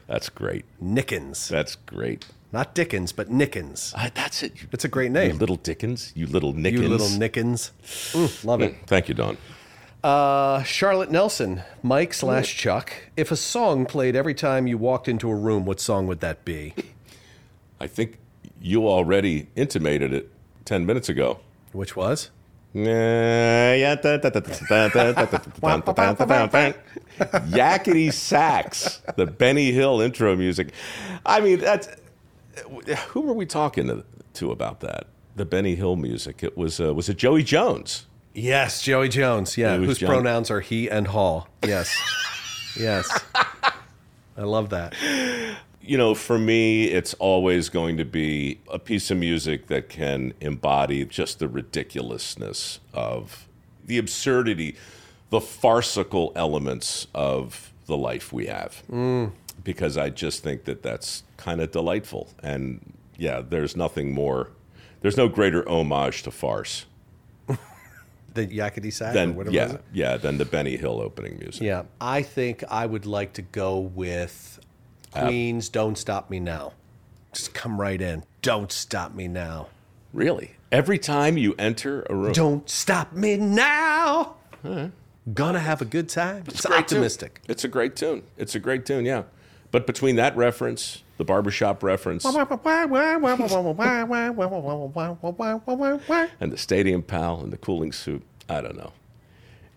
That's 0.06 0.28
great. 0.28 0.66
Nickens. 0.82 1.48
That's 1.48 1.76
great. 1.76 2.26
Not 2.52 2.74
Dickens, 2.74 3.12
but 3.12 3.30
Nickens. 3.30 3.94
Uh, 3.96 4.10
that's 4.14 4.42
it. 4.42 4.60
You, 4.60 4.68
It's 4.72 4.84
a 4.84 4.88
great 4.88 5.10
name. 5.10 5.32
you 5.32 5.38
little 5.38 5.56
Dickens. 5.56 6.12
You 6.14 6.26
little 6.26 6.52
Nickens. 6.52 6.72
You 6.72 6.88
little 6.88 7.08
Nickens. 7.08 7.70
Mm, 8.12 8.44
love 8.44 8.60
it. 8.60 8.76
Thank 8.86 9.08
you, 9.08 9.14
Don. 9.14 9.38
Uh, 10.04 10.62
Charlotte 10.64 11.10
Nelson, 11.10 11.62
Mike 11.82 12.12
slash 12.12 12.56
Chuck. 12.56 12.92
If 13.16 13.30
a 13.30 13.36
song 13.36 13.86
played 13.86 14.16
every 14.16 14.34
time 14.34 14.66
you 14.66 14.76
walked 14.76 15.08
into 15.08 15.30
a 15.30 15.34
room, 15.34 15.64
what 15.64 15.80
song 15.80 16.06
would 16.08 16.20
that 16.20 16.44
be? 16.44 16.74
I 17.80 17.86
think 17.86 18.18
you 18.60 18.86
already 18.86 19.48
intimated 19.56 20.12
it 20.12 20.30
10 20.64 20.84
minutes 20.84 21.08
ago. 21.08 21.40
Which 21.72 21.96
was? 21.96 22.30
Yakety 27.18 28.12
sax, 28.12 29.02
the 29.16 29.26
Benny 29.26 29.72
Hill 29.72 30.00
intro 30.00 30.34
music. 30.36 30.72
I 31.26 31.40
mean, 31.40 31.60
that's 31.60 31.88
who 33.08 33.20
were 33.20 33.32
we 33.32 33.46
talking 33.46 33.86
to, 33.88 34.04
to 34.34 34.50
about 34.50 34.80
that? 34.80 35.06
The 35.34 35.44
Benny 35.44 35.74
Hill 35.74 35.96
music. 35.96 36.42
It 36.42 36.56
was 36.56 36.80
uh, 36.80 36.94
was 36.94 37.08
it 37.08 37.16
Joey 37.16 37.42
Jones? 37.42 38.06
Yes, 38.34 38.82
Joey 38.82 39.08
Jones. 39.08 39.56
Yeah, 39.56 39.76
whose 39.76 39.98
pronouns 39.98 40.50
are 40.50 40.60
he 40.60 40.88
and 40.88 41.06
Hall. 41.08 41.48
Yes. 41.64 41.94
yes. 42.78 43.20
I 44.36 44.42
love 44.42 44.70
that. 44.70 44.94
You 45.82 45.98
know, 45.98 46.14
for 46.14 46.38
me, 46.38 46.84
it's 46.84 47.12
always 47.14 47.68
going 47.68 47.96
to 47.98 48.04
be 48.04 48.60
a 48.70 48.78
piece 48.78 49.10
of 49.10 49.18
music 49.18 49.66
that 49.66 49.88
can 49.88 50.32
embody 50.40 51.04
just 51.04 51.40
the 51.40 51.48
ridiculousness 51.48 52.78
of 52.94 53.48
the 53.84 53.98
absurdity, 53.98 54.76
the 55.30 55.40
farcical 55.40 56.32
elements 56.36 57.08
of 57.14 57.72
the 57.86 57.96
life 57.96 58.32
we 58.32 58.46
have. 58.46 58.82
Because 59.64 59.96
I 59.96 60.10
just 60.10 60.42
think 60.42 60.64
that 60.64 60.82
that's 60.82 61.22
kind 61.36 61.60
of 61.60 61.70
delightful. 61.70 62.30
And 62.42 62.94
yeah, 63.16 63.42
there's 63.46 63.76
nothing 63.76 64.12
more, 64.12 64.50
there's 65.00 65.16
no 65.16 65.28
greater 65.28 65.68
homage 65.68 66.22
to 66.24 66.30
farce 66.30 66.86
The 68.34 68.46
Yakety 68.46 69.28
or 69.28 69.32
whatever 69.32 69.54
yeah, 69.54 69.76
yeah, 69.92 70.16
than 70.16 70.38
the 70.38 70.46
Benny 70.46 70.76
Hill 70.76 71.00
opening 71.00 71.38
music. 71.38 71.62
Yeah. 71.62 71.82
I 72.00 72.22
think 72.22 72.64
I 72.70 72.86
would 72.86 73.04
like 73.04 73.34
to 73.34 73.42
go 73.42 73.78
with 73.78 74.58
Queen's 75.12 75.68
Don't 75.68 75.96
Stop 75.98 76.30
Me 76.30 76.40
Now. 76.40 76.72
Just 77.32 77.54
come 77.54 77.80
right 77.80 78.00
in. 78.00 78.24
Don't 78.42 78.70
stop 78.70 79.14
me 79.14 79.28
now. 79.28 79.68
Really? 80.12 80.56
Every 80.70 80.98
time 80.98 81.38
you 81.38 81.54
enter 81.58 82.06
a 82.10 82.14
room. 82.14 82.32
Don't 82.32 82.68
stop 82.68 83.12
me 83.12 83.36
now. 83.36 84.34
Gonna 85.32 85.60
have 85.60 85.80
a 85.80 85.84
good 85.84 86.08
time. 86.08 86.44
It's, 86.48 86.66
great 86.66 86.80
optimistic. 86.80 87.34
Tune. 87.34 87.44
It's 87.48 87.64
a 87.64 87.68
great 87.68 87.96
tune. 87.96 88.22
It's 88.36 88.54
a 88.54 88.58
great 88.58 88.84
tune, 88.84 89.04
yeah. 89.04 89.22
But 89.72 89.86
between 89.86 90.16
that 90.16 90.36
reference, 90.36 91.02
the 91.16 91.24
barbershop 91.24 91.82
reference, 91.82 92.24
and 96.40 96.52
the 96.52 96.58
stadium 96.58 97.02
pal 97.02 97.40
and 97.40 97.52
the 97.52 97.56
cooling 97.56 97.90
suit, 97.90 98.22
I 98.48 98.60
don't 98.60 98.76
know. 98.76 98.92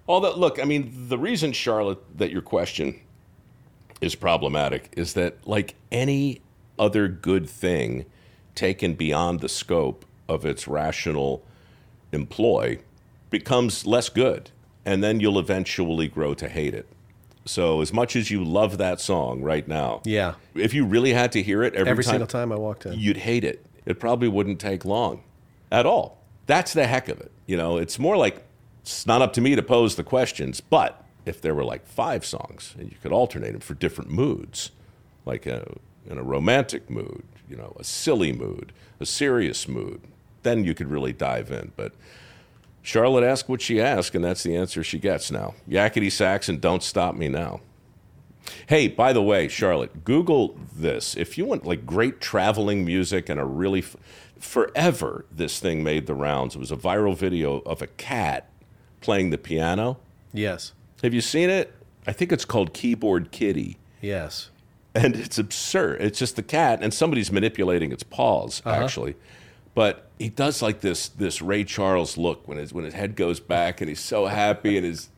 Although, 0.08 0.36
look, 0.36 0.60
I 0.60 0.66
mean, 0.66 0.92
the 1.08 1.18
reason, 1.18 1.54
Charlotte, 1.54 2.18
that 2.18 2.30
your 2.30 2.42
question 2.42 3.00
is 4.02 4.16
problematic 4.16 4.94
is 4.98 5.14
that, 5.14 5.48
like 5.48 5.76
any 5.92 6.42
other 6.78 7.08
good 7.08 7.50
thing 7.50 8.06
taken 8.54 8.94
beyond 8.96 9.40
the 9.40 9.50
scope 9.50 10.06
of 10.28 10.46
its 10.46 10.68
rational 10.68 11.42
employ, 12.12 12.80
becomes 13.30 13.86
less 13.86 14.10
good. 14.10 14.52
And 14.84 15.04
then 15.04 15.20
you'll 15.20 15.40
eventually 15.40 16.08
grow 16.08 16.34
to 16.36 16.48
hate 16.48 16.74
it. 16.74 16.86
So, 17.46 17.82
as 17.82 17.94
much 17.94 18.16
as 18.16 18.32
you 18.32 18.44
love 18.44 18.80
that 18.80 19.00
song 19.00 19.42
right 19.42 19.68
now, 19.68 20.02
Yeah. 20.04 20.34
if 20.56 20.74
you 20.74 20.84
really 20.86 21.14
had 21.14 21.32
to 21.34 21.44
hear 21.44 21.62
it 21.64 21.76
every, 21.76 21.92
Every 21.92 22.04
time, 22.04 22.12
single 22.14 22.28
time 22.28 22.52
I 22.52 22.56
walked 22.56 22.86
in. 22.88 22.94
you'd 23.00 23.18
hate 23.18 23.44
it. 23.44 23.64
It 23.86 24.00
probably 24.00 24.28
wouldn't 24.28 24.60
take 24.60 24.84
long 24.84 25.22
at 25.72 25.86
all. 25.86 26.24
That's 26.48 26.74
the 26.74 26.88
heck 26.88 27.08
of 27.08 27.20
it. 27.22 27.32
You 27.46 27.56
know, 27.58 27.78
it's 27.78 28.00
more 28.00 28.18
like 28.18 28.44
it's 28.82 29.06
not 29.06 29.22
up 29.22 29.34
to 29.34 29.42
me 29.42 29.56
to 29.56 29.62
pose 29.62 29.96
the 29.96 30.04
questions, 30.04 30.60
but 30.60 31.04
if 31.26 31.40
there 31.40 31.54
were 31.54 31.64
like 31.64 31.86
five 31.86 32.26
songs 32.26 32.74
and 32.80 32.92
you 32.92 32.98
could 33.02 33.12
alternate 33.12 33.52
them 33.52 33.62
for 33.62 33.76
different 33.76 34.10
moods, 34.10 34.72
like 35.26 35.46
a, 35.46 35.72
in 36.10 36.18
a 36.18 36.24
romantic 36.24 36.90
mood, 36.90 37.24
you 37.50 37.56
know, 37.56 37.76
a 37.80 37.84
silly 37.84 38.32
mood, 38.34 38.72
a 39.00 39.06
serious 39.06 39.68
mood, 39.68 40.02
then 40.42 40.64
you 40.64 40.74
could 40.74 40.90
really 40.90 41.14
dive 41.14 41.52
in. 41.52 41.72
But 41.76 41.94
Charlotte 42.86 43.24
asked 43.24 43.50
what 43.50 43.64
she 43.64 43.82
asked, 43.82 44.14
and 44.14 44.24
that's 44.24 44.44
the 44.44 44.56
answer 44.56 44.84
she 44.84 45.00
gets 45.00 45.32
now. 45.32 45.56
Yakety 45.68 46.12
Saxon, 46.12 46.60
don't 46.60 46.84
stop 46.84 47.16
me 47.16 47.28
now. 47.28 47.62
Hey, 48.68 48.88
by 48.88 49.12
the 49.12 49.24
way, 49.24 49.48
Charlotte, 49.48 50.04
Google 50.04 50.56
this. 50.72 51.18
If 51.18 51.36
you 51.36 51.46
want 51.46 51.66
like 51.66 51.88
great 51.88 52.22
traveling 52.22 52.86
music 52.86 53.28
and 53.28 53.40
a 53.40 53.44
really 53.44 53.80
f- 53.80 53.96
forever, 54.40 55.26
this 55.32 55.60
thing 55.60 55.84
made 55.84 56.06
the 56.06 56.14
rounds. 56.14 56.56
It 56.56 56.60
was 56.60 56.72
a 56.72 56.76
viral 56.76 57.18
video 57.18 57.62
of 57.62 57.82
a 57.82 57.88
cat 57.88 58.52
playing 59.02 59.32
the 59.32 59.40
piano. 59.40 59.98
Yes. 60.32 60.74
Have 61.02 61.16
you 61.16 61.22
seen 61.22 61.50
it? 61.50 61.74
I 62.06 62.12
think 62.12 62.32
it's 62.32 62.46
called 62.46 62.72
Keyboard 62.76 63.32
Kitty. 63.32 63.80
Yes. 64.00 64.52
And 64.94 65.16
it's 65.16 65.40
absurd. 65.40 66.04
It's 66.04 66.20
just 66.20 66.36
the 66.36 66.44
cat, 66.44 66.84
and 66.84 66.94
somebody's 66.94 67.32
manipulating 67.32 67.92
its 67.92 68.04
paws, 68.04 68.62
uh-huh. 68.64 68.84
actually. 68.84 69.16
But 69.74 70.05
he 70.20 70.30
does 70.30 70.62
like 70.62 70.82
this 70.82 71.10
this 71.10 71.42
Ray 71.42 71.64
Charles 71.64 72.18
look 72.18 72.48
when 72.48 72.58
his 72.58 72.74
when 72.74 72.86
his 72.86 72.94
head 72.94 73.16
goes 73.16 73.40
back, 73.40 73.82
and 73.82 73.90
he's 73.90 74.00
so 74.00 74.26
happy, 74.26 74.78
and 74.78 74.86
his 74.86 75.10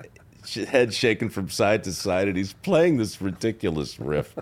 head 0.70 0.94
shaking 0.94 1.30
from 1.30 1.50
side 1.50 1.84
to 1.84 1.92
side, 1.94 2.28
and 2.28 2.38
he's 2.38 2.54
playing 2.54 2.98
this 2.98 3.22
ridiculous 3.22 4.00
riff. 4.00 4.34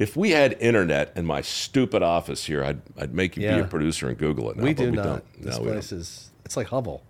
if 0.00 0.16
we 0.16 0.30
had 0.30 0.56
internet 0.60 1.12
in 1.16 1.24
my 1.24 1.40
stupid 1.40 2.02
office 2.02 2.44
here, 2.46 2.62
I'd 2.62 2.82
I'd 2.98 3.14
make 3.14 3.36
you 3.36 3.42
be 3.42 3.60
a 3.60 3.64
producer 3.64 4.08
and 4.08 4.18
Google 4.18 4.50
it. 4.50 4.56
Now, 4.56 4.64
We 4.64 4.74
do 4.74 4.90
we 4.90 4.96
not. 4.96 5.04
Don't. 5.04 5.42
This 5.42 5.58
no, 5.58 5.64
place 5.64 5.90
don't. 5.90 5.98
is 6.00 6.30
it's 6.44 6.56
like 6.56 6.68
Hubble. 6.68 7.02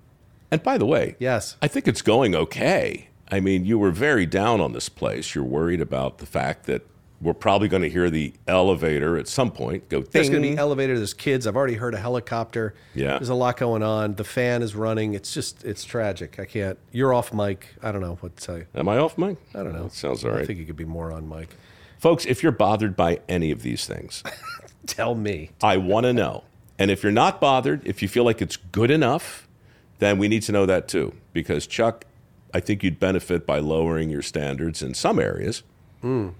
And 0.50 0.62
by 0.62 0.78
the 0.78 0.86
way, 0.86 1.16
Yes. 1.18 1.56
I 1.60 1.68
think 1.68 1.88
it's 1.88 2.02
going 2.02 2.34
okay. 2.36 3.08
I 3.30 3.40
mean, 3.40 3.64
you 3.64 3.78
were 3.78 3.90
very 3.90 4.26
down 4.26 4.60
on 4.60 4.72
this 4.72 4.88
place. 4.88 5.34
You're 5.34 5.42
worried 5.42 5.80
about 5.80 6.18
the 6.18 6.26
fact 6.26 6.66
that 6.66 6.86
we're 7.24 7.34
probably 7.34 7.68
going 7.68 7.82
to 7.82 7.88
hear 7.88 8.10
the 8.10 8.32
elevator 8.46 9.16
at 9.16 9.26
some 9.26 9.50
point 9.50 9.88
go 9.88 10.02
There's 10.02 10.28
going 10.28 10.42
to 10.42 10.48
ding. 10.48 10.56
be 10.56 10.60
elevator. 10.60 10.96
There's 10.96 11.14
kids. 11.14 11.46
I've 11.46 11.56
already 11.56 11.74
heard 11.74 11.94
a 11.94 11.98
helicopter. 11.98 12.74
Yeah. 12.94 13.16
There's 13.18 13.30
a 13.30 13.34
lot 13.34 13.56
going 13.56 13.82
on. 13.82 14.14
The 14.14 14.24
fan 14.24 14.62
is 14.62 14.76
running. 14.76 15.14
It's 15.14 15.32
just, 15.32 15.64
it's 15.64 15.84
tragic. 15.84 16.38
I 16.38 16.44
can't. 16.44 16.78
You're 16.92 17.14
off 17.14 17.32
mic. 17.32 17.66
I 17.82 17.90
don't 17.90 18.02
know 18.02 18.16
what 18.20 18.36
to 18.36 18.44
tell 18.46 18.58
you. 18.58 18.66
Am 18.74 18.88
I 18.88 18.98
off, 18.98 19.16
mic? 19.18 19.38
I 19.54 19.62
don't 19.62 19.72
know. 19.72 19.88
Sounds 19.88 20.24
all 20.24 20.32
right. 20.32 20.42
I 20.42 20.44
think 20.44 20.58
you 20.58 20.66
could 20.66 20.76
be 20.76 20.84
more 20.84 21.10
on 21.10 21.28
mic. 21.28 21.48
Folks, 21.98 22.26
if 22.26 22.42
you're 22.42 22.52
bothered 22.52 22.94
by 22.94 23.20
any 23.28 23.50
of 23.50 23.62
these 23.62 23.86
things, 23.86 24.22
Tell 24.86 25.14
me. 25.14 25.50
I 25.62 25.78
want 25.78 26.04
to 26.04 26.12
know. 26.12 26.44
And 26.78 26.90
if 26.90 27.02
you're 27.02 27.10
not 27.12 27.40
bothered, 27.40 27.80
if 27.86 28.02
you 28.02 28.08
feel 28.08 28.24
like 28.24 28.42
it's 28.42 28.58
good 28.58 28.90
enough, 28.90 29.48
then 29.98 30.18
we 30.18 30.28
need 30.28 30.42
to 30.42 30.52
know 30.52 30.66
that 30.66 30.88
too. 30.88 31.14
Because, 31.32 31.66
Chuck, 31.66 32.04
I 32.52 32.60
think 32.60 32.82
you'd 32.82 33.00
benefit 33.00 33.46
by 33.46 33.60
lowering 33.60 34.10
your 34.10 34.20
standards 34.20 34.82
in 34.82 34.92
some 34.92 35.18
areas. 35.18 35.62
Hmm. 36.02 36.30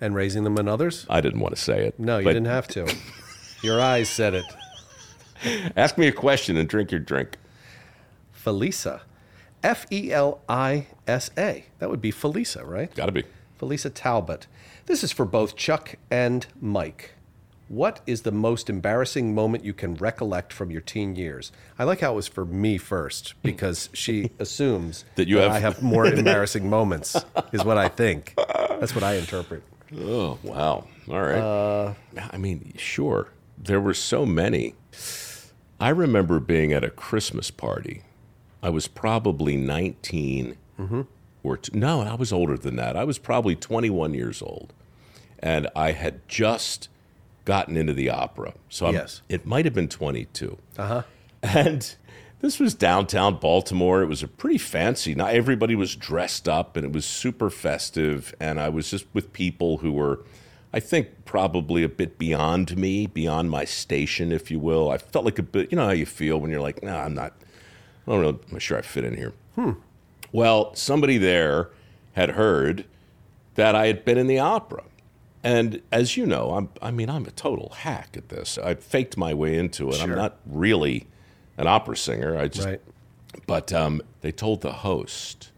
And 0.00 0.14
raising 0.14 0.44
them 0.44 0.56
in 0.58 0.68
others? 0.68 1.06
I 1.10 1.20
didn't 1.20 1.40
want 1.40 1.54
to 1.56 1.60
say 1.60 1.86
it. 1.86 1.98
No, 1.98 2.18
you 2.18 2.24
but 2.24 2.32
didn't 2.34 2.46
have 2.46 2.68
to. 2.68 2.92
Your 3.62 3.80
eyes 3.80 4.08
said 4.08 4.34
it. 4.34 4.44
Ask 5.76 5.98
me 5.98 6.06
a 6.06 6.12
question 6.12 6.56
and 6.56 6.68
drink 6.68 6.90
your 6.92 7.00
drink. 7.00 7.36
Felisa. 8.44 9.00
F 9.62 9.86
E 9.90 10.12
L 10.12 10.40
I 10.48 10.86
S 11.06 11.30
A. 11.36 11.64
That 11.78 11.90
would 11.90 12.00
be 12.00 12.12
Felisa, 12.12 12.64
right? 12.66 12.94
Got 12.94 13.06
to 13.06 13.12
be. 13.12 13.24
Felisa 13.60 13.90
Talbot. 13.92 14.46
This 14.86 15.02
is 15.02 15.10
for 15.12 15.24
both 15.24 15.56
Chuck 15.56 15.96
and 16.10 16.46
Mike. 16.60 17.12
What 17.68 18.00
is 18.06 18.22
the 18.22 18.32
most 18.32 18.70
embarrassing 18.70 19.34
moment 19.34 19.64
you 19.64 19.74
can 19.74 19.94
recollect 19.96 20.52
from 20.52 20.70
your 20.70 20.80
teen 20.80 21.16
years? 21.16 21.52
I 21.78 21.84
like 21.84 22.00
how 22.00 22.12
it 22.12 22.16
was 22.16 22.28
for 22.28 22.44
me 22.46 22.78
first 22.78 23.34
because 23.42 23.90
she 23.92 24.30
assumes 24.38 25.04
That 25.16 25.28
you 25.28 25.38
have- 25.38 25.52
I 25.52 25.58
have 25.58 25.82
more 25.82 26.06
embarrassing 26.06 26.70
moments, 26.70 27.14
is 27.52 27.64
what 27.64 27.76
I 27.76 27.88
think. 27.88 28.34
That's 28.36 28.94
what 28.94 29.04
I 29.04 29.14
interpret. 29.16 29.62
Oh, 29.96 30.38
wow. 30.42 30.86
All 31.10 31.20
right. 31.22 31.94
I 32.32 32.36
mean, 32.36 32.72
sure. 32.76 33.28
There 33.56 33.80
were 33.80 33.94
so 33.94 34.24
many. 34.26 34.74
I 35.80 35.88
remember 35.90 36.40
being 36.40 36.72
at 36.72 36.84
a 36.84 36.90
Christmas 36.90 37.50
party. 37.50 38.02
I 38.62 38.70
was 38.70 38.88
probably 38.88 39.56
19 39.56 40.56
or 41.42 41.56
t- 41.56 41.76
no, 41.76 42.02
I 42.02 42.14
was 42.14 42.32
older 42.32 42.56
than 42.58 42.76
that. 42.76 42.96
I 42.96 43.04
was 43.04 43.18
probably 43.18 43.54
21 43.56 44.14
years 44.14 44.42
old. 44.42 44.72
And 45.38 45.68
I 45.76 45.92
had 45.92 46.26
just 46.28 46.88
gotten 47.44 47.76
into 47.76 47.92
the 47.92 48.10
opera. 48.10 48.54
So 48.68 48.86
I'm- 48.86 48.94
Yes. 48.94 49.22
it 49.28 49.46
might 49.46 49.64
have 49.64 49.74
been 49.74 49.88
22. 49.88 50.58
Uh 50.76 50.86
huh. 50.86 51.02
And 51.42 51.94
this 52.40 52.60
was 52.60 52.74
downtown 52.74 53.36
Baltimore. 53.36 54.02
It 54.02 54.06
was 54.06 54.22
a 54.22 54.28
pretty 54.28 54.58
fancy. 54.58 55.14
Not 55.14 55.34
everybody 55.34 55.74
was 55.74 55.96
dressed 55.96 56.48
up, 56.48 56.76
and 56.76 56.84
it 56.86 56.92
was 56.92 57.04
super 57.04 57.50
festive. 57.50 58.34
And 58.38 58.60
I 58.60 58.68
was 58.68 58.90
just 58.90 59.06
with 59.12 59.32
people 59.32 59.78
who 59.78 59.92
were, 59.92 60.20
I 60.72 60.80
think, 60.80 61.24
probably 61.24 61.82
a 61.82 61.88
bit 61.88 62.18
beyond 62.18 62.76
me, 62.76 63.06
beyond 63.06 63.50
my 63.50 63.64
station, 63.64 64.30
if 64.30 64.50
you 64.50 64.58
will. 64.58 64.90
I 64.90 64.98
felt 64.98 65.24
like 65.24 65.38
a 65.38 65.42
bit. 65.42 65.72
You 65.72 65.76
know 65.76 65.86
how 65.86 65.92
you 65.92 66.06
feel 66.06 66.38
when 66.38 66.50
you're 66.50 66.60
like, 66.60 66.82
no, 66.82 66.96
I'm 66.96 67.14
not. 67.14 67.34
I 68.06 68.12
don't 68.12 68.22
know. 68.22 68.40
I'm 68.52 68.58
sure 68.58 68.78
I 68.78 68.82
fit 68.82 69.04
in 69.04 69.16
here. 69.16 69.32
Hmm. 69.56 69.72
Well, 70.30 70.74
somebody 70.74 71.18
there 71.18 71.70
had 72.12 72.30
heard 72.30 72.84
that 73.54 73.74
I 73.74 73.88
had 73.88 74.04
been 74.04 74.18
in 74.18 74.28
the 74.28 74.38
opera. 74.38 74.84
And 75.42 75.82
as 75.90 76.16
you 76.16 76.26
know, 76.26 76.50
I'm, 76.50 76.68
I 76.82 76.90
mean, 76.90 77.10
I'm 77.10 77.26
a 77.26 77.30
total 77.30 77.70
hack 77.70 78.16
at 78.16 78.28
this. 78.28 78.58
I 78.58 78.74
faked 78.74 79.16
my 79.16 79.34
way 79.34 79.56
into 79.56 79.90
it. 79.90 80.00
I'm 80.02 80.14
not 80.14 80.38
really 80.46 81.06
an 81.58 81.66
opera 81.66 81.96
singer. 81.96 82.38
I 82.38 82.48
just, 82.48 82.66
Right. 82.66 82.80
but 83.46 83.72
um, 83.72 84.00
they 84.22 84.32
told 84.32 84.62
the 84.62 84.72
host, 84.72 85.50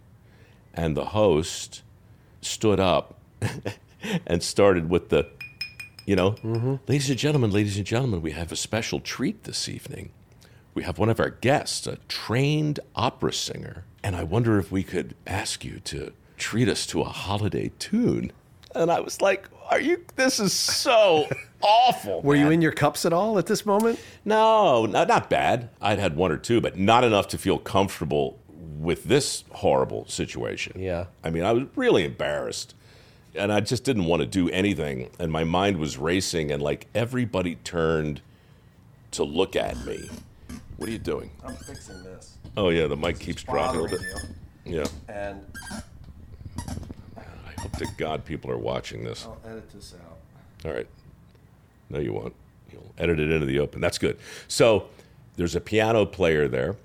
and 0.75 0.97
the 0.97 1.07
host 1.07 1.83
stood 2.41 2.81
up 2.81 3.21
and 4.27 4.43
started 4.43 4.91
with 4.91 5.11
the, 5.11 5.29
you 6.07 6.17
know, 6.17 6.35
ladies 6.89 7.11
and 7.11 7.19
gentlemen, 7.19 7.51
ladies 7.53 7.77
and 7.77 7.87
gentlemen, 7.87 8.23
we 8.23 8.33
have 8.33 8.51
a 8.51 8.57
special 8.57 8.99
treat 9.01 9.45
this 9.45 9.69
evening. 9.69 10.11
We 10.75 10.83
have 10.85 10.99
one 10.99 11.09
of 11.11 11.21
our 11.21 11.31
guests, 11.31 11.87
a 11.87 11.97
trained 12.09 12.81
opera 12.97 13.33
singer, 13.33 13.85
and 14.03 14.17
I 14.17 14.23
wonder 14.25 14.59
if 14.59 14.73
we 14.73 14.83
could 14.83 15.15
ask 15.27 15.65
you 15.65 15.81
to 15.81 16.13
treat 16.39 16.69
us 16.69 16.87
to 16.87 17.03
a 17.03 17.05
holiday 17.05 17.71
tune. 17.79 18.33
And 18.75 18.91
I 18.91 19.01
was 19.01 19.21
like, 19.21 19.49
"Are 19.71 19.81
you? 19.81 20.05
This 20.17 20.41
is 20.41 20.53
so 20.53 21.29
awful." 21.63 22.21
Were 22.23 22.37
you 22.37 22.51
in 22.51 22.61
your 22.61 22.73
cups 22.73 23.05
at 23.07 23.13
all 23.13 23.39
at 23.39 23.47
this 23.47 23.65
moment? 23.65 23.99
No, 24.25 24.87
not, 24.87 25.09
not 25.09 25.31
bad. 25.31 25.71
I'd 25.81 25.99
had 25.99 26.17
one 26.17 26.33
or 26.33 26.37
two, 26.37 26.61
but 26.61 26.79
not 26.79 27.05
enough 27.05 27.29
to 27.29 27.39
feel 27.39 27.59
comfortable 27.59 28.39
with 28.79 29.05
this 29.05 29.45
horrible 29.53 30.07
situation. 30.07 30.81
Yeah. 30.81 31.07
I 31.23 31.31
mean, 31.31 31.45
I 31.45 31.53
was 31.53 31.65
really 31.77 32.05
embarrassed. 32.05 32.75
And 33.33 33.53
I 33.53 33.61
just 33.61 33.85
didn't 33.85 34.07
want 34.07 34.21
to 34.21 34.27
do 34.27 34.51
anything. 34.51 35.09
And 35.21 35.31
my 35.31 35.45
mind 35.45 35.77
was 35.77 35.97
racing, 35.97 36.51
and 36.51 36.61
like 36.61 36.89
everybody 36.95 37.55
turned 37.57 38.23
to 39.13 39.23
look 39.23 39.55
at 39.55 39.85
me. 39.87 40.11
What 40.79 40.89
are 40.89 40.93
you 40.93 40.99
doing? 40.99 41.31
I'm 41.47 41.55
fixing 41.55 42.03
this. 42.03 42.39
Oh, 42.57 42.71
yeah, 42.71 42.89
the 42.89 42.97
mic 42.97 43.21
keeps 43.21 43.45
dropping 43.45 43.81
a 43.81 43.83
little 43.85 43.99
bit. 43.99 44.09
Yeah. 44.65 44.87
And 45.09 45.45
I 46.59 46.73
hope 47.61 47.77
to 47.79 47.87
God 47.97 48.25
people 48.25 48.51
are 48.51 48.59
watching 48.59 49.05
this. 49.05 49.25
I'll 49.27 49.39
edit 49.51 49.71
this 49.71 49.95
out. 49.95 50.19
All 50.69 50.73
right. 50.77 50.87
No, 51.89 51.99
you 51.99 52.13
won't. 52.13 52.35
You'll 52.73 52.93
edit 52.99 53.19
it 53.19 53.31
into 53.31 53.47
the 53.47 53.59
open. 53.59 53.81
That's 53.81 53.99
good. 53.99 54.19
So 54.49 54.89
there's 55.37 55.55
a 55.57 55.61
piano 55.61 56.07
player 56.07 56.49
there, 56.49 56.77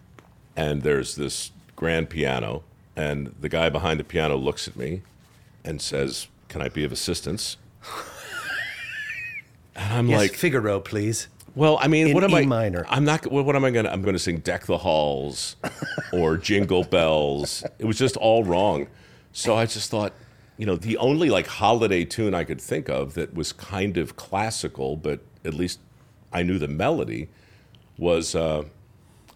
and 0.55 0.81
there's 0.81 1.15
this 1.15 1.51
grand 1.75 2.09
piano, 2.09 2.63
and 2.95 3.33
the 3.39 3.49
guy 3.49 3.69
behind 3.69 3.99
the 3.99 4.03
piano 4.03 4.35
looks 4.35 4.67
at 4.67 4.75
me 4.75 5.01
and 5.63 5.81
says, 5.81 6.27
Can 6.49 6.61
I 6.61 6.69
be 6.69 6.83
of 6.83 6.91
assistance? 6.91 7.57
And 9.75 9.93
I'm 9.93 10.07
Yes, 10.07 10.19
like, 10.21 10.33
Figaro, 10.35 10.79
please. 10.79 11.27
well, 11.53 11.77
I 11.81 11.87
mean, 11.87 12.07
In 12.07 12.13
what 12.13 12.23
am 12.23 12.31
E 12.31 12.35
I? 12.37 12.45
minor. 12.45 12.85
I'm 12.87 13.03
not. 13.03 13.29
What, 13.29 13.43
what 13.45 13.57
am 13.57 13.65
I 13.65 13.71
going 13.71 13.83
to? 13.85 13.91
I'm 13.91 14.01
going 14.01 14.13
to 14.15 14.19
sing 14.19 14.37
"Deck 14.37 14.65
the 14.67 14.77
Halls" 14.77 15.57
or 16.13 16.37
"Jingle 16.37 16.85
Bells." 16.85 17.61
It 17.77 17.83
was 17.85 17.97
just 17.97 18.15
all 18.15 18.45
wrong. 18.45 18.87
So 19.33 19.53
I 19.57 19.65
just 19.65 19.91
thought, 19.91 20.13
you 20.57 20.65
know, 20.65 20.75
the 20.75 20.97
only 20.97 21.29
like 21.29 21.47
holiday 21.47 22.05
tune 22.05 22.33
I 22.33 22.43
could 22.43 22.61
think 22.61 22.89
of 22.89 23.13
that 23.15 23.33
was 23.33 23.51
kind 23.51 23.97
of 23.97 24.15
classical, 24.15 24.95
but 24.95 25.21
at 25.43 25.53
least 25.53 25.79
I 26.31 26.43
knew 26.43 26.57
the 26.57 26.67
melody, 26.67 27.29
was 27.97 28.35
uh, 28.35 28.63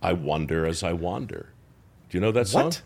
"I 0.01 0.13
Wonder 0.13 0.65
as 0.65 0.83
I 0.83 0.93
Wander." 0.93 1.53
Do 2.09 2.17
you 2.17 2.21
know 2.21 2.31
that 2.31 2.47
song? 2.47 2.65
What? 2.65 2.81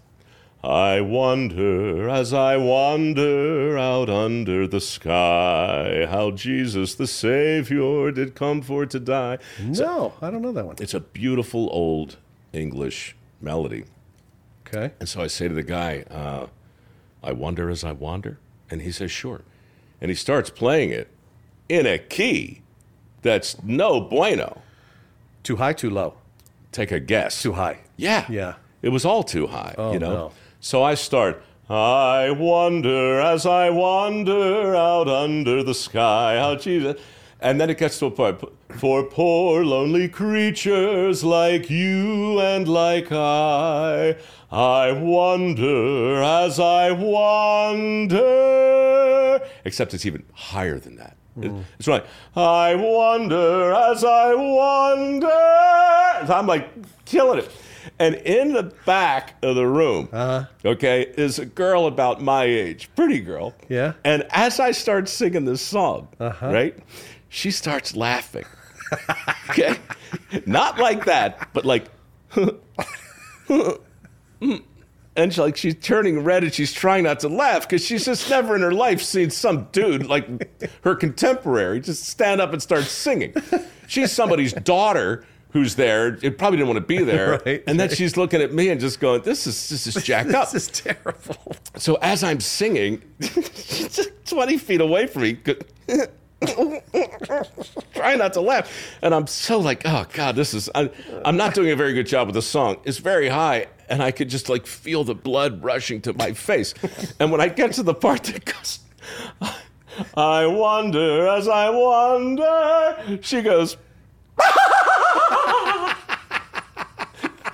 I 0.64 1.02
wonder 1.02 2.08
as 2.08 2.34
I 2.34 2.56
wander 2.56 3.78
out 3.78 4.10
under 4.10 4.66
the 4.66 4.80
sky 4.80 6.08
how 6.10 6.32
Jesus 6.32 6.96
the 6.96 7.06
Savior 7.06 8.12
did 8.12 8.34
come 8.34 8.62
for 8.62 8.86
to 8.86 9.00
die. 9.00 9.40
No, 9.62 10.14
I 10.22 10.30
don't 10.30 10.42
know 10.42 10.54
that 10.54 10.66
one. 10.66 10.78
It's 10.80 10.94
a 10.94 11.02
beautiful 11.02 11.68
old 11.74 12.16
English 12.54 13.14
melody. 13.42 13.84
Okay. 14.66 14.94
And 15.02 15.10
so 15.10 15.22
I 15.22 15.28
say 15.28 15.50
to 15.50 15.54
the 15.54 15.64
guy, 15.64 16.06
uh, 16.10 16.48
I 17.24 17.32
wonder 17.32 17.70
as 17.70 17.84
I 17.84 17.92
wander. 17.94 18.40
And 18.70 18.82
he 18.82 18.92
says, 18.92 19.12
sure. 19.12 19.42
And 20.02 20.10
he 20.10 20.16
starts 20.16 20.50
playing 20.50 20.90
it 20.90 21.10
in 21.70 21.86
a 21.86 21.98
key 21.98 22.62
that's 23.22 23.62
no 23.64 24.02
bueno. 24.02 24.62
Too 25.44 25.56
high, 25.56 25.74
too 25.74 25.90
low. 25.90 26.16
Take 26.72 26.92
a 26.92 27.00
guess. 27.00 27.42
Too 27.42 27.54
high. 27.54 27.80
Yeah. 27.98 28.26
Yeah. 28.30 28.56
It 28.82 28.90
was 28.90 29.06
all 29.06 29.24
too 29.24 29.48
high, 29.48 29.76
oh, 29.78 29.94
you 29.94 30.00
know? 30.00 30.14
no. 30.14 30.32
So 30.60 30.84
I 30.84 30.96
start, 30.96 31.42
I 31.70 32.32
wonder 32.32 33.20
as 33.20 33.46
I 33.46 33.70
wander 33.70 34.76
out 34.76 35.08
under 35.08 35.64
the 35.64 35.74
sky, 35.74 36.38
how 36.38 36.56
Jesus. 36.56 37.00
And 37.44 37.60
then 37.60 37.70
it 37.70 37.78
gets 37.78 38.00
to 38.00 38.06
a 38.06 38.12
point, 38.12 38.42
for 38.70 39.04
poor 39.04 39.66
lonely 39.66 40.08
creatures 40.08 41.26
like 41.26 41.70
you 41.70 42.40
and 42.40 42.66
like 42.70 43.12
I, 43.12 44.16
I 44.50 44.94
wonder 44.94 46.24
as 46.24 46.58
I 46.58 46.92
wonder. 46.92 48.22
Except 49.66 49.94
it's 49.94 50.06
even 50.06 50.24
higher 50.34 50.80
than 50.80 50.96
that. 50.96 51.18
It- 51.42 51.52
mm. 51.52 51.64
It's 51.78 51.90
right. 51.90 52.06
I 52.36 52.76
wonder 52.76 53.74
as 53.74 54.06
I 54.06 54.34
wonder. 54.34 55.28
I'm 56.34 56.48
like 56.48 56.70
killing 57.04 57.40
it. 57.40 57.52
And 58.00 58.16
in 58.16 58.54
the 58.54 58.64
back 58.86 59.36
of 59.44 59.56
the 59.56 59.68
room, 59.68 60.10
uh-huh. 60.12 60.46
okay, 60.66 61.14
is 61.18 61.38
a 61.40 61.46
girl 61.46 61.86
about 61.86 62.22
my 62.22 62.46
age, 62.46 62.90
pretty 62.96 63.20
girl. 63.20 63.54
Yeah. 63.70 63.94
And 64.04 64.26
as 64.32 64.60
I 64.60 64.72
start 64.72 65.08
singing 65.10 65.46
this 65.46 65.62
song, 65.62 66.08
uh-huh. 66.20 66.52
right, 66.52 66.78
she 67.34 67.50
starts 67.52 67.96
laughing. 67.96 68.46
okay. 69.50 69.76
Not 70.46 70.78
like 70.78 71.06
that, 71.06 71.50
but 71.54 71.66
like, 71.66 71.86
and 75.16 75.34
she, 75.34 75.42
like 75.42 75.58
she's 75.58 75.76
turning 75.82 76.20
red 76.24 76.44
and 76.44 76.54
she's 76.54 76.72
trying 76.74 77.04
not 77.06 77.20
to 77.22 77.30
laugh 77.30 77.62
because 77.68 77.84
she's 77.84 78.06
just 78.06 78.30
never 78.30 78.56
in 78.56 78.62
her 78.62 78.72
life 78.72 79.02
seen 79.02 79.30
some 79.32 79.68
dude 79.72 80.06
like 80.06 80.28
her 80.84 80.96
contemporary 80.96 81.80
just 81.80 82.04
stand 82.06 82.40
up 82.40 82.54
and 82.54 82.62
start 82.62 82.84
singing. 82.86 83.34
She's 83.88 84.12
somebody's 84.12 84.54
daughter 84.54 85.26
who's 85.52 85.76
there. 85.76 86.18
It 86.22 86.38
probably 86.38 86.58
didn't 86.58 86.70
want 86.70 86.78
to 86.78 86.86
be 86.88 87.04
there, 87.04 87.40
Right, 87.46 87.64
and 87.68 87.80
then 87.80 87.90
she's 87.90 88.16
looking 88.18 88.42
at 88.42 88.54
me 88.54 88.70
and 88.70 88.80
just 88.80 89.00
going, 89.00 89.22
"This 89.24 89.46
is 89.48 89.70
this 89.70 89.88
is 89.88 90.04
jacked 90.04 90.32
up." 90.34 90.52
This 90.52 90.70
is 90.70 90.82
terrible. 90.82 91.56
So 91.78 91.96
as 91.96 92.24
I'm 92.24 92.40
singing, 92.40 93.02
she's 93.22 94.08
20 94.26 94.58
feet 94.58 94.82
away 94.82 95.08
from 95.08 95.24
me, 95.24 95.38
trying 97.94 98.18
not 98.20 98.34
to 98.34 98.42
laugh. 98.42 98.72
And 99.02 99.14
I'm 99.14 99.28
so 99.28 99.60
like, 99.60 99.84
oh 99.86 100.06
God, 100.14 100.36
this 100.36 100.54
is, 100.54 100.70
I, 100.74 100.90
I'm 101.26 101.38
not 101.38 101.54
doing 101.54 101.72
a 101.72 101.76
very 101.76 101.94
good 101.94 102.08
job 102.08 102.28
with 102.28 102.36
the 102.36 102.42
song. 102.42 102.78
It's 102.84 102.98
very 102.98 103.30
high. 103.30 103.68
And 103.90 104.02
I 104.02 104.12
could 104.12 104.30
just 104.30 104.50
like 104.50 104.66
feel 104.66 105.04
the 105.04 105.16
blood 105.16 105.64
rushing 105.64 106.02
to 106.02 106.14
my 106.14 106.34
face. 106.34 106.74
And 107.20 107.32
when 107.32 107.42
I 107.42 107.50
get 107.50 107.74
to 107.74 107.84
the 107.84 107.94
part 107.94 108.24
that 108.24 108.46
goes, 108.46 108.80
I 110.16 110.46
wonder 110.48 111.28
as 111.28 111.48
I 111.48 111.70
wonder, 111.70 113.20
she 113.22 113.42
goes, 113.42 113.78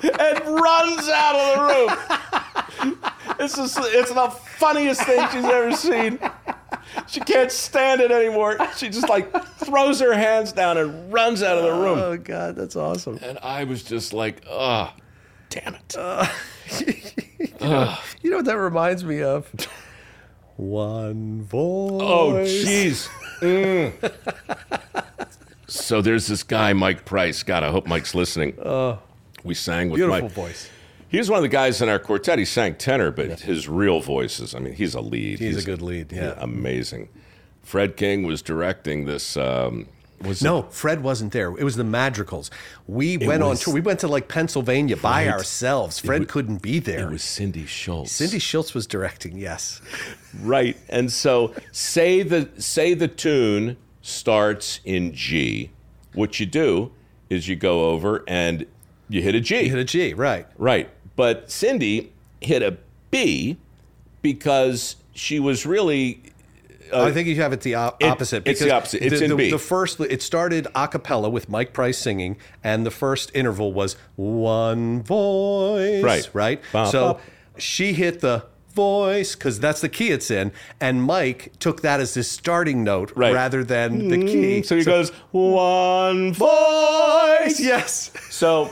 and 0.03 0.39
runs 0.45 1.09
out 1.09 1.35
of 1.35 1.55
the 1.55 1.61
room. 1.67 2.97
It's 3.39 3.55
just, 3.55 3.77
it's 3.79 4.11
the 4.11 4.29
funniest 4.29 5.03
thing 5.03 5.25
she's 5.31 5.45
ever 5.45 5.71
seen. 5.73 6.19
She 7.07 7.19
can't 7.21 7.51
stand 7.51 8.01
it 8.01 8.11
anymore. 8.11 8.57
She 8.77 8.89
just 8.89 9.09
like 9.09 9.31
throws 9.57 9.99
her 9.99 10.13
hands 10.13 10.51
down 10.51 10.77
and 10.77 11.11
runs 11.11 11.41
out 11.43 11.57
of 11.57 11.63
the 11.63 11.71
room. 11.73 11.99
Oh 11.99 12.17
God, 12.17 12.55
that's 12.55 12.75
awesome. 12.75 13.19
And 13.21 13.37
I 13.41 13.63
was 13.63 13.83
just 13.83 14.13
like, 14.13 14.43
oh, 14.49 14.93
damn 15.49 15.75
it. 15.75 15.95
You 18.21 18.29
know 18.31 18.37
what 18.37 18.45
that 18.45 18.57
reminds 18.57 19.03
me 19.03 19.21
of? 19.21 19.49
One 20.57 21.41
voice. 21.43 22.01
oh, 22.03 22.33
jeez. 22.45 23.07
Mm. 23.39 25.03
So 25.67 26.01
there's 26.01 26.27
this 26.27 26.43
guy, 26.43 26.73
Mike 26.73 27.05
Price. 27.05 27.43
God, 27.43 27.63
I 27.63 27.71
hope 27.71 27.87
Mike's 27.87 28.13
listening. 28.15 28.55
we 29.43 29.53
sang 29.53 29.89
with 29.89 29.99
Beautiful 29.99 30.23
Mike. 30.23 30.31
voice. 30.31 30.69
He 31.09 31.17
was 31.17 31.29
one 31.29 31.37
of 31.37 31.43
the 31.43 31.47
guys 31.49 31.81
in 31.81 31.89
our 31.89 31.99
quartet. 31.99 32.39
He 32.39 32.45
sang 32.45 32.75
tenor, 32.75 33.11
but 33.11 33.39
his 33.41 33.67
real 33.67 33.99
voice 33.99 34.39
is, 34.39 34.53
I 34.55 34.59
mean, 34.59 34.73
he's 34.73 34.93
a 34.93 35.01
lead. 35.01 35.39
He's 35.39 35.57
a 35.63 35.65
good 35.65 35.81
lead, 35.81 36.11
yeah. 36.11 36.35
Amazing. 36.37 37.09
Fred 37.63 37.97
King 37.97 38.23
was 38.23 38.41
directing 38.41 39.05
this. 39.05 39.35
Um, 39.37 39.87
was 40.21 40.41
No, 40.43 40.63
Fred 40.63 41.01
wasn't 41.01 41.31
there. 41.31 41.47
It 41.57 41.63
was 41.63 41.75
the 41.77 41.83
Madrigals. 41.83 42.51
We 42.87 43.17
went 43.17 43.41
on 43.41 43.55
tour. 43.55 43.73
We 43.73 43.79
went 43.81 44.01
to 44.01 44.07
like 44.07 44.27
Pennsylvania 44.27 44.97
by 44.97 45.29
ourselves. 45.29 45.99
Fred 45.99 46.21
wa- 46.21 46.25
couldn't 46.27 46.61
be 46.61 46.79
there. 46.79 47.07
it 47.07 47.11
was 47.11 47.23
Cindy 47.23 47.65
Schultz. 47.65 48.11
Cindy 48.11 48.37
Schultz 48.39 48.73
was 48.73 48.85
directing. 48.87 49.37
Yes. 49.37 49.81
Right. 50.41 50.77
And 50.89 51.11
so 51.11 51.55
say 51.71 52.21
the 52.21 52.49
say 52.59 52.93
the 52.93 53.07
tune 53.07 53.77
starts 54.03 54.79
in 54.85 55.11
G. 55.13 55.71
What 56.13 56.39
you 56.39 56.45
do 56.45 56.91
is 57.31 57.47
you 57.47 57.55
go 57.55 57.89
over 57.89 58.23
and 58.27 58.67
you 59.09 59.21
hit 59.23 59.33
a 59.33 59.39
G. 59.39 59.61
You 59.61 59.69
hit 59.71 59.79
a 59.79 59.83
G, 59.83 60.13
right? 60.13 60.45
Right. 60.57 60.87
But 61.19 61.51
Cindy 61.51 62.13
hit 62.39 62.63
a 62.63 62.77
B 63.11 63.57
because 64.21 64.95
she 65.13 65.37
was 65.37 65.65
really 65.65 66.23
I 66.93 67.11
think 67.11 67.27
you 67.27 67.35
have 67.35 67.51
it 67.51 67.59
the 67.59 67.75
op- 67.75 67.95
Uh, 67.95 68.05
it- 68.05 68.09
opposite. 68.09 68.43
it's 68.47 68.61
the 68.61 68.67
because 68.67 68.77
opposite. 68.77 69.03
It's 69.03 69.19
the, 69.19 69.25
in 69.25 69.29
the, 69.31 69.35
B. 69.35 69.51
The 69.51 69.59
first, 69.59 69.99
it 69.99 70.21
started 70.23 70.65
a 70.73 70.87
cappella 70.87 71.29
with 71.29 71.49
Mike 71.49 71.73
Price 71.73 71.97
singing, 71.97 72.37
and 72.63 72.85
the 72.85 72.89
first 72.89 73.31
interval 73.35 73.73
was 73.73 73.97
one 74.15 75.03
voice. 75.03 76.01
Right. 76.01 76.29
Right. 76.31 76.61
So 76.89 77.19
she 77.57 77.91
hit 77.91 78.21
the 78.21 78.45
voice 78.73 79.35
because 79.35 79.59
that's 79.59 79.81
the 79.81 79.89
key 79.89 80.11
it's 80.11 80.31
in, 80.31 80.53
and 80.79 81.03
Mike 81.03 81.51
took 81.59 81.81
that 81.81 81.99
as 81.99 82.13
his 82.13 82.31
starting 82.31 82.85
note 82.85 83.11
Right. 83.13 83.33
rather 83.33 83.61
than 83.65 84.07
the 84.07 84.17
key. 84.25 84.63
so 84.63 84.77
he 84.77 84.85
goes 84.85 85.09
one 85.31 86.33
voice. 86.33 87.59
yes. 87.59 88.09
So 88.29 88.71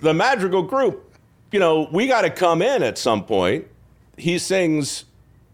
the 0.00 0.14
Madrigal 0.14 0.62
group, 0.62 1.09
you 1.52 1.58
know, 1.58 1.88
we 1.90 2.06
got 2.06 2.22
to 2.22 2.30
come 2.30 2.62
in 2.62 2.82
at 2.82 2.98
some 2.98 3.24
point. 3.24 3.66
He 4.16 4.38
sings 4.38 5.04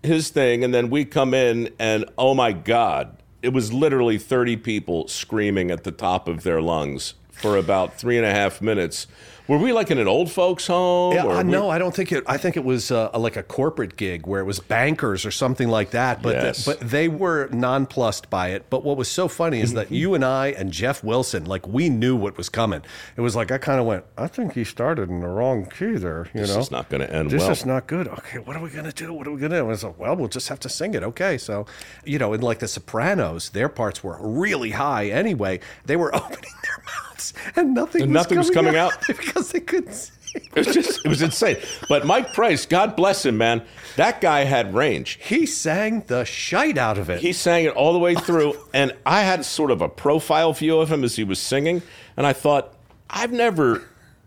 his 0.03 0.31
thing, 0.31 0.65
and 0.65 0.73
then 0.75 0.91
we 0.91 1.05
come 1.05 1.35
in, 1.35 1.71
and 1.79 2.05
oh 2.19 2.35
my 2.35 2.53
God, 2.53 3.17
it 3.43 3.53
was 3.53 3.73
literally 3.73 4.19
30 4.19 4.57
people 4.59 5.09
screaming 5.09 5.71
at 5.71 5.85
the 5.85 5.93
top 5.93 6.29
of 6.29 6.43
their 6.43 6.61
lungs 6.61 7.15
for 7.31 7.57
about 7.57 7.95
three 7.95 8.17
and 8.17 8.27
a 8.27 8.31
half 8.31 8.61
minutes. 8.61 9.07
Were 9.49 9.59
we 9.59 9.73
like 9.73 9.91
in 9.93 9.99
an 9.99 10.09
old 10.09 10.31
folks' 10.31 10.67
home? 10.67 11.15
Yeah, 11.15 11.25
uh, 11.27 11.43
we- 11.45 11.51
no, 11.51 11.71
I 11.71 11.79
don't 11.79 11.95
think 11.95 12.11
it. 12.11 12.25
I 12.27 12.37
think 12.37 12.57
it 12.57 12.65
was 12.65 12.91
uh, 12.91 13.11
like 13.17 13.37
a 13.37 13.43
corporate 13.43 13.97
gig 13.97 14.27
where 14.27 14.41
it 14.41 14.45
was 14.45 14.59
bankers 14.59 15.25
or 15.25 15.31
something 15.31 15.69
like 15.69 15.91
that. 15.91 16.21
But 16.23 16.35
Yes. 16.37 16.65
but 16.65 16.81
they 16.81 17.07
were 17.09 17.49
nonplussed 17.53 18.29
by 18.29 18.49
it. 18.49 18.69
But 18.71 18.83
what 18.85 18.97
was 18.97 19.09
so 19.09 19.29
funny 19.29 19.61
is 19.61 19.71
Mm-hmm. 19.71 19.77
that 19.79 19.91
you 19.93 20.15
and 20.15 20.25
I 20.25 20.49
and 20.49 20.73
Jeff 20.73 21.05
Wilson, 21.05 21.45
like 21.45 21.67
we 21.69 21.89
knew 21.89 22.17
what 22.17 22.37
was 22.37 22.49
coming. 22.49 22.83
It 23.17 23.21
was 23.21 23.37
like 23.37 23.51
I 23.53 23.59
kind 23.59 23.79
of 23.79 23.87
went, 23.87 24.05
I 24.19 24.27
think 24.27 24.55
he 24.55 24.65
started 24.65 25.09
in 25.11 25.21
the 25.21 25.29
wrong 25.29 25.67
key 25.67 25.93
there. 25.97 26.29
You 26.35 26.41
This 26.41 26.55
know, 26.55 26.61
is 26.61 26.71
not 26.71 26.89
going 26.89 27.01
to 27.03 27.13
end 27.15 27.31
this 27.31 27.43
well. 27.43 27.51
is 27.53 27.65
not 27.65 27.87
good. 27.87 28.09
Okay, 28.09 28.39
what 28.39 28.57
are 28.57 28.63
we 28.63 28.71
gonna 28.71 28.91
do? 28.93 29.13
What 29.13 29.27
are 29.27 29.31
we 29.31 29.41
gonna 29.41 29.57
do? 29.57 29.61
And 29.61 29.67
I 29.69 29.71
was 29.71 29.85
like, 29.85 29.99
well, 29.99 30.17
we'll 30.17 30.29
just 30.29 30.49
have 30.49 30.59
to 30.61 30.69
sing 30.69 30.95
it. 30.95 31.03
Okay, 31.05 31.39
so 31.39 31.67
you 32.05 32.19
know, 32.19 32.33
in 32.33 32.41
like 32.41 32.59
the 32.59 32.69
Sopranos, 32.69 33.51
their 33.51 33.69
parts 33.69 34.03
were 34.03 34.17
really 34.21 34.71
high 34.73 35.07
anyway. 35.07 35.61
They 35.85 35.97
were 35.97 36.13
opening 36.21 36.51
their 36.65 36.79
and 37.57 37.75
nothing 37.75 38.03
And 38.03 38.11
was 38.13 38.15
nothing 38.23 38.39
was 38.39 38.51
coming 38.51 38.75
coming 38.75 38.81
out 38.81 38.93
out? 38.95 39.03
because 39.07 39.51
they 39.53 39.61
couldn't. 39.61 39.93
Sing. 39.95 40.13
It 40.55 40.67
was 40.67 40.75
just, 40.75 41.05
it 41.05 41.09
was 41.09 41.23
insane. 41.23 41.57
But 41.89 42.05
Mike 42.05 42.35
Price, 42.35 42.67
God 42.67 42.95
bless 42.95 43.25
him, 43.25 43.39
man. 43.39 43.63
That 43.97 44.21
guy 44.21 44.45
had 44.45 44.75
range. 44.75 45.19
He 45.23 45.47
sang 45.47 46.03
the 46.09 46.25
shite 46.25 46.77
out 46.77 46.99
of 46.99 47.09
it. 47.09 47.21
He 47.21 47.33
sang 47.33 47.65
it 47.65 47.73
all 47.75 47.95
the 47.95 47.99
way 47.99 48.15
through, 48.15 48.55
and 48.75 48.93
I 49.07 49.23
had 49.23 49.47
sort 49.47 49.71
of 49.71 49.81
a 49.81 49.89
profile 49.89 50.53
view 50.53 50.79
of 50.79 50.93
him 50.93 51.05
as 51.05 51.17
he 51.17 51.25
was 51.25 51.39
singing, 51.39 51.81
and 52.19 52.27
I 52.27 52.35
thought, 52.35 52.75
I've 53.09 53.33
never 53.33 53.85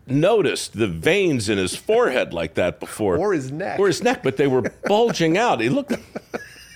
noticed 0.08 0.74
the 0.80 0.88
veins 0.88 1.48
in 1.50 1.60
his 1.60 1.76
forehead 1.76 2.34
like 2.34 2.56
that 2.56 2.80
before, 2.80 3.18
Or 3.18 3.34
his 3.34 3.52
neck. 3.52 3.78
or 3.80 3.86
his 3.86 4.02
neck, 4.02 4.24
but 4.24 4.38
they 4.38 4.48
were 4.48 4.64
bulging 4.88 5.38
out. 5.38 5.60
He 5.60 5.70
looked. 5.70 5.94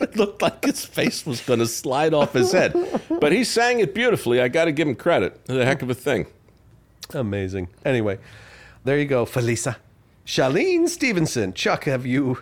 It 0.03 0.17
looked 0.17 0.41
like 0.41 0.65
his 0.65 0.83
face 0.85 1.25
was 1.25 1.39
going 1.41 1.59
to 1.59 1.65
slide 1.65 2.13
off 2.13 2.33
his 2.33 2.51
head, 2.51 2.75
but 3.09 3.31
he 3.31 3.43
sang 3.45 3.79
it 3.79 3.95
beautifully. 3.95 4.41
I 4.41 4.49
got 4.49 4.65
to 4.65 4.71
give 4.73 4.87
him 4.87 4.95
credit. 4.95 5.39
A 5.47 5.63
heck 5.63 5.81
of 5.81 5.89
a 5.89 5.93
thing. 5.93 6.27
Amazing. 7.13 7.69
Anyway, 7.85 8.19
there 8.83 8.97
you 8.99 9.05
go, 9.05 9.25
Felisa. 9.25 9.77
Charlene 10.25 10.89
Stevenson. 10.89 11.53
Chuck, 11.53 11.85
have 11.85 12.05
you 12.05 12.39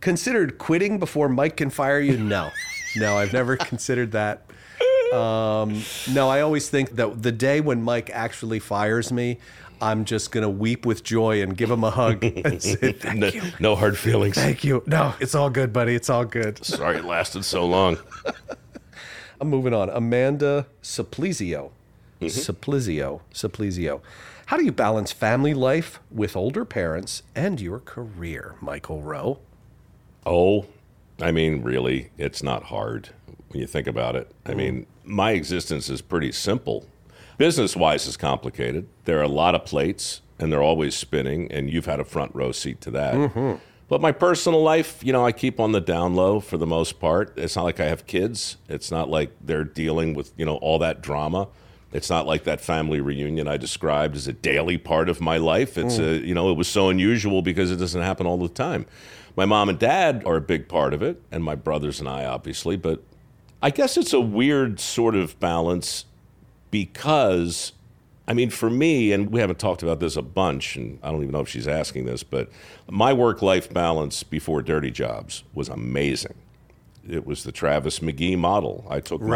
considered 0.00 0.58
quitting 0.58 0.98
before 0.98 1.28
Mike 1.28 1.56
can 1.56 1.70
fire 1.70 2.00
you? 2.00 2.18
No. 2.18 2.50
No, 2.96 3.16
I've 3.16 3.32
never 3.32 3.56
considered 3.70 4.12
that. 4.12 4.44
Um, 5.12 5.82
no, 6.12 6.28
I 6.28 6.40
always 6.42 6.68
think 6.68 6.96
that 6.96 7.22
the 7.22 7.32
day 7.32 7.60
when 7.60 7.82
Mike 7.82 8.10
actually 8.12 8.58
fires 8.58 9.10
me, 9.10 9.38
I'm 9.80 10.04
just 10.04 10.30
going 10.30 10.42
to 10.42 10.48
weep 10.48 10.84
with 10.84 11.02
joy 11.02 11.42
and 11.42 11.56
give 11.56 11.70
him 11.70 11.84
a 11.84 11.90
hug 11.90 12.22
and 12.24 12.62
say, 12.62 12.92
thank 12.92 13.18
No, 13.18 13.26
you. 13.28 13.42
no 13.58 13.76
hard 13.76 13.96
feelings. 13.96 14.34
Thank 14.34 14.64
you. 14.64 14.82
No, 14.86 15.14
it's 15.20 15.34
all 15.34 15.50
good, 15.50 15.72
buddy. 15.72 15.94
It's 15.94 16.10
all 16.10 16.24
good. 16.24 16.64
Sorry 16.64 16.98
it 16.98 17.04
lasted 17.04 17.44
so 17.44 17.66
long. 17.66 17.98
I'm 19.40 19.48
moving 19.48 19.72
on. 19.72 19.88
Amanda 19.88 20.66
Supplizio. 20.82 21.70
Mm-hmm. 22.20 22.26
Supplizio. 22.26 23.20
Supplizio. 23.32 24.02
How 24.46 24.56
do 24.56 24.64
you 24.64 24.72
balance 24.72 25.12
family 25.12 25.54
life 25.54 26.00
with 26.10 26.36
older 26.36 26.64
parents 26.64 27.22
and 27.34 27.60
your 27.60 27.78
career, 27.78 28.56
Michael 28.60 29.00
Rowe? 29.00 29.38
Oh, 30.26 30.66
I 31.20 31.30
mean, 31.32 31.62
really, 31.62 32.10
it's 32.18 32.42
not 32.42 32.64
hard 32.64 33.10
when 33.48 33.60
you 33.60 33.66
think 33.66 33.86
about 33.86 34.16
it. 34.16 34.30
I 34.44 34.52
mm. 34.52 34.56
mean, 34.56 34.86
my 35.04 35.32
existence 35.32 35.88
is 35.88 36.00
pretty 36.02 36.32
simple. 36.32 36.86
Business 37.40 37.74
wise, 37.74 38.06
is 38.06 38.18
complicated. 38.18 38.86
There 39.06 39.18
are 39.18 39.22
a 39.22 39.28
lot 39.28 39.54
of 39.54 39.64
plates, 39.64 40.20
and 40.38 40.52
they're 40.52 40.62
always 40.62 40.94
spinning, 40.94 41.50
and 41.50 41.70
you've 41.70 41.86
had 41.86 41.98
a 41.98 42.04
front 42.04 42.34
row 42.34 42.52
seat 42.52 42.82
to 42.82 42.90
that. 42.90 43.14
Mm-hmm. 43.14 43.54
But 43.88 44.02
my 44.02 44.12
personal 44.12 44.62
life, 44.62 45.02
you 45.02 45.10
know, 45.10 45.24
I 45.24 45.32
keep 45.32 45.58
on 45.58 45.72
the 45.72 45.80
down 45.80 46.14
low 46.14 46.40
for 46.40 46.58
the 46.58 46.66
most 46.66 47.00
part. 47.00 47.32
It's 47.38 47.56
not 47.56 47.62
like 47.62 47.80
I 47.80 47.86
have 47.86 48.06
kids. 48.06 48.58
It's 48.68 48.90
not 48.90 49.08
like 49.08 49.32
they're 49.40 49.64
dealing 49.64 50.12
with, 50.12 50.34
you 50.36 50.44
know, 50.44 50.56
all 50.56 50.78
that 50.80 51.00
drama. 51.00 51.48
It's 51.94 52.10
not 52.10 52.26
like 52.26 52.44
that 52.44 52.60
family 52.60 53.00
reunion 53.00 53.48
I 53.48 53.56
described 53.56 54.16
as 54.16 54.28
a 54.28 54.34
daily 54.34 54.76
part 54.76 55.08
of 55.08 55.22
my 55.22 55.38
life. 55.38 55.78
It's 55.78 55.96
mm. 55.96 56.22
a, 56.22 56.26
you 56.26 56.34
know, 56.34 56.50
it 56.50 56.58
was 56.58 56.68
so 56.68 56.90
unusual 56.90 57.40
because 57.40 57.70
it 57.70 57.76
doesn't 57.76 58.02
happen 58.02 58.26
all 58.26 58.36
the 58.36 58.50
time. 58.50 58.84
My 59.34 59.46
mom 59.46 59.70
and 59.70 59.78
dad 59.78 60.24
are 60.26 60.36
a 60.36 60.42
big 60.42 60.68
part 60.68 60.92
of 60.92 61.02
it, 61.02 61.22
and 61.32 61.42
my 61.42 61.54
brothers 61.54 62.00
and 62.00 62.08
I, 62.08 62.26
obviously. 62.26 62.76
But 62.76 63.02
I 63.62 63.70
guess 63.70 63.96
it's 63.96 64.12
a 64.12 64.20
weird 64.20 64.78
sort 64.78 65.14
of 65.16 65.40
balance 65.40 66.04
because, 66.70 67.72
I 68.28 68.34
mean, 68.34 68.50
for 68.50 68.70
me, 68.70 69.12
and 69.12 69.30
we 69.30 69.40
haven't 69.40 69.58
talked 69.58 69.82
about 69.82 70.00
this 70.00 70.16
a 70.16 70.22
bunch, 70.22 70.76
and 70.76 70.98
I 71.02 71.10
don't 71.10 71.20
even 71.22 71.32
know 71.32 71.40
if 71.40 71.48
she's 71.48 71.68
asking 71.68 72.04
this, 72.06 72.22
but 72.22 72.48
my 72.88 73.12
work 73.12 73.42
life 73.42 73.72
balance 73.72 74.22
before 74.22 74.62
Dirty 74.62 74.90
Jobs 74.90 75.42
was 75.54 75.68
amazing. 75.68 76.34
It 77.08 77.26
was 77.26 77.44
the 77.44 77.52
Travis 77.52 78.00
McGee 78.00 78.38
model. 78.38 78.86
I 78.88 79.00
took 79.00 79.20
my- 79.22 79.28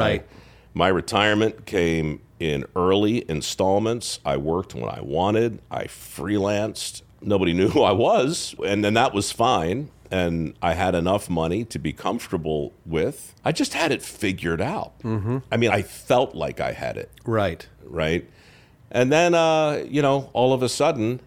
my 0.75 0.89
retirement 0.89 1.67
came 1.67 2.21
in 2.41 2.65
early 2.77 3.25
installments. 3.29 4.21
I 4.25 4.37
worked 4.37 4.75
when 4.75 4.89
I 4.89 5.01
wanted. 5.01 5.61
I 5.71 5.85
freelanced. 5.85 7.03
Nobody 7.23 7.53
knew 7.53 7.69
who 7.69 7.83
I 7.83 7.93
was, 7.93 8.55
and 8.65 8.85
then 8.85 8.95
that 8.95 9.15
was 9.15 9.33
fine. 9.33 9.89
And 10.11 10.55
I 10.63 10.75
had 10.75 10.95
enough 10.95 11.29
money 11.31 11.65
to 11.65 11.79
be 11.79 11.93
comfortable 11.93 12.73
with. 12.87 13.35
I 13.45 13.53
just 13.53 13.75
had 13.75 13.91
it 13.91 14.03
figured 14.03 14.61
out. 14.61 14.99
Mm-hmm. 15.01 15.39
I 15.51 15.57
mean, 15.57 15.71
I 15.71 15.83
felt 15.83 16.35
like 16.35 16.61
I 16.61 16.73
had 16.73 16.97
it 16.97 17.11
Right. 17.25 17.67
right? 17.85 18.29
And 18.91 19.11
then, 19.13 19.35
uh, 19.35 19.85
you 19.89 20.03
know, 20.03 20.31
all 20.33 20.53
of 20.53 20.63
a 20.63 20.69
sudden, 20.69 21.21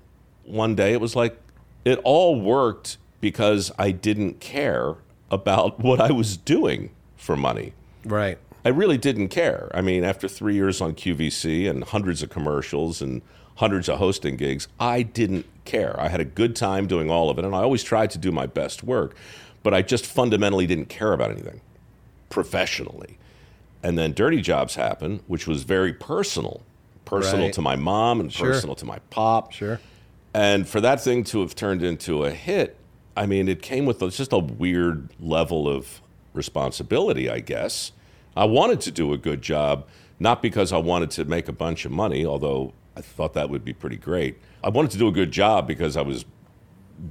one 0.46 0.76
day 0.76 0.94
it 0.94 1.02
was 1.02 1.16
like 1.16 1.38
it 1.84 2.00
all 2.04 2.40
worked 2.40 2.98
because 3.20 3.72
I 3.78 3.92
didn't 3.92 4.40
care 4.40 4.96
about 5.32 5.80
what 5.84 6.00
I 6.00 6.12
was 6.12 6.38
doing 6.38 6.92
for 7.18 7.36
money. 7.36 7.74
Right. 8.06 8.38
I 8.64 8.70
really 8.70 8.98
didn't 8.98 9.30
care. 9.30 9.70
I 9.74 9.82
mean, 9.82 10.04
after 10.04 10.28
three 10.28 10.54
years 10.56 10.82
on 10.82 10.94
QVC 10.94 11.70
and 11.70 11.84
hundreds 11.84 12.22
of 12.22 12.30
commercials 12.30 13.02
and 13.02 13.22
hundreds 13.58 13.90
of 13.90 14.00
hosting 14.00 14.38
gigs, 14.38 14.68
I 14.80 15.02
didn't 15.04 15.46
care. 15.66 16.00
I 16.00 16.08
had 16.10 16.20
a 16.20 16.26
good 16.26 16.56
time 16.56 16.88
doing 16.88 17.10
all 17.12 17.30
of 17.30 17.38
it, 17.38 17.46
and 17.46 17.54
I 17.56 17.60
always 17.60 17.84
tried 17.84 18.10
to 18.12 18.18
do 18.18 18.32
my 18.32 18.46
best 18.46 18.84
work, 18.84 19.16
but 19.64 19.74
I 19.74 19.82
just 19.82 20.06
fundamentally 20.06 20.66
didn't 20.66 20.90
care 20.90 21.14
about 21.14 21.32
anything 21.32 21.62
professionally. 22.30 23.18
And 23.84 23.98
then 23.98 24.14
Dirty 24.14 24.42
Jobs 24.42 24.76
happened, 24.76 25.22
which 25.28 25.48
was 25.48 25.64
very 25.64 25.94
personal, 25.94 26.62
personal 27.06 27.46
Right. 27.46 27.54
to 27.54 27.62
my 27.62 27.76
mom 27.76 28.20
and 28.20 28.32
Sure. 28.32 28.52
personal 28.52 28.76
to 28.76 28.86
my 28.86 29.00
pop. 29.10 29.52
Sure. 29.54 29.80
And 30.34 30.68
for 30.68 30.82
that 30.82 31.02
thing 31.02 31.24
to 31.26 31.42
have 31.42 31.56
turned 31.56 31.84
into 31.84 32.26
a 32.26 32.32
hit, 32.32 32.76
I 33.16 33.26
mean, 33.26 33.48
it 33.48 33.62
came 33.62 33.86
with 33.86 34.00
just 34.12 34.34
a 34.34 34.38
weird 34.40 35.10
level 35.20 35.68
of 35.68 36.02
responsibility, 36.34 37.30
I 37.30 37.40
guess. 37.40 37.92
I 38.36 38.46
wanted 38.46 38.82
to 38.82 38.92
do 38.92 39.14
a 39.14 39.18
good 39.18 39.42
job, 39.42 39.86
not 40.20 40.42
because 40.44 40.72
I 40.72 40.78
wanted 40.78 41.10
to 41.12 41.26
make 41.26 41.48
a 41.48 41.52
bunch 41.54 41.86
of 41.86 41.92
money, 41.92 42.24
although 42.26 42.74
I 42.98 43.02
thought 43.02 43.34
that 43.36 43.52
would 43.52 43.64
be 43.64 43.74
pretty 43.74 43.96
great. 43.96 44.40
I 44.64 44.70
wanted 44.70 44.90
to 44.92 44.98
do 44.98 45.08
a 45.08 45.12
good 45.12 45.32
job 45.32 45.68
because 45.68 45.96
I 45.96 46.02
was 46.02 46.26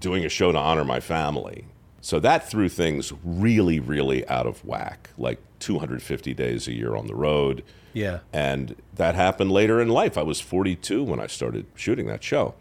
doing 0.01 0.25
a 0.25 0.29
show 0.29 0.51
to 0.51 0.59
honor 0.59 0.85
my 0.85 0.99
family. 0.99 1.67
So 2.01 2.19
that 2.19 2.49
threw 2.49 2.69
things 2.69 3.13
really, 3.25 3.79
really 3.79 4.27
out 4.29 4.49
of 4.49 4.65
whack, 4.65 5.11
like 5.17 5.39
250 5.61 6.35
days 6.35 6.67
a 6.67 6.73
year 6.73 6.97
on 6.97 7.07
the 7.07 7.15
road. 7.15 7.63
Yeah. 7.93 8.19
And 8.33 8.75
that 8.97 9.15
happened 9.15 9.53
later 9.53 9.81
in 9.81 9.89
life. 9.89 10.19
I 10.19 10.23
was 10.23 10.41
42 10.41 11.05
when 11.05 11.21
I 11.21 11.29
started 11.29 11.67
shooting 11.77 12.09
that 12.09 12.25
show. 12.25 12.55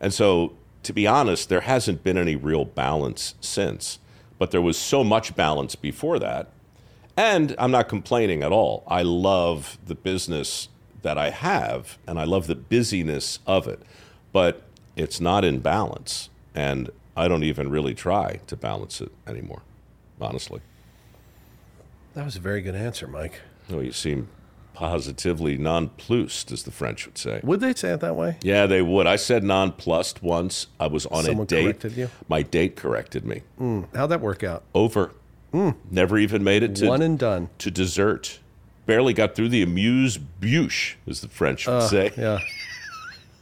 And 0.00 0.12
so, 0.12 0.54
to 0.82 0.92
be 0.92 1.06
honest, 1.06 1.48
there 1.48 1.60
hasn't 1.60 2.02
been 2.02 2.18
any 2.18 2.34
real 2.34 2.64
balance 2.64 3.36
since. 3.40 4.00
But 4.36 4.50
there 4.50 4.60
was 4.60 4.76
so 4.76 5.04
much 5.04 5.36
balance 5.36 5.76
before 5.76 6.18
that. 6.18 6.50
And 7.16 7.54
I'm 7.56 7.70
not 7.70 7.88
complaining 7.88 8.42
at 8.42 8.50
all. 8.50 8.82
I 8.88 9.02
love 9.02 9.78
the 9.86 9.94
business 9.94 10.68
that 11.04 11.16
I 11.16 11.30
have, 11.30 11.96
and 12.08 12.18
I 12.18 12.24
love 12.24 12.48
the 12.48 12.54
busyness 12.56 13.38
of 13.46 13.68
it. 13.68 13.80
But 14.32 14.62
it's 14.96 15.20
not 15.20 15.44
in 15.44 15.60
balance. 15.60 16.28
And 16.54 16.90
I 17.16 17.28
don't 17.28 17.44
even 17.44 17.70
really 17.70 17.94
try 17.94 18.40
to 18.48 18.56
balance 18.56 19.00
it 19.00 19.12
anymore, 19.26 19.62
honestly. 20.20 20.60
That 22.14 22.24
was 22.24 22.36
a 22.36 22.40
very 22.40 22.60
good 22.62 22.74
answer, 22.74 23.06
Mike. 23.06 23.40
Oh, 23.70 23.80
you 23.80 23.92
seem 23.92 24.28
positively 24.72 25.56
nonplussed, 25.58 26.50
as 26.50 26.62
the 26.64 26.70
French 26.70 27.06
would 27.06 27.18
say. 27.18 27.40
Would 27.44 27.60
they 27.60 27.74
say 27.74 27.92
it 27.92 28.00
that 28.00 28.16
way? 28.16 28.38
Yeah, 28.42 28.66
they 28.66 28.82
would. 28.82 29.06
I 29.06 29.16
said 29.16 29.44
nonplussed 29.44 30.22
once. 30.22 30.66
I 30.80 30.86
was 30.88 31.06
on 31.06 31.24
Someone 31.24 31.44
a 31.44 31.46
date. 31.46 31.62
corrected 31.64 31.92
you? 31.96 32.10
My 32.28 32.42
date 32.42 32.76
corrected 32.76 33.24
me. 33.24 33.42
Hmm, 33.58 33.82
how'd 33.94 34.10
that 34.10 34.20
work 34.20 34.42
out? 34.42 34.62
Over. 34.74 35.12
Hmm. 35.52 35.70
Never 35.90 36.18
even 36.18 36.42
made 36.42 36.62
it 36.64 36.74
to 36.76 36.88
One 36.88 37.02
and 37.02 37.18
done. 37.18 37.50
to 37.58 37.70
dessert. 37.70 38.40
Barely 38.86 39.12
got 39.14 39.34
through 39.34 39.48
the 39.48 39.62
amuse 39.62 40.18
bouche, 40.18 40.96
as 41.06 41.20
the 41.20 41.28
French 41.28 41.66
would 41.66 41.82
say. 41.88 42.12
Yeah. 42.16 42.38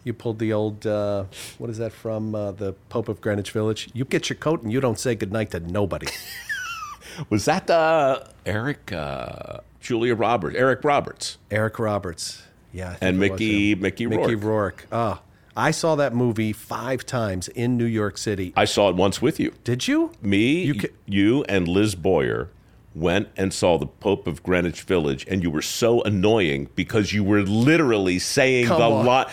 You 0.04 0.12
pulled 0.12 0.38
the 0.40 0.52
old, 0.52 0.84
uh, 0.86 1.24
what 1.58 1.70
is 1.70 1.78
that 1.78 1.92
from 1.92 2.34
uh, 2.34 2.52
the 2.52 2.72
Pope 2.88 3.08
of 3.08 3.20
Greenwich 3.20 3.52
Village? 3.52 3.88
You 3.92 4.04
get 4.04 4.28
your 4.28 4.36
coat 4.36 4.62
and 4.62 4.72
you 4.72 4.80
don't 4.80 4.98
say 4.98 5.14
goodnight 5.14 5.52
to 5.52 5.60
nobody. 5.60 6.08
Was 7.30 7.44
that 7.44 7.68
uh, 7.70 8.24
Eric, 8.46 8.90
uh, 8.92 9.58
Julia 9.80 10.14
Roberts, 10.14 10.56
Eric 10.56 10.82
Roberts, 10.82 11.38
Eric 11.50 11.78
Roberts. 11.78 12.42
Yeah. 12.72 12.96
And 13.02 13.20
was 13.20 13.30
Mickey 13.32 13.72
him. 13.72 13.80
Mickey 13.82 14.06
Mickey 14.06 14.34
Rourke? 14.34 14.86
Rourke. 14.86 14.86
Ah, 14.90 15.20
I 15.54 15.72
saw 15.72 15.94
that 15.96 16.14
movie 16.14 16.54
five 16.54 17.04
times 17.04 17.48
in 17.48 17.76
New 17.76 17.84
York 17.84 18.16
City. 18.16 18.54
I 18.56 18.64
saw 18.64 18.88
it 18.88 18.96
once 18.96 19.20
with 19.20 19.38
you. 19.38 19.52
Did 19.62 19.86
you? 19.86 20.12
Me, 20.22 20.62
You 20.64 20.80
you, 21.04 21.44
and 21.50 21.68
Liz 21.68 21.94
Boyer 21.94 22.48
went 22.94 23.28
and 23.36 23.52
saw 23.52 23.78
the 23.78 23.86
Pope 23.86 24.26
of 24.26 24.42
Greenwich 24.42 24.82
Village, 24.82 25.26
and 25.28 25.42
you 25.42 25.50
were 25.50 25.62
so 25.62 26.02
annoying 26.02 26.68
because 26.74 27.12
you 27.12 27.24
were 27.24 27.42
literally 27.42 28.18
saying 28.18 28.66
Come 28.66 28.80
the 28.80 28.88
lot. 28.88 29.30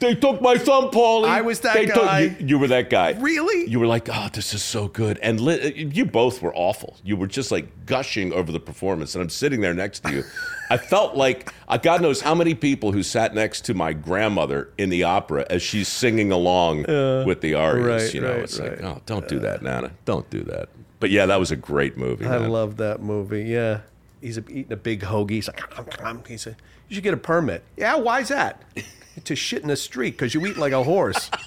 They 0.00 0.14
took 0.14 0.40
my 0.40 0.56
thumb, 0.56 0.92
Paulie. 0.92 1.26
I 1.26 1.40
was 1.40 1.58
that 1.60 1.74
They 1.74 1.86
took- 1.86 1.96
guy. 1.96 2.20
you, 2.38 2.46
you 2.46 2.58
were 2.60 2.68
that 2.68 2.88
guy. 2.88 3.16
Really? 3.18 3.68
You 3.68 3.80
were 3.80 3.88
like, 3.88 4.08
oh, 4.08 4.28
this 4.32 4.54
is 4.54 4.62
so 4.62 4.86
good. 4.86 5.18
And 5.24 5.40
Li- 5.40 5.90
you 5.92 6.04
both 6.04 6.40
were 6.40 6.54
awful. 6.54 6.96
You 7.02 7.16
were 7.16 7.26
just 7.26 7.50
like 7.50 7.84
gushing 7.84 8.32
over 8.32 8.52
the 8.52 8.60
performance. 8.60 9.16
And 9.16 9.22
I'm 9.22 9.28
sitting 9.28 9.60
there 9.60 9.74
next 9.74 10.04
to 10.04 10.12
you. 10.12 10.24
I 10.70 10.76
felt 10.76 11.16
like, 11.16 11.52
uh, 11.66 11.78
God 11.78 12.00
knows 12.00 12.20
how 12.20 12.32
many 12.36 12.54
people 12.54 12.92
who 12.92 13.02
sat 13.02 13.34
next 13.34 13.64
to 13.64 13.74
my 13.74 13.92
grandmother 13.92 14.70
in 14.78 14.88
the 14.88 15.02
opera 15.02 15.44
as 15.50 15.62
she's 15.62 15.88
singing 15.88 16.30
along 16.30 16.82
with 17.26 17.40
the 17.40 17.54
arias. 17.54 18.04
right, 18.04 18.14
you 18.14 18.20
know, 18.20 18.30
right, 18.34 18.40
it's 18.44 18.58
like, 18.60 18.80
oh, 18.84 19.02
don't 19.04 19.26
do 19.26 19.40
that, 19.40 19.62
Nana. 19.62 19.90
Don't 20.04 20.30
do 20.30 20.44
that. 20.44 20.68
But 21.00 21.10
yeah, 21.10 21.26
that 21.26 21.38
was 21.38 21.50
a 21.50 21.56
great 21.56 21.96
movie. 21.96 22.26
I 22.26 22.38
man. 22.38 22.50
love 22.50 22.76
that 22.78 23.00
movie. 23.00 23.44
Yeah. 23.44 23.80
He's 24.20 24.36
a, 24.36 24.44
eating 24.48 24.72
a 24.72 24.76
big 24.76 25.02
hoagie. 25.02 25.30
He's 25.30 25.48
like, 25.48 26.26
he 26.26 26.36
said, 26.36 26.56
you 26.88 26.94
should 26.96 27.04
get 27.04 27.14
a 27.14 27.18
permit. 27.18 27.62
Yeah, 27.76 27.96
why's 27.96 28.28
that? 28.28 28.62
to 29.24 29.36
shit 29.36 29.62
in 29.62 29.68
the 29.68 29.76
street 29.76 30.12
because 30.12 30.34
you 30.34 30.44
eat 30.46 30.56
like 30.56 30.72
a 30.72 30.82
horse. 30.82 31.30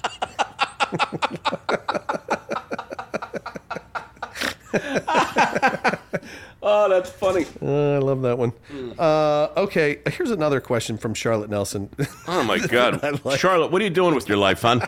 Oh, 6.64 6.88
that's 6.88 7.10
funny. 7.10 7.44
Uh, 7.60 7.94
I 7.94 7.98
love 7.98 8.22
that 8.22 8.38
one. 8.38 8.52
Uh, 8.96 9.48
okay, 9.56 9.98
here's 10.12 10.30
another 10.30 10.60
question 10.60 10.96
from 10.96 11.12
Charlotte 11.12 11.50
Nelson. 11.50 11.90
Oh 12.28 12.44
my 12.44 12.58
God, 12.68 13.02
like- 13.24 13.40
Charlotte, 13.40 13.72
what 13.72 13.80
are 13.82 13.84
you 13.84 13.90
doing 13.90 14.14
with 14.14 14.28
your 14.28 14.38
life, 14.38 14.62
hon? 14.62 14.82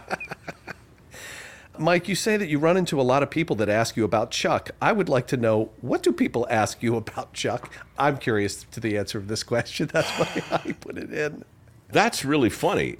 Mike, 1.78 2.08
you 2.08 2.14
say 2.14 2.36
that 2.36 2.48
you 2.48 2.58
run 2.58 2.76
into 2.76 3.00
a 3.00 3.02
lot 3.02 3.22
of 3.22 3.30
people 3.30 3.56
that 3.56 3.68
ask 3.68 3.96
you 3.96 4.04
about 4.04 4.30
Chuck. 4.30 4.70
I 4.80 4.92
would 4.92 5.08
like 5.08 5.26
to 5.28 5.36
know 5.36 5.70
what 5.80 6.02
do 6.02 6.12
people 6.12 6.46
ask 6.48 6.82
you 6.82 6.96
about 6.96 7.32
Chuck? 7.32 7.72
I'm 7.98 8.18
curious 8.18 8.64
to 8.70 8.80
the 8.80 8.96
answer 8.96 9.18
of 9.18 9.28
this 9.28 9.42
question. 9.42 9.86
That's 9.92 10.10
why 10.12 10.42
I 10.64 10.72
put 10.72 10.98
it 10.98 11.12
in. 11.12 11.44
That's 11.90 12.24
really 12.24 12.50
funny. 12.50 12.98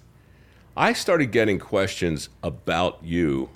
I 0.76 0.92
started 0.92 1.30
getting 1.30 1.58
questions 1.58 2.28
about 2.42 2.98
you. 3.02 3.50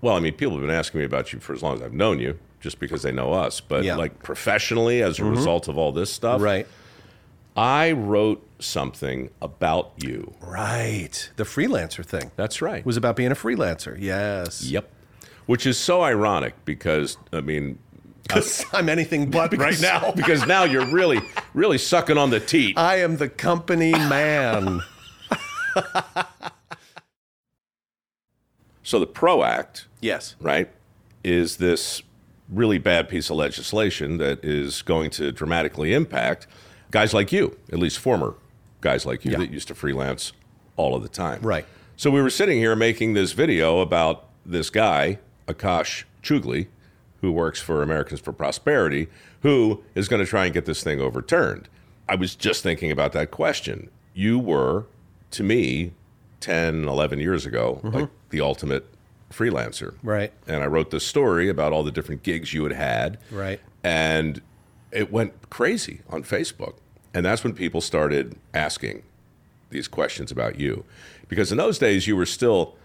Well, 0.00 0.16
I 0.16 0.20
mean, 0.20 0.34
people 0.34 0.56
have 0.58 0.66
been 0.66 0.74
asking 0.74 0.98
me 1.00 1.04
about 1.06 1.32
you 1.32 1.40
for 1.40 1.52
as 1.54 1.62
long 1.62 1.76
as 1.76 1.82
I've 1.82 1.94
known 1.94 2.18
you, 2.20 2.38
just 2.60 2.78
because 2.78 3.02
they 3.02 3.12
know 3.12 3.32
us. 3.32 3.60
But 3.60 3.84
Yeah. 3.84 3.96
like 3.96 4.22
professionally, 4.22 5.02
as 5.02 5.18
a 5.18 5.22
mm-hmm. 5.22 5.30
result 5.30 5.68
of 5.68 5.78
all 5.78 5.92
this 5.92 6.12
stuff, 6.12 6.40
Right. 6.42 6.66
I 7.56 7.92
wrote 7.92 8.46
something 8.58 9.30
about 9.40 9.92
you. 9.96 10.34
Right. 10.40 11.30
The 11.36 11.44
freelancer 11.44 12.04
thing. 12.04 12.30
That's 12.36 12.60
right. 12.60 12.80
It 12.80 12.86
was 12.86 12.96
about 12.96 13.16
being 13.16 13.32
a 13.32 13.36
freelancer. 13.36 13.96
Yes. 13.98 14.62
Yep. 14.62 14.90
Which 15.46 15.66
is 15.66 15.78
so 15.78 16.02
ironic 16.02 16.64
because 16.64 17.16
I 17.32 17.40
mean, 17.40 17.78
because 18.22 18.64
I'm 18.72 18.88
anything 18.88 19.30
but 19.30 19.56
right 19.56 19.80
now. 19.80 20.12
because 20.16 20.46
now 20.46 20.64
you're 20.64 20.86
really, 20.86 21.20
really 21.54 21.78
sucking 21.78 22.18
on 22.18 22.30
the 22.30 22.40
teat. 22.40 22.76
I 22.76 22.96
am 23.00 23.16
the 23.16 23.28
company 23.28 23.92
man. 23.92 24.82
So 28.88 28.98
the 28.98 29.06
PRO 29.06 29.42
Act, 29.42 29.86
yes. 30.00 30.34
right, 30.40 30.70
is 31.22 31.58
this 31.58 32.02
really 32.48 32.78
bad 32.78 33.06
piece 33.06 33.28
of 33.28 33.36
legislation 33.36 34.16
that 34.16 34.42
is 34.42 34.80
going 34.80 35.10
to 35.10 35.30
dramatically 35.30 35.92
impact 35.92 36.46
guys 36.90 37.12
like 37.12 37.30
you, 37.30 37.58
at 37.70 37.78
least 37.78 37.98
former 37.98 38.34
guys 38.80 39.06
like 39.06 39.24
you 39.24 39.32
Yeah. 39.32 39.38
that 39.38 39.50
used 39.50 39.68
to 39.68 39.74
freelance 39.74 40.32
all 40.76 40.94
of 40.94 41.02
the 41.02 41.08
time. 41.08 41.40
Right. 41.42 41.66
So 41.96 42.10
we 42.10 42.22
were 42.22 42.30
sitting 42.30 42.58
here 42.58 42.76
making 42.76 43.14
this 43.14 43.32
video 43.32 43.80
about 43.80 44.26
this 44.46 44.70
guy, 44.70 45.18
Akash 45.46 46.04
Chougule, 46.22 46.68
who 47.20 47.32
works 47.32 47.60
for 47.60 47.82
Americans 47.82 48.20
for 48.20 48.32
Prosperity, 48.32 49.08
who 49.42 49.82
is 49.94 50.08
going 50.08 50.24
to 50.24 50.28
try 50.28 50.44
and 50.44 50.54
get 50.54 50.64
this 50.64 50.82
thing 50.82 51.00
overturned. 51.00 51.68
I 52.08 52.14
was 52.14 52.34
just 52.34 52.62
thinking 52.62 52.90
about 52.90 53.12
that 53.12 53.30
question. 53.30 53.90
You 54.14 54.38
were, 54.38 54.86
to 55.32 55.42
me, 55.42 55.92
10, 56.40 56.86
11 56.86 57.18
years 57.18 57.44
ago, 57.44 57.80
mm-hmm. 57.82 57.96
like 57.96 58.08
the 58.30 58.40
ultimate 58.40 58.86
freelancer. 59.32 59.96
Right. 60.02 60.32
And 60.46 60.62
I 60.62 60.66
wrote 60.66 60.90
this 60.90 61.04
story 61.04 61.48
about 61.48 61.72
all 61.72 61.82
the 61.82 61.90
different 61.90 62.22
gigs 62.22 62.54
you 62.54 62.62
had 62.62 62.72
had. 62.72 63.18
Right. 63.30 63.60
And 63.82 64.40
it 64.92 65.12
went 65.12 65.50
crazy 65.50 66.00
on 66.08 66.22
Facebook. 66.22 66.74
And 67.18 67.24
that's 67.26 67.42
when 67.42 67.52
people 67.52 67.80
started 67.80 68.36
asking 68.54 69.02
these 69.70 69.88
questions 69.88 70.30
about 70.30 70.60
you. 70.60 70.84
Because 71.26 71.50
in 71.50 71.58
those 71.58 71.76
days, 71.76 72.06
you 72.06 72.14
were 72.14 72.26
still, 72.26 72.76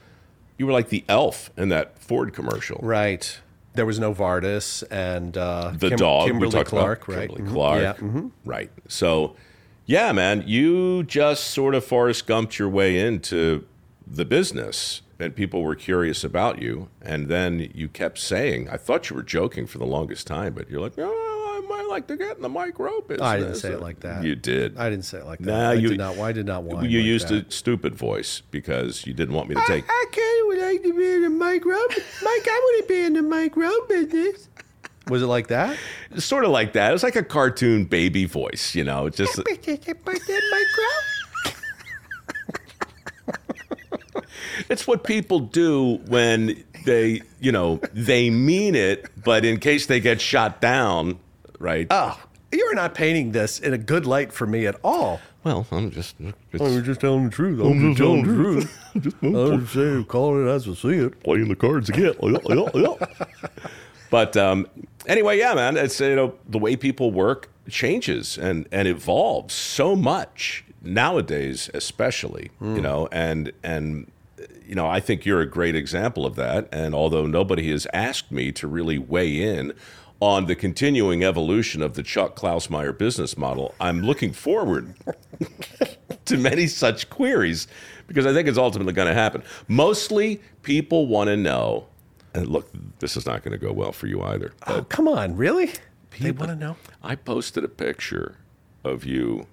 you 0.57 0.65
were 0.65 0.71
like 0.73 0.89
the 0.89 1.03
elf 1.07 1.51
in 1.55 1.69
that 1.69 1.99
Ford 1.99 2.33
commercial. 2.33 2.79
Right. 2.81 3.39
There 3.75 3.85
was 3.85 3.99
no 3.99 4.11
Vardis 4.11 4.83
and 4.89 5.37
uh, 5.37 5.71
The 5.77 5.89
Kim- 5.89 5.97
dog, 5.99 6.27
Kimberly 6.27 6.63
Clark, 6.63 7.07
right? 7.07 7.29
Kimberly 7.29 7.47
Mhm. 7.47 7.53
Clark. 7.53 7.81
Yeah. 7.83 7.93
mhm. 7.93 8.31
Right. 8.43 8.71
So, 8.87 9.35
yeah, 9.85 10.11
man, 10.13 10.43
you 10.47 11.03
just 11.03 11.43
sort 11.51 11.75
of 11.75 11.85
Forrest 11.85 12.25
Gumped 12.25 12.57
your 12.57 12.69
way 12.69 12.97
into 12.97 13.65
the 14.07 14.25
business. 14.25 15.01
And 15.19 15.35
people 15.35 15.61
were 15.61 15.75
curious 15.75 16.23
about 16.23 16.59
you. 16.59 16.89
And 17.03 17.27
then 17.29 17.69
you 17.75 17.87
kept 17.87 18.17
saying, 18.17 18.67
I 18.67 18.77
thought 18.77 19.11
you 19.11 19.15
were 19.15 19.21
joking 19.23 19.67
for 19.67 19.77
the 19.77 19.85
longest 19.85 20.25
time, 20.25 20.53
but 20.53 20.69
you're 20.71 20.81
like, 20.81 20.93
oh, 20.97 21.32
I 21.73 21.87
like 21.89 22.07
to 22.07 22.17
get 22.17 22.35
in 22.37 22.41
the 22.41 22.49
micro 22.49 23.01
business. 23.01 23.21
I 23.21 23.37
didn't 23.39 23.55
say 23.55 23.71
it 23.71 23.81
like 23.81 23.99
that. 24.01 24.23
You 24.23 24.35
did. 24.35 24.77
I 24.77 24.89
didn't 24.89 25.05
say 25.05 25.19
it 25.19 25.25
like 25.25 25.39
that. 25.39 25.45
Nah, 25.45 25.69
I 25.69 25.73
you- 25.73 25.89
did 25.89 25.97
not. 25.97 26.17
I 26.17 26.31
did 26.31 26.45
not 26.45 26.63
whine 26.63 26.89
you 26.89 26.99
like 26.99 27.05
used 27.05 27.27
that. 27.29 27.47
a 27.47 27.51
stupid 27.51 27.95
voice 27.95 28.41
because 28.51 29.05
you 29.05 29.13
didn't 29.13 29.35
want 29.35 29.49
me 29.49 29.55
to 29.55 29.63
take. 29.67 29.85
I 29.87 30.05
kind 30.11 30.41
of 30.41 30.47
would 30.47 30.59
like 30.73 30.83
to 30.83 30.93
be 30.97 31.13
in 31.13 31.21
the 31.23 31.29
micro. 31.29 31.75
Mike, 31.75 32.47
I 32.47 32.59
want 32.63 32.87
to 32.87 32.93
be 32.93 33.01
in 33.01 33.13
the 33.13 33.21
micro 33.21 33.69
business. 33.87 34.49
Was 35.09 35.21
it 35.21 35.27
like 35.27 35.47
that? 35.47 35.77
sort 36.17 36.45
of 36.45 36.51
like 36.51 36.73
that. 36.73 36.89
It 36.89 36.93
was 36.93 37.03
like 37.03 37.15
a 37.17 37.23
cartoon 37.23 37.83
baby 37.85 38.23
voice, 38.25 38.73
you 38.73 38.83
know. 38.85 39.05
It's 39.07 39.17
just 39.17 39.41
it's 44.69 44.87
what 44.87 45.03
people 45.03 45.39
do 45.39 45.95
when 46.07 46.63
they, 46.85 47.21
you 47.39 47.51
know, 47.51 47.79
they 47.93 48.29
mean 48.29 48.75
it, 48.75 49.09
but 49.23 49.45
in 49.45 49.59
case 49.59 49.85
they 49.87 49.99
get 49.99 50.21
shot 50.21 50.61
down, 50.61 51.19
right? 51.63 51.87
Oh, 51.89 52.21
you're 52.51 52.75
not 52.75 52.93
painting 52.93 53.31
this 53.31 53.59
in 53.59 53.73
a 53.73 53.77
good 53.77 54.05
light 54.05 54.31
for 54.31 54.45
me 54.45 54.67
at 54.67 54.75
all. 54.83 55.19
well, 55.43 55.65
I'm 55.71 55.89
just. 55.89 56.15
It's 56.19 56.35
You're 56.61 56.81
just 56.81 57.01
telling 57.01 57.25
the 57.25 57.31
truth. 57.31 57.59
I'm 57.59 57.93
just 57.93 57.97
telling 57.97 58.27
the 58.27 58.33
truth. 58.33 58.79
I'm 59.23 59.61
just 59.61 59.73
saying, 59.73 60.05
call 60.09 60.39
it 60.39 60.49
as 60.49 60.67
I 60.67 60.73
see 60.73 60.97
it. 60.97 61.23
playing 61.23 61.47
the 61.47 61.55
cards 61.55 61.89
again. 61.89 62.13
but 64.11 64.37
um, 64.37 64.67
anyway, 65.07 65.39
yeah, 65.39 65.55
man, 65.55 65.77
it's 65.77 65.99
you 65.99 66.15
know 66.15 66.35
the 66.47 66.59
way 66.59 66.75
people 66.75 67.11
work 67.11 67.49
changes 67.69 68.37
and 68.37 68.67
and 68.71 68.87
evolves 68.87 69.53
so 69.53 69.95
much 69.95 70.65
nowadays, 70.81 71.69
especially 71.73 72.51
you 72.61 72.81
know, 72.81 73.07
and 73.11 73.51
and 73.63 74.11
you 74.65 74.75
know, 74.75 74.87
I 74.87 74.99
think 74.99 75.25
you're 75.25 75.41
a 75.41 75.45
great 75.45 75.75
example 75.75 76.25
of 76.25 76.35
that. 76.35 76.67
And 76.71 76.95
although 76.95 77.25
nobody 77.25 77.69
has 77.71 77.87
asked 77.93 78.31
me 78.31 78.51
to 78.53 78.67
really 78.67 78.97
weigh 78.97 79.41
in 79.41 79.73
on 80.23 80.45
the 80.45 80.55
continuing 80.55 81.21
evolution 81.21 81.81
of 81.81 81.95
the 81.95 82.01
Chuck 82.01 82.33
Klausmeyer 82.33 82.97
business 82.97 83.37
model, 83.37 83.75
I'm 83.77 84.01
looking 84.03 84.31
forward 84.31 84.95
to 86.25 86.37
many 86.37 86.67
such 86.67 87.09
queries 87.09 87.67
because 88.07 88.25
I 88.25 88.31
think 88.31 88.47
it's 88.47 88.57
ultimately 88.57 88.93
going 88.93 89.09
to 89.09 89.13
happen. 89.13 89.43
Mostly 89.67 90.41
people 90.61 91.07
want 91.07 91.27
to 91.27 91.35
know, 91.35 91.87
and 92.33 92.47
look, 92.47 92.69
this 92.99 93.17
is 93.17 93.25
not 93.25 93.43
going 93.43 93.51
to 93.51 93.57
go 93.57 93.73
well 93.73 93.91
for 93.91 94.07
you 94.07 94.21
either. 94.21 94.53
Oh, 94.65 94.83
come 94.87 95.09
on, 95.09 95.35
really? 95.35 95.71
they 96.21 96.31
want 96.31 96.51
to 96.51 96.55
know. 96.55 96.77
I 97.03 97.15
posted 97.15 97.65
a 97.65 97.67
picture 97.67 98.37
of 98.85 99.03
you 99.03 99.47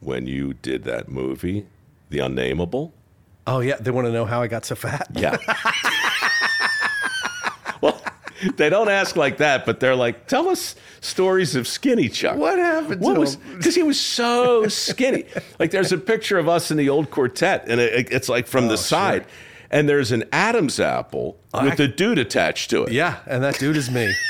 when 0.00 0.26
you 0.26 0.52
did 0.52 0.84
that 0.84 1.08
movie, 1.08 1.64
The 2.10 2.18
Unnamable. 2.18 2.92
Oh 3.46 3.60
yeah, 3.60 3.76
they 3.76 3.90
want 3.90 4.06
to 4.06 4.12
know 4.12 4.26
how 4.26 4.42
I 4.42 4.48
got 4.48 4.66
so 4.66 4.74
fat. 4.74 5.08
Yeah. 5.14 5.38
they 8.56 8.70
don't 8.70 8.88
ask 8.88 9.16
like 9.16 9.38
that, 9.38 9.66
but 9.66 9.80
they're 9.80 9.96
like, 9.96 10.26
"Tell 10.26 10.48
us 10.48 10.74
stories 11.00 11.56
of 11.56 11.66
Skinny 11.68 12.08
Chuck." 12.08 12.36
What 12.36 12.58
happened 12.58 13.00
What 13.00 13.14
to 13.14 13.20
was? 13.20 13.34
him? 13.34 13.56
Because 13.58 13.74
he 13.74 13.82
was 13.82 13.98
so 14.00 14.66
skinny. 14.68 15.24
like, 15.58 15.70
there's 15.70 15.92
a 15.92 15.98
picture 15.98 16.38
of 16.38 16.48
us 16.48 16.70
in 16.70 16.76
the 16.76 16.88
old 16.88 17.10
quartet, 17.10 17.64
and 17.68 17.80
it, 17.80 18.10
it's 18.12 18.28
like 18.28 18.46
from 18.46 18.68
the 18.68 18.76
side, 18.76 19.26
and 19.70 19.88
there's 19.88 20.12
an 20.12 20.24
Adam's 20.32 20.78
apple 20.80 21.38
with 21.54 21.80
I- 21.80 21.84
a 21.84 21.88
dude 21.88 22.18
attached 22.18 22.70
to 22.70 22.84
it. 22.84 22.92
Yeah, 22.92 23.18
and 23.26 23.42
that 23.44 23.58
dude 23.58 23.76
is 23.76 23.90
me. 23.90 24.12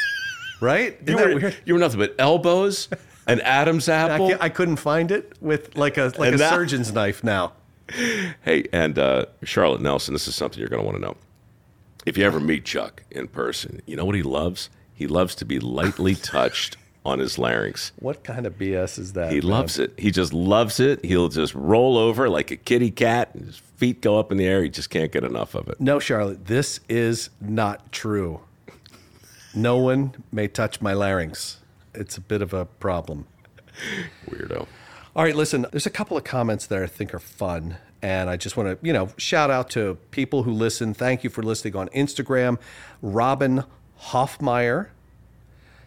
Right? 0.62 0.98
Isn't 1.06 1.18
you 1.18 1.34
were 1.40 1.52
you 1.64 1.72
were 1.72 1.80
nothing 1.80 2.00
but 2.00 2.14
elbows, 2.18 2.88
an 3.26 3.40
Adam's 3.40 3.88
apple. 3.88 4.28
can't- 4.28 4.42
I 4.42 4.50
couldn't 4.50 4.76
find 4.76 5.10
it 5.10 5.32
with 5.40 5.74
like 5.74 5.96
a 5.96 6.12
like 6.18 6.26
And 6.26 6.34
a 6.34 6.36
that- 6.38 6.52
surgeon's 6.52 6.92
knife 6.92 7.24
now. 7.24 7.54
Hey, 8.44 8.66
and 8.70 8.98
uh, 8.98 9.24
Charlotte 9.42 9.80
Nelson, 9.80 10.12
this 10.12 10.28
is 10.28 10.34
something 10.34 10.60
you're 10.60 10.68
going 10.68 10.82
to 10.82 10.86
want 10.86 10.98
to 10.98 11.02
know. 11.02 11.16
If 12.06 12.16
you 12.16 12.24
ever 12.24 12.40
meet 12.40 12.64
Chuck 12.64 13.02
in 13.10 13.28
person, 13.28 13.82
you 13.86 13.96
know 13.96 14.04
what 14.04 14.14
he 14.14 14.22
loves? 14.22 14.70
He 14.94 15.06
loves 15.06 15.34
to 15.36 15.44
be 15.44 15.58
lightly 15.58 16.14
touched 16.14 16.76
on 17.04 17.18
his 17.18 17.38
larynx. 17.38 17.92
What 17.98 18.24
kind 18.24 18.46
of 18.46 18.58
BS 18.58 18.98
is 18.98 19.12
that? 19.14 19.32
He 19.32 19.40
man? 19.40 19.50
loves 19.50 19.78
it. 19.78 19.94
He 19.98 20.10
just 20.10 20.32
loves 20.32 20.80
it. 20.80 21.04
He'll 21.04 21.28
just 21.28 21.54
roll 21.54 21.96
over 21.96 22.28
like 22.28 22.50
a 22.50 22.56
kitty 22.56 22.90
cat, 22.90 23.30
and 23.34 23.46
his 23.46 23.56
feet 23.76 24.00
go 24.02 24.18
up 24.18 24.30
in 24.30 24.38
the 24.38 24.46
air. 24.46 24.62
He 24.62 24.68
just 24.68 24.90
can't 24.90 25.10
get 25.12 25.24
enough 25.24 25.54
of 25.54 25.68
it. 25.68 25.80
No, 25.80 25.98
Charlotte, 25.98 26.46
this 26.46 26.80
is 26.88 27.30
not 27.40 27.92
true. 27.92 28.40
No 29.54 29.78
one 29.78 30.14
may 30.30 30.48
touch 30.48 30.80
my 30.80 30.92
larynx. 30.92 31.58
It's 31.94 32.16
a 32.16 32.20
bit 32.20 32.42
of 32.42 32.52
a 32.54 32.66
problem. 32.66 33.26
Weirdo. 34.28 34.66
All 35.16 35.24
right, 35.24 35.34
listen, 35.34 35.66
there's 35.72 35.86
a 35.86 35.90
couple 35.90 36.16
of 36.16 36.22
comments 36.24 36.66
that 36.66 36.82
I 36.82 36.86
think 36.86 37.12
are 37.12 37.18
fun. 37.18 37.78
And 38.02 38.30
I 38.30 38.36
just 38.36 38.56
want 38.56 38.80
to, 38.80 38.86
you 38.86 38.92
know, 38.92 39.10
shout 39.16 39.50
out 39.50 39.68
to 39.70 39.98
people 40.10 40.44
who 40.44 40.52
listen. 40.52 40.94
Thank 40.94 41.22
you 41.22 41.30
for 41.30 41.42
listening 41.42 41.76
on 41.76 41.88
Instagram. 41.88 42.58
Robin 43.02 43.64
Hoffmeyer 44.00 44.88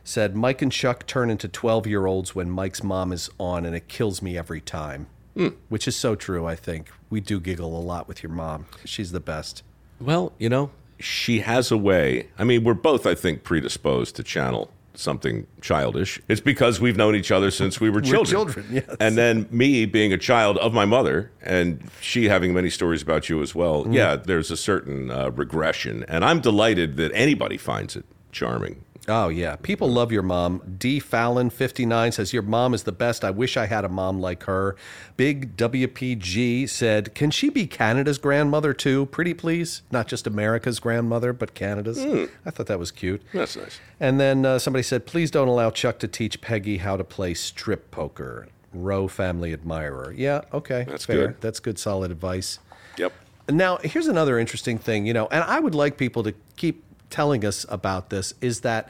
said, 0.03 0.35
Mike 0.35 0.61
and 0.61 0.71
Chuck 0.71 1.07
turn 1.07 1.29
into 1.29 1.47
12 1.47 1.87
year 1.87 2.05
olds 2.05 2.35
when 2.35 2.49
Mike's 2.49 2.83
mom 2.83 3.11
is 3.11 3.29
on, 3.39 3.65
and 3.65 3.75
it 3.75 3.87
kills 3.87 4.21
me 4.21 4.37
every 4.37 4.61
time. 4.61 5.07
Hmm. 5.35 5.49
Which 5.69 5.87
is 5.87 5.95
so 5.95 6.13
true, 6.13 6.45
I 6.45 6.55
think. 6.55 6.91
We 7.09 7.19
do 7.19 7.39
giggle 7.39 7.75
a 7.77 7.81
lot 7.81 8.07
with 8.07 8.21
your 8.21 8.31
mom. 8.31 8.67
She's 8.85 9.11
the 9.11 9.19
best. 9.19 9.63
Well, 9.99 10.33
you 10.37 10.49
know, 10.49 10.69
she 10.99 11.39
has 11.39 11.71
a 11.71 11.77
way. 11.77 12.29
I 12.37 12.43
mean, 12.43 12.63
we're 12.63 12.75
both, 12.75 13.07
I 13.07 13.15
think, 13.15 13.43
predisposed 13.43 14.15
to 14.17 14.23
channel 14.23 14.71
something 14.95 15.47
childish. 15.61 16.21
It's 16.27 16.41
because 16.41 16.79
we've 16.79 16.97
known 16.97 17.15
each 17.15 17.31
other 17.31 17.51
since 17.51 17.79
we 17.79 17.89
were 17.89 18.01
children. 18.01 18.25
children, 18.25 18.65
yes. 18.71 18.95
And 18.99 19.17
then 19.17 19.47
me 19.49 19.85
being 19.85 20.13
a 20.13 20.17
child 20.17 20.57
of 20.57 20.73
my 20.73 20.85
mother 20.85 21.31
and 21.41 21.89
she 22.01 22.25
having 22.25 22.53
many 22.53 22.69
stories 22.69 23.01
about 23.01 23.29
you 23.29 23.41
as 23.41 23.55
well. 23.55 23.83
Mm-hmm. 23.83 23.93
Yeah, 23.93 24.15
there's 24.15 24.51
a 24.51 24.57
certain 24.57 25.09
uh, 25.11 25.31
regression. 25.31 26.05
And 26.07 26.23
I'm 26.23 26.41
delighted 26.41 26.97
that 26.97 27.11
anybody 27.13 27.57
finds 27.57 27.95
it 27.95 28.05
charming. 28.31 28.83
Oh 29.07 29.27
yeah, 29.27 29.57
people 29.57 29.89
love 29.91 30.13
your 30.13 30.21
mom. 30.23 30.61
D 30.77 30.99
Fallon 30.99 31.49
fifty 31.49 31.85
nine 31.85 32.13
says 32.13 32.31
your 32.31 32.41
mom 32.41 32.73
is 32.73 32.83
the 32.83 32.93
best. 32.93 33.25
I 33.25 33.31
wish 33.31 33.57
I 33.57 33.65
had 33.65 33.83
a 33.83 33.89
mom 33.89 34.21
like 34.21 34.43
her. 34.43 34.77
Big 35.17 35.57
WPG 35.57 36.69
said, 36.69 37.13
"Can 37.13 37.29
she 37.29 37.49
be 37.49 37.67
Canada's 37.67 38.17
grandmother 38.17 38.73
too? 38.73 39.07
Pretty 39.07 39.33
please, 39.33 39.81
not 39.91 40.07
just 40.07 40.25
America's 40.25 40.79
grandmother, 40.79 41.33
but 41.33 41.53
Canada's." 41.53 41.99
I 42.45 42.49
thought 42.49 42.67
that 42.67 42.79
was 42.79 42.91
cute. 42.91 43.21
That's 43.33 43.57
nice. 43.57 43.79
And 43.99 44.19
then 44.21 44.45
uh, 44.45 44.57
somebody 44.59 44.83
said, 44.83 45.05
"Please 45.05 45.29
don't 45.31 45.49
allow 45.49 45.69
Chuck 45.69 45.99
to 45.99 46.07
teach 46.07 46.39
Peggy 46.39 46.77
how 46.77 46.95
to 46.95 47.03
play 47.03 47.33
strip 47.33 47.91
poker." 47.91 48.47
Rowe 48.73 49.07
family 49.07 49.53
admirer. 49.53 50.13
Yeah, 50.17 50.41
okay, 50.51 50.85
That's 50.89 51.05
fair. 51.05 51.27
good. 51.27 51.41
That's 51.41 51.59
good, 51.59 51.77
solid 51.77 52.09
advice. 52.09 52.57
Yep. 52.97 53.13
Now, 53.49 53.77
here's 53.77 54.07
another 54.07 54.39
interesting 54.39 54.79
thing, 54.79 55.05
you 55.05 55.13
know, 55.13 55.27
and 55.27 55.43
I 55.43 55.59
would 55.59 55.75
like 55.75 55.97
people 55.97 56.23
to 56.23 56.33
keep 56.55 56.83
telling 57.13 57.45
us 57.45 57.63
about 57.69 58.09
this 58.09 58.33
is 58.41 58.61
that 58.61 58.89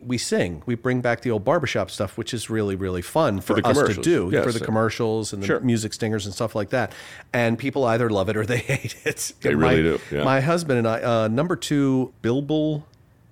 we 0.00 0.16
sing, 0.16 0.62
we 0.64 0.76
bring 0.76 1.00
back 1.00 1.22
the 1.22 1.30
old 1.32 1.44
barbershop 1.44 1.90
stuff, 1.90 2.16
which 2.16 2.32
is 2.32 2.48
really, 2.48 2.76
really 2.76 3.02
fun 3.02 3.40
for, 3.40 3.54
the 3.60 3.66
us 3.66 3.96
to 3.96 4.00
do 4.00 4.30
yes. 4.32 4.44
for 4.44 4.52
the 4.52 4.60
commercials 4.60 5.32
and 5.32 5.42
the 5.42 5.46
Sure. 5.48 5.58
music 5.58 5.92
stingers 5.92 6.24
and 6.24 6.32
stuff 6.32 6.54
like 6.54 6.70
that. 6.70 6.92
And 7.32 7.58
people 7.58 7.84
either 7.84 8.08
love 8.08 8.28
it 8.28 8.36
or 8.36 8.46
they 8.52 8.58
hate 8.58 8.94
it. 9.04 9.32
They 9.40 9.56
my, 9.56 9.72
really 9.72 9.82
do, 9.82 10.00
yeah. 10.12 10.22
My 10.22 10.40
husband 10.40 10.78
and 10.78 10.86
I, 10.86 11.02
uh, 11.02 11.28
number 11.28 11.56
two, 11.56 12.14
Bilbil 12.22 12.84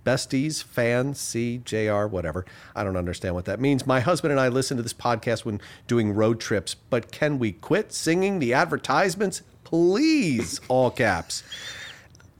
Besties, 0.05 0.63
fan, 0.63 1.15
CJR, 1.15 2.11
whatever. 2.11 2.45
I 2.75 2.83
don't 2.83 2.97
understand 2.97 3.37
what 3.37 3.45
that 3.45 3.61
means. 3.61 3.87
My 3.87 4.01
husband 4.01 4.33
and 4.33 4.41
I 4.41 4.49
listen 4.49 4.77
to 4.77 4.83
this 4.83 4.95
podcast 4.95 5.45
when 5.45 5.61
doing 5.87 6.13
road 6.15 6.41
trips, 6.41 6.75
but 6.75 7.13
can 7.13 7.39
we 7.39 7.53
quit 7.53 7.93
singing 7.93 8.41
the 8.41 8.55
advertisements? 8.55 9.43
Please, 9.63 10.61
all 10.69 10.91
caps. 10.91 11.45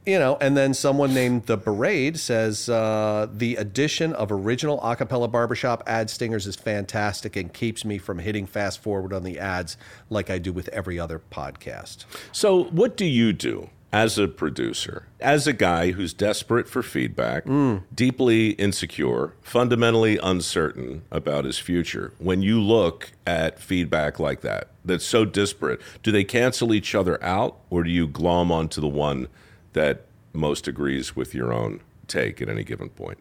You 0.07 0.19
know, 0.19 0.37
and 0.39 0.55
then 0.55 0.73
someone 0.73 1.13
named 1.13 1.47
the 1.47 1.57
Berade 1.57 2.17
says 2.17 2.69
uh, 2.69 3.27
the 3.29 3.57
addition 3.57 4.13
of 4.13 4.31
original 4.31 4.79
acapella 4.79 5.29
barbershop 5.29 5.83
ad 5.85 6.09
stingers 6.09 6.47
is 6.47 6.55
fantastic 6.55 7.35
and 7.35 7.51
keeps 7.51 7.83
me 7.83 7.97
from 7.97 8.19
hitting 8.19 8.45
fast 8.45 8.81
forward 8.81 9.11
on 9.11 9.23
the 9.23 9.37
ads 9.37 9.75
like 10.09 10.29
I 10.29 10.37
do 10.37 10.53
with 10.53 10.69
every 10.69 10.97
other 10.97 11.21
podcast. 11.29 12.05
So, 12.31 12.63
what 12.63 12.95
do 12.95 13.03
you 13.03 13.33
do 13.33 13.69
as 13.91 14.17
a 14.17 14.29
producer, 14.29 15.07
as 15.19 15.45
a 15.45 15.51
guy 15.51 15.91
who's 15.91 16.13
desperate 16.13 16.69
for 16.69 16.81
feedback, 16.81 17.43
deeply 17.93 18.51
insecure, 18.51 19.33
fundamentally 19.41 20.17
uncertain 20.23 21.01
about 21.11 21.43
his 21.43 21.59
future? 21.59 22.13
When 22.17 22.41
you 22.41 22.61
look 22.61 23.11
at 23.25 23.59
feedback 23.59 24.21
like 24.21 24.39
that, 24.39 24.69
that's 24.85 25.05
so 25.05 25.25
disparate, 25.25 25.81
do 26.01 26.13
they 26.13 26.23
cancel 26.23 26.73
each 26.73 26.95
other 26.95 27.21
out, 27.21 27.57
or 27.69 27.83
do 27.83 27.89
you 27.89 28.07
glom 28.07 28.53
onto 28.53 28.79
the 28.79 28.87
one 28.87 29.27
that 29.77 30.07
most 30.33 30.67
agrees 30.67 31.15
with 31.15 31.35
your 31.35 31.53
own 31.53 31.81
take 32.07 32.41
at 32.41 32.49
any 32.49 32.63
given 32.63 32.89
point? 32.89 33.19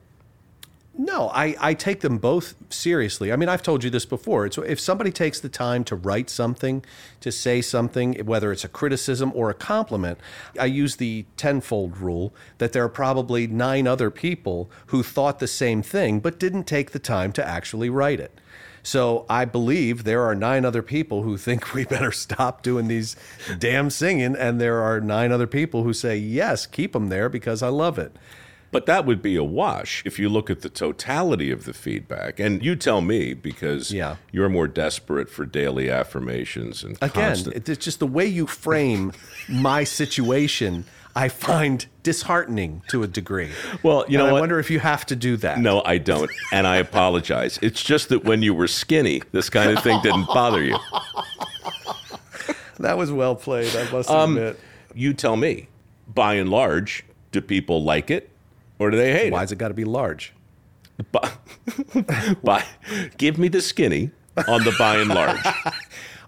No, 0.98 1.28
I, 1.28 1.54
I 1.60 1.74
take 1.74 2.00
them 2.00 2.16
both 2.16 2.54
seriously. 2.70 3.30
I 3.30 3.36
mean, 3.36 3.50
I've 3.50 3.62
told 3.62 3.84
you 3.84 3.90
this 3.90 4.06
before. 4.06 4.46
It's 4.46 4.56
if 4.56 4.80
somebody 4.80 5.12
takes 5.12 5.38
the 5.38 5.50
time 5.50 5.84
to 5.84 5.96
write 5.96 6.30
something, 6.30 6.82
to 7.20 7.30
say 7.30 7.60
something, 7.60 8.14
whether 8.24 8.50
it's 8.50 8.64
a 8.64 8.68
criticism 8.68 9.30
or 9.34 9.50
a 9.50 9.54
compliment, 9.54 10.18
I 10.58 10.64
use 10.66 10.96
the 10.96 11.26
tenfold 11.36 11.98
rule 11.98 12.32
that 12.58 12.72
there 12.72 12.82
are 12.84 12.88
probably 12.88 13.46
nine 13.46 13.86
other 13.86 14.10
people 14.10 14.70
who 14.86 15.02
thought 15.02 15.38
the 15.38 15.46
same 15.46 15.82
thing 15.82 16.20
but 16.20 16.38
didn't 16.38 16.64
take 16.64 16.92
the 16.92 16.98
time 16.98 17.30
to 17.32 17.46
actually 17.46 17.90
write 17.90 18.20
it. 18.20 18.40
So 18.82 19.26
I 19.28 19.44
believe 19.44 20.04
there 20.04 20.22
are 20.22 20.34
nine 20.34 20.64
other 20.64 20.82
people 20.82 21.24
who 21.24 21.36
think 21.36 21.74
we 21.74 21.84
better 21.84 22.12
stop 22.12 22.62
doing 22.62 22.88
these 22.88 23.16
damn 23.58 23.90
singing, 23.90 24.34
and 24.34 24.60
there 24.60 24.80
are 24.80 25.00
nine 25.00 25.30
other 25.30 25.48
people 25.48 25.82
who 25.82 25.92
say 25.92 26.16
yes, 26.16 26.64
keep 26.64 26.92
them 26.92 27.10
there 27.10 27.28
because 27.28 27.62
I 27.62 27.68
love 27.68 27.98
it. 27.98 28.16
But 28.76 28.84
that 28.84 29.06
would 29.06 29.22
be 29.22 29.36
a 29.36 29.42
wash 29.42 30.02
if 30.04 30.18
you 30.18 30.28
look 30.28 30.50
at 30.50 30.60
the 30.60 30.68
totality 30.68 31.50
of 31.50 31.64
the 31.64 31.72
feedback. 31.72 32.38
And 32.38 32.62
you 32.62 32.76
tell 32.76 33.00
me 33.00 33.32
because 33.32 33.90
Yeah. 33.90 34.16
you're 34.32 34.50
more 34.50 34.68
desperate 34.68 35.30
for 35.30 35.46
daily 35.46 35.88
affirmations 35.88 36.84
and 36.84 36.96
again 37.00 37.10
constant. 37.28 37.66
it's 37.70 37.82
just 37.82 38.00
the 38.00 38.06
way 38.06 38.26
you 38.26 38.46
frame 38.46 39.12
my 39.48 39.82
situation 39.84 40.84
i 41.14 41.26
find 41.30 41.86
disheartening 42.02 42.82
to 42.88 43.02
a 43.02 43.06
degree 43.06 43.48
Well, 43.82 44.04
you 44.08 44.18
know 44.18 44.26
i 44.26 44.32
what? 44.32 44.40
wonder 44.40 44.58
if 44.58 44.70
you 44.70 44.78
have 44.80 45.06
to 45.06 45.16
do 45.16 45.38
that 45.38 45.58
No, 45.58 45.80
I 45.86 45.96
don't. 45.96 46.30
And 46.52 46.66
I 46.66 46.76
apologize. 46.76 47.58
It's 47.62 47.82
just 47.82 48.10
that 48.10 48.24
when 48.24 48.42
you 48.42 48.52
were 48.52 48.68
skinny, 48.68 49.22
this 49.32 49.48
kind 49.48 49.70
of 49.74 49.82
thing 49.82 49.98
didn't 50.02 50.26
bother 50.26 50.62
you. 50.62 50.76
that 52.80 52.98
was 52.98 53.10
well 53.10 53.34
played 53.36 53.74
i 53.74 53.90
must 53.90 54.10
Um, 54.10 54.36
admit 54.36 54.60
You 54.94 55.14
tell 55.14 55.36
me, 55.36 55.68
by 56.06 56.34
and 56.34 56.50
large, 56.50 57.04
do 57.32 57.40
people 57.40 57.82
like 57.82 58.10
it 58.10 58.28
or 58.78 58.90
do 58.90 58.96
they 58.96 59.12
hate 59.12 59.32
why's 59.32 59.52
it 59.52 59.56
got 59.56 59.68
to 59.68 59.74
be 59.74 59.84
large 59.84 60.32
it? 60.98 61.12
By, 61.12 61.30
by, 62.42 62.64
give 63.18 63.38
me 63.38 63.48
the 63.48 63.60
skinny 63.60 64.10
on 64.48 64.64
the 64.64 64.74
by 64.78 64.96
and 64.98 65.08
large. 65.10 65.40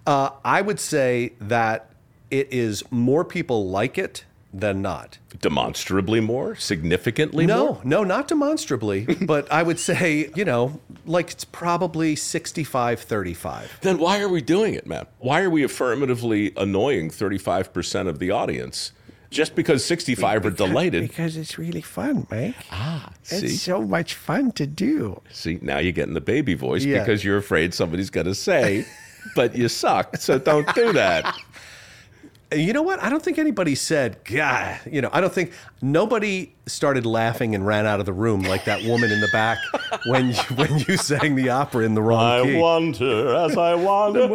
Uh, 0.06 0.30
i 0.42 0.62
would 0.62 0.80
say 0.80 1.32
that 1.38 1.90
it 2.30 2.50
is 2.50 2.82
more 2.90 3.26
people 3.26 3.68
like 3.68 3.98
it 3.98 4.24
than 4.54 4.80
not 4.80 5.18
Demonstrably 5.42 6.20
more? 6.20 6.56
Significantly 6.56 7.44
no 7.44 7.74
more? 7.74 7.80
no 7.84 8.04
not 8.04 8.26
demonstrably 8.26 9.04
but 9.26 9.50
i 9.52 9.62
would 9.62 9.78
say 9.78 10.30
you 10.34 10.46
know 10.46 10.80
like 11.04 11.30
it's 11.32 11.44
probably 11.44 12.16
65 12.16 13.00
35 13.00 13.78
Then 13.82 13.98
why 13.98 14.20
are 14.20 14.28
we 14.30 14.40
doing 14.40 14.72
it, 14.72 14.86
man? 14.86 15.06
Why 15.18 15.42
are 15.42 15.50
we 15.50 15.62
affirmatively 15.62 16.54
annoying 16.56 17.10
35% 17.10 18.08
of 18.08 18.18
the 18.18 18.30
audience 18.30 18.92
Just 19.30 19.54
because 19.54 19.84
65 19.84 20.46
are 20.46 20.50
delighted. 20.50 21.02
Because 21.06 21.36
it's 21.36 21.58
really 21.58 21.82
fun, 21.82 22.26
Mike. 22.30 22.54
Ah, 22.72 23.12
see, 23.22 23.46
It's 23.46 23.60
so 23.60 23.82
much 23.82 24.14
fun 24.14 24.52
to 24.52 24.66
do. 24.66 25.20
see, 25.30 25.58
now 25.60 25.78
you're 25.78 25.92
getting 25.92 26.14
the 26.14 26.20
baby 26.20 26.54
voice 26.54 26.82
Yeah. 26.84 27.00
because 27.00 27.22
you're 27.24 27.36
afraid 27.36 27.74
somebody's 27.74 28.08
going 28.10 28.26
to 28.26 28.34
say, 28.34 28.86
but 29.36 29.54
you 29.54 29.68
suck. 29.68 30.16
So 30.16 30.38
don't 30.38 30.72
do 30.74 30.92
that. 30.94 31.34
You 32.50 32.72
know 32.72 32.80
what? 32.80 33.02
I 33.02 33.10
don't 33.10 33.22
think 33.22 33.36
anybody 33.38 33.74
said, 33.74 34.24
God, 34.24 34.80
you 34.90 35.02
know, 35.02 35.10
I 35.12 35.20
don't 35.20 35.34
think 35.34 35.52
nobody 35.82 36.54
started 36.64 37.04
laughing 37.04 37.54
and 37.54 37.66
ran 37.66 37.84
out 37.84 38.00
of 38.00 38.06
the 38.06 38.12
room 38.14 38.40
like 38.40 38.64
that 38.64 38.82
woman 38.84 39.10
in 39.12 39.20
the 39.20 39.28
back 39.34 39.58
when 40.06 40.28
you, 40.30 40.34
when 40.56 40.78
you 40.78 40.96
sang 40.96 41.34
the 41.34 41.50
opera 41.50 41.84
in 41.84 41.92
the 41.92 42.00
wrong 42.00 42.46
key. 42.46 42.56
wonder 42.56 43.34
as 43.36 43.54
I 43.54 43.74
wander. 43.74 44.28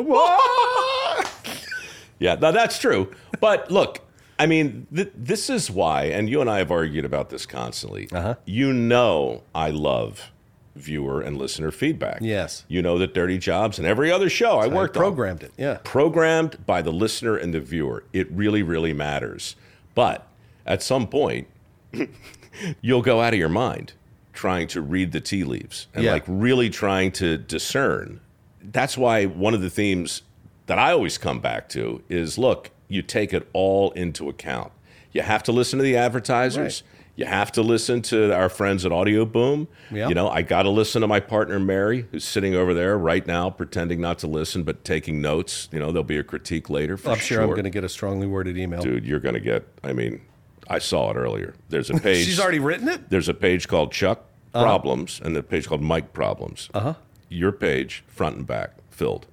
yeah, 2.20 2.36
now 2.36 2.52
that's 2.52 2.78
true. 2.78 3.12
But 3.40 3.72
look, 3.72 4.00
I 4.44 4.46
mean, 4.46 4.88
th- 4.94 5.12
this 5.16 5.50
is 5.50 5.72
why, 5.72 6.04
and 6.06 6.30
you 6.30 6.42
and 6.42 6.50
I 6.50 6.58
have 6.58 6.70
argued 6.70 7.06
about 7.06 7.30
this 7.30 7.46
constantly. 7.46 8.10
Uh-huh. 8.12 8.36
You 8.44 8.74
know, 8.74 9.44
I 9.56 9.70
love 9.70 10.32
viewer 10.76 11.22
and 11.22 11.38
listener 11.38 11.72
feedback. 11.72 12.18
Yes. 12.20 12.66
You 12.68 12.82
know 12.82 12.98
that 12.98 13.14
Dirty 13.14 13.38
Jobs 13.38 13.78
and 13.78 13.88
every 13.88 14.12
other 14.12 14.30
show 14.30 14.58
I 14.60 14.66
I 14.66 14.68
worked 14.68 14.98
on 14.98 15.04
programmed 15.04 15.44
it. 15.44 15.52
Yeah. 15.58 15.78
programmed 15.84 16.66
by 16.66 16.82
the 16.82 16.92
listener 16.92 17.38
and 17.38 17.54
the 17.54 17.62
viewer. 17.62 18.04
It 18.12 18.30
really, 18.32 18.64
really 18.64 18.92
matters. 18.92 19.56
But 19.96 20.28
at 20.66 20.84
some 20.84 21.08
point, 21.08 21.48
you'll 22.82 23.02
go 23.02 23.22
out 23.22 23.34
of 23.34 23.40
your 23.40 23.50
mind 23.50 23.94
trying 24.34 24.68
to 24.68 24.82
read 24.82 25.12
the 25.12 25.22
tea 25.22 25.44
leaves 25.44 25.88
and 25.94 26.04
Yeah. 26.04 26.12
like 26.14 26.24
really 26.28 26.70
trying 26.70 27.12
to 27.14 27.38
discern. 27.38 28.20
That's 28.62 28.98
why 28.98 29.26
one 29.26 29.54
of 29.54 29.62
the 29.62 29.70
themes 29.70 30.24
that 30.66 30.80
I 30.80 30.92
always 30.92 31.18
come 31.18 31.40
back 31.40 31.70
to 31.70 32.02
is 32.10 32.38
look, 32.38 32.72
you 32.94 33.02
take 33.02 33.34
it 33.34 33.50
all 33.54 33.92
into 33.92 34.30
account. 34.30 34.72
You 35.12 35.22
have 35.22 35.44
to 35.44 35.52
listen 35.52 35.80
to 35.80 35.84
the 35.84 35.98
advertisers. 35.98 36.84
Right. 36.84 36.90
You 37.16 37.26
have 37.26 37.52
to 37.54 37.62
listen 37.62 38.02
to 38.04 38.34
our 38.34 38.50
friends 38.50 38.86
at 38.86 38.92
Audioboom. 38.92 39.68
Yeah. 39.92 40.08
You 40.10 40.16
know, 40.16 40.30
I 40.30 40.42
got 40.42 40.64
to 40.64 40.70
listen 40.70 41.02
to 41.02 41.08
my 41.08 41.20
partner 41.20 41.60
Mary, 41.60 42.08
who's 42.12 42.24
sitting 42.24 42.56
over 42.56 42.74
there 42.74 42.98
right 42.98 43.26
now, 43.26 43.52
pretending 43.52 44.02
not 44.02 44.20
to 44.20 44.28
listen 44.28 44.64
but 44.64 44.84
taking 44.84 45.22
notes. 45.22 45.70
You 45.72 45.80
know, 45.80 45.92
there'll 45.92 46.04
be 46.04 46.18
a 46.18 46.24
critique 46.24 46.70
later. 46.70 46.98
For 46.98 47.04
sure. 47.04 47.14
I'm 47.14 47.20
sure, 47.20 47.42
I'm 47.44 47.50
going 47.50 47.64
to 47.66 47.70
get 47.70 47.84
a 47.84 47.90
strongly 47.90 48.26
worded 48.26 48.58
email. 48.58 48.82
Dude, 48.82 49.06
you're 49.06 49.20
going 49.20 49.36
to 49.36 49.40
get. 49.40 49.68
I 49.84 49.94
mean, 49.94 50.22
I 50.68 50.80
saw 50.80 51.12
it 51.12 51.16
earlier. 51.16 51.54
There's 51.70 51.90
a 51.90 51.94
page. 52.00 52.26
She's 52.26 52.40
already 52.40 52.60
written 52.60 52.88
it? 52.88 53.10
There's 53.10 53.30
a 53.30 53.34
page 53.36 53.68
called 53.68 53.92
Chuck 53.92 54.24
Problems 54.52 55.20
and 55.24 55.36
a 55.38 55.44
page 55.44 55.68
called 55.68 55.82
Mike 55.82 56.14
Problems. 56.14 56.70
Uh 56.74 56.80
huh. 56.80 56.94
Your 57.30 57.52
page, 57.52 58.04
front 58.08 58.38
and 58.38 58.48
back, 58.48 58.72
filled. 58.90 59.28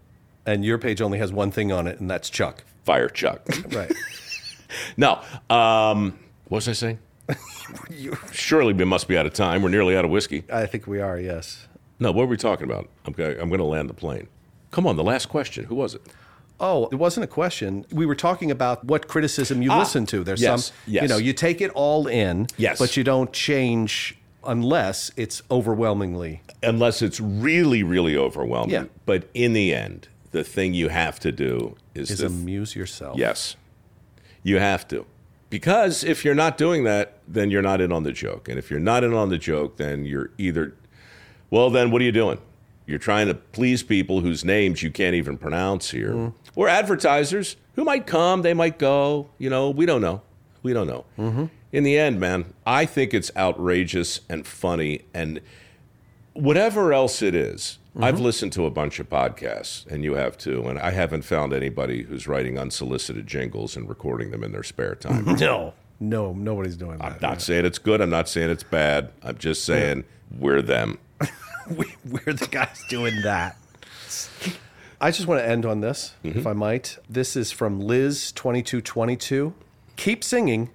And 0.47 0.65
your 0.65 0.79
page 0.79 1.01
only 1.01 1.19
has 1.19 1.33
one 1.33 1.51
thing 1.51 1.73
on 1.73 1.87
it, 1.87 2.01
and 2.01 2.11
that's 2.11 2.29
Chuck. 2.31 2.65
Fire 2.85 3.09
Chuck. 3.09 3.47
Right. 3.73 3.93
no. 4.97 5.21
Um, 5.49 6.19
what 6.49 6.57
was 6.57 6.69
I 6.69 6.73
saying? 6.73 6.99
Surely 8.33 8.73
we 8.73 8.85
must 8.85 9.09
be 9.09 9.17
out 9.17 9.27
of 9.27 9.33
time. 9.33 9.63
We're 9.63 9.69
nearly 9.69 9.97
out 9.97 10.05
of 10.05 10.11
whiskey. 10.11 10.45
I 10.53 10.67
think 10.67 10.87
we 10.87 11.01
are, 11.01 11.19
yes. 11.19 11.67
No, 11.99 12.11
what 12.13 12.23
were 12.23 12.31
we 12.31 12.37
talking 12.37 12.65
about? 12.65 12.89
I'm, 13.05 13.15
I'm 13.19 13.49
going 13.49 13.59
to 13.59 13.65
land 13.65 13.89
the 13.89 13.95
plane. 13.95 14.29
Come 14.71 14.87
on, 14.87 14.97
the 14.97 15.05
last 15.05 15.27
question. 15.27 15.65
Who 15.65 15.75
was 15.75 15.95
it? 15.95 16.03
Oh, 16.59 16.89
it 16.93 16.97
wasn't 16.97 17.25
a 17.25 17.27
question. 17.27 17.87
We 17.91 18.05
were 18.05 18.15
talking 18.15 18.51
about 18.51 18.85
what 18.85 19.09
criticism 19.09 19.63
you 19.63 19.73
listen 19.73 20.05
to. 20.07 20.23
There's 20.23 20.43
yes, 20.43 20.67
some, 20.67 20.77
yes. 20.87 21.03
you 21.03 21.09
know, 21.09 21.17
you 21.17 21.33
take 21.33 21.61
it 21.61 21.71
all 21.71 22.07
in, 22.07 22.49
Yes. 22.59 22.79
but 22.79 22.97
you 22.97 23.05
don't 23.05 23.33
change 23.33 24.19
unless 24.45 25.11
it's 25.17 25.43
overwhelmingly. 25.51 26.43
Unless 26.63 27.01
it's 27.01 27.19
really, 27.19 27.83
really 27.83 28.17
overwhelming. 28.17 28.71
Yeah. 28.71 28.85
But 29.07 29.29
in 29.33 29.55
the 29.55 29.75
end, 29.75 30.09
the 30.33 30.45
thing 30.45 30.75
you 30.75 30.89
have 30.89 31.19
to 31.21 31.33
do 31.33 31.77
is, 31.95 32.11
Is 32.11 32.21
to 32.21 32.27
amuse 32.27 32.75
yourself. 32.77 33.17
Yes. 33.19 33.57
You 34.43 34.59
have 34.59 34.87
to. 34.89 35.07
Because 35.51 36.05
if 36.05 36.25
you're 36.25 36.35
not 36.35 36.57
doing 36.57 36.85
that, 36.85 37.19
then 37.27 37.51
you're 37.51 37.63
not 37.63 37.81
in 37.81 37.91
on 37.93 38.05
the 38.05 38.13
joke. 38.13 38.49
And 38.49 38.59
if 38.59 38.71
you're 38.71 38.79
not 38.81 39.03
in 39.03 39.13
on 39.13 39.29
the 39.31 39.39
joke, 39.39 39.77
then 39.77 40.05
you're 40.05 40.31
either, 40.39 40.75
well, 41.51 41.71
then 41.71 41.91
what 41.91 42.01
are 42.01 42.05
you 42.05 42.13
doing? 42.13 42.39
You're 42.87 42.99
trying 43.01 43.27
to 43.27 43.35
please 43.35 43.83
people 43.83 44.21
whose 44.21 44.45
names 44.45 44.83
you 44.83 44.91
can't 44.91 45.15
even 45.15 45.37
pronounce 45.37 45.91
here, 45.91 46.13
Mm. 46.13 46.35
or 46.57 46.69
advertisers 46.69 47.57
who 47.75 47.85
might 47.85 48.07
come, 48.07 48.43
they 48.43 48.55
might 48.55 48.79
go. 48.79 49.31
You 49.39 49.51
know, 49.51 49.71
we 49.71 49.87
don't 49.87 50.01
know. 50.01 50.23
We 50.63 50.73
don't 50.73 50.87
know. 50.87 51.05
Mm-hmm. 51.19 51.45
In 51.73 51.85
the 51.85 51.97
end, 51.99 52.19
man, 52.21 52.53
I 52.67 52.85
think 52.87 53.13
it's 53.15 53.31
outrageous 53.37 54.21
and 54.29 54.47
funny. 54.47 55.03
And 55.15 55.41
whatever 56.41 56.93
else 56.93 57.23
it 57.23 57.35
is, 57.35 57.79
Mm-hmm. 57.91 58.05
I've 58.05 58.21
listened 58.21 58.53
to 58.53 58.67
a 58.67 58.71
bunch 58.71 59.01
of 59.01 59.09
podcasts, 59.09 59.85
and 59.89 60.05
you 60.05 60.15
have 60.15 60.39
too, 60.39 60.63
and 60.69 60.79
I 60.79 60.93
haven't 60.93 61.23
found 61.23 61.53
anybody 61.53 62.05
who's 62.05 62.29
writing 62.29 62.57
unsolicited 62.57 63.27
jingles 63.27 63.77
and 63.77 63.89
recording 63.89 64.31
them 64.31 64.45
in 64.45 64.53
their 64.53 64.63
spare 64.63 64.95
time. 64.95 65.25
No. 65.41 65.75
No, 66.03 66.33
nobody's 66.33 66.77
doing 66.77 66.97
that. 66.99 67.05
I'm 67.05 67.19
not 67.21 67.43
saying 67.43 67.67
it's 67.67 67.79
good. 67.79 68.01
I'm 68.01 68.09
not 68.09 68.27
saying 68.27 68.49
it's 68.49 68.63
bad. 68.63 69.13
I'm 69.23 69.37
just 69.37 69.67
saying 69.67 70.05
we're 70.39 70.63
them. 70.63 70.99
we, 71.77 71.95
we're 72.09 72.33
the 72.33 72.49
guys 72.51 72.83
doing 72.89 73.21
that. 73.23 73.59
I 74.99 75.11
just 75.11 75.27
want 75.27 75.43
to 75.43 75.47
end 75.47 75.67
on 75.67 75.81
this, 75.81 76.15
if 76.25 76.47
I 76.47 76.55
might. 76.55 76.97
This 77.11 77.37
is 77.37 77.53
from 77.53 77.83
Liz2222. 77.83 79.53
Keep 79.97 80.25
singing, 80.25 80.71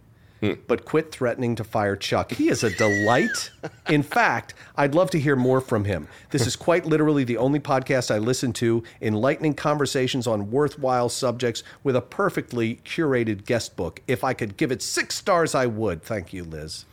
but 0.67 0.85
quit 0.85 1.11
threatening 1.11 1.55
to 1.55 1.63
fire 1.63 1.95
Chuck. 1.95 2.31
He 2.31 2.49
is 2.49 2.63
a 2.63 2.69
delight. 2.69 3.51
In 3.89 4.03
fact, 4.03 4.53
I'd 4.75 4.95
love 4.95 5.09
to 5.11 5.19
hear 5.19 5.35
more 5.35 5.61
from 5.61 5.85
him. 5.85 6.07
This 6.31 6.45
is 6.47 6.55
quite 6.55 6.85
literally 6.85 7.23
the 7.23 7.37
only 7.37 7.59
podcast 7.59 8.13
I 8.13 8.17
listen 8.17 8.53
to, 8.53 8.83
enlightening 9.01 9.53
conversations 9.55 10.27
on 10.27 10.51
worthwhile 10.51 11.09
subjects 11.09 11.63
with 11.83 11.95
a 11.95 12.01
perfectly 12.01 12.75
curated 12.85 13.45
guest 13.45 13.75
book. 13.75 14.01
If 14.07 14.23
I 14.23 14.33
could 14.33 14.57
give 14.57 14.71
it 14.71 14.81
six 14.81 15.15
stars, 15.15 15.55
I 15.55 15.65
would. 15.65 16.03
Thank 16.03 16.33
you, 16.33 16.43
Liz. 16.43 16.85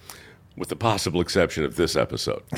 with 0.57 0.68
the 0.68 0.76
possible 0.76 1.20
exception 1.20 1.64
of 1.64 1.76
this 1.76 1.96
episode. 1.96 2.42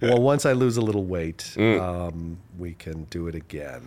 Well, 0.00 0.20
once 0.22 0.46
I 0.46 0.52
lose 0.52 0.76
a 0.76 0.80
little 0.80 1.04
weight, 1.04 1.56
um, 1.58 2.38
we 2.56 2.74
can 2.74 3.04
do 3.10 3.26
it 3.26 3.34
again. 3.34 3.82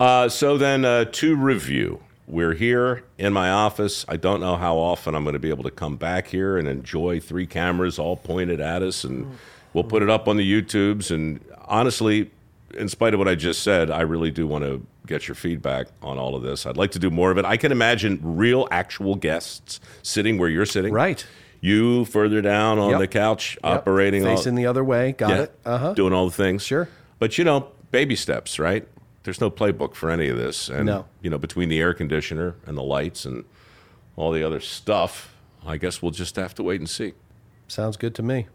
Uh, 0.00 0.28
so 0.28 0.58
then, 0.58 0.84
uh, 0.84 1.04
to 1.04 1.36
review, 1.36 2.00
we're 2.26 2.54
here 2.54 3.02
in 3.18 3.32
my 3.32 3.50
office. 3.50 4.04
I 4.08 4.16
don't 4.16 4.40
know 4.40 4.56
how 4.56 4.76
often 4.76 5.14
I'm 5.14 5.24
going 5.24 5.34
to 5.34 5.38
be 5.40 5.50
able 5.50 5.64
to 5.64 5.70
come 5.70 5.96
back 5.96 6.28
here 6.28 6.56
and 6.56 6.68
enjoy 6.68 7.20
three 7.20 7.46
cameras 7.46 7.98
all 7.98 8.16
pointed 8.16 8.60
at 8.60 8.82
us, 8.82 9.04
and 9.04 9.36
we'll 9.74 9.84
put 9.84 10.02
it 10.02 10.10
up 10.10 10.28
on 10.28 10.36
the 10.36 10.62
YouTubes. 10.62 11.10
And 11.10 11.40
honestly, 11.66 12.30
in 12.74 12.88
spite 12.88 13.12
of 13.12 13.18
what 13.18 13.28
I 13.28 13.34
just 13.34 13.62
said, 13.62 13.90
I 13.90 14.02
really 14.02 14.30
do 14.30 14.46
want 14.46 14.64
to 14.64 14.86
get 15.06 15.26
your 15.26 15.34
feedback 15.34 15.88
on 16.00 16.16
all 16.16 16.36
of 16.36 16.42
this. 16.42 16.64
I'd 16.64 16.76
like 16.76 16.92
to 16.92 16.98
do 17.00 17.10
more 17.10 17.30
of 17.32 17.38
it. 17.38 17.44
I 17.44 17.56
can 17.56 17.72
imagine 17.72 18.20
real, 18.22 18.68
actual 18.70 19.16
guests 19.16 19.80
sitting 20.02 20.38
where 20.38 20.48
you're 20.48 20.64
sitting. 20.64 20.92
Right. 20.92 21.26
You 21.60 22.04
further 22.06 22.40
down 22.40 22.78
on 22.78 22.90
Yep. 22.90 22.98
the 23.00 23.08
couch, 23.08 23.58
Yep. 23.64 23.72
operating 23.78 24.26
all- 24.26 24.36
facing 24.36 24.54
the 24.54 24.66
other 24.66 24.82
way. 24.84 25.12
Got 25.12 25.30
yeah, 25.30 25.42
it. 25.42 25.52
Uh 25.66 25.78
huh. 25.78 25.92
doing 25.94 26.12
all 26.12 26.26
the 26.26 26.34
things. 26.34 26.62
Sure. 26.62 26.88
But 27.18 27.36
you 27.36 27.44
know, 27.44 27.68
baby 27.90 28.16
steps, 28.16 28.58
right? 28.58 28.86
There's 29.24 29.40
no 29.40 29.50
playbook 29.50 29.94
for 29.94 30.10
any 30.10 30.28
of 30.28 30.36
this, 30.36 30.68
and 30.68 30.86
No. 30.86 31.06
you 31.22 31.30
know, 31.30 31.38
between 31.38 31.68
the 31.68 31.78
air 31.80 31.94
conditioner 31.94 32.56
and 32.66 32.76
the 32.76 32.82
lights 32.82 33.24
and 33.24 33.44
all 34.16 34.32
the 34.32 34.42
other 34.42 34.60
stuff, 34.60 35.34
I 35.66 35.76
guess 35.76 36.02
we'll 36.02 36.10
just 36.12 36.36
have 36.36 36.54
to 36.56 36.62
wait 36.62 36.80
and 36.80 36.88
see. 36.90 37.14
Sounds 37.68 37.96
good 37.96 38.14
to 38.16 38.22
me. 38.22 38.46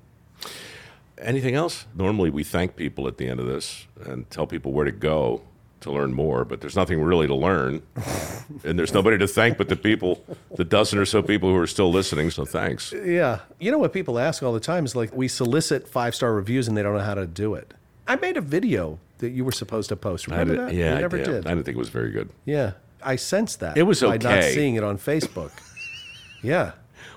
Anything 1.19 1.55
else? 1.55 1.85
Normally, 1.95 2.29
we 2.29 2.43
thank 2.43 2.75
people 2.75 3.07
at 3.07 3.17
the 3.17 3.27
end 3.27 3.39
of 3.39 3.47
this 3.47 3.87
and 4.05 4.29
tell 4.29 4.45
people 4.45 4.71
where 4.71 4.85
to 4.85 4.91
go 4.91 5.41
to 5.79 5.91
learn 5.91 6.13
more, 6.13 6.43
but 6.43 6.59
there's 6.61 6.75
nothing 6.75 7.01
really 7.01 7.27
to 7.27 7.33
learn, 7.35 7.81
and 8.63 8.77
there's 8.77 8.93
nobody 8.93 9.17
to 9.17 9.27
thank 9.27 9.57
but 9.57 9.69
the 9.69 9.75
people, 9.75 10.23
the 10.55 10.65
dozen 10.65 10.99
or 10.99 11.05
so 11.05 11.21
people 11.23 11.49
who 11.49 11.55
are 11.57 11.67
still 11.67 11.91
listening. 11.91 12.29
So 12.29 12.45
thanks. 12.45 12.91
Yeah. 12.93 13.39
You 13.59 13.71
know 13.71 13.77
what 13.77 13.93
people 13.93 14.19
ask 14.19 14.43
all 14.43 14.53
the 14.53 14.59
time 14.59 14.85
is 14.85 14.95
like, 14.95 15.13
we 15.15 15.27
solicit 15.27 15.87
five 15.87 16.13
star 16.13 16.33
reviews 16.33 16.67
and 16.67 16.75
they 16.75 16.83
don't 16.83 16.93
know 16.95 17.03
how 17.03 17.13
to 17.15 17.25
do 17.25 17.53
it. 17.55 17.73
I 18.07 18.15
made 18.15 18.37
a 18.37 18.41
video 18.41 18.99
that 19.19 19.29
you 19.31 19.43
were 19.45 19.51
supposed 19.51 19.89
to 19.89 19.95
post. 19.95 20.27
I 20.29 20.31
Remember 20.33 20.55
did- 20.55 20.67
that? 20.69 20.73
yeah, 20.73 20.91
You 20.91 20.97
I 20.97 21.01
never 21.01 21.17
did. 21.17 21.25
did. 21.25 21.47
I 21.47 21.51
didn't 21.51 21.63
think 21.65 21.75
it 21.75 21.79
was 21.79 21.89
very 21.89 22.11
good. 22.11 22.29
Yeah. 22.45 22.73
I 23.03 23.15
sensed 23.15 23.59
that. 23.59 23.77
It 23.77 23.83
was 23.83 24.01
By 24.01 24.17
not 24.17 24.43
seeing 24.43 24.75
it 24.75 24.83
on 24.83 24.97
Facebook. 24.97 25.51
yeah. 26.41 26.71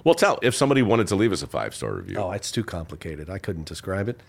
Well, 0.05 0.15
tell 0.15 0.39
if 0.43 0.55
somebody 0.55 0.83
wanted 0.83 1.07
to 1.09 1.17
leave 1.17 1.33
us 1.33 1.43
a 1.43 1.47
five 1.47 1.75
star 1.75 1.93
review. 1.95 2.17
Oh, 2.19 2.31
it's 2.33 2.51
too 2.51 2.65
complicated. 2.65 3.29
I 3.31 3.39
couldn't 3.39 3.67
describe 3.67 4.09
it. 4.09 4.21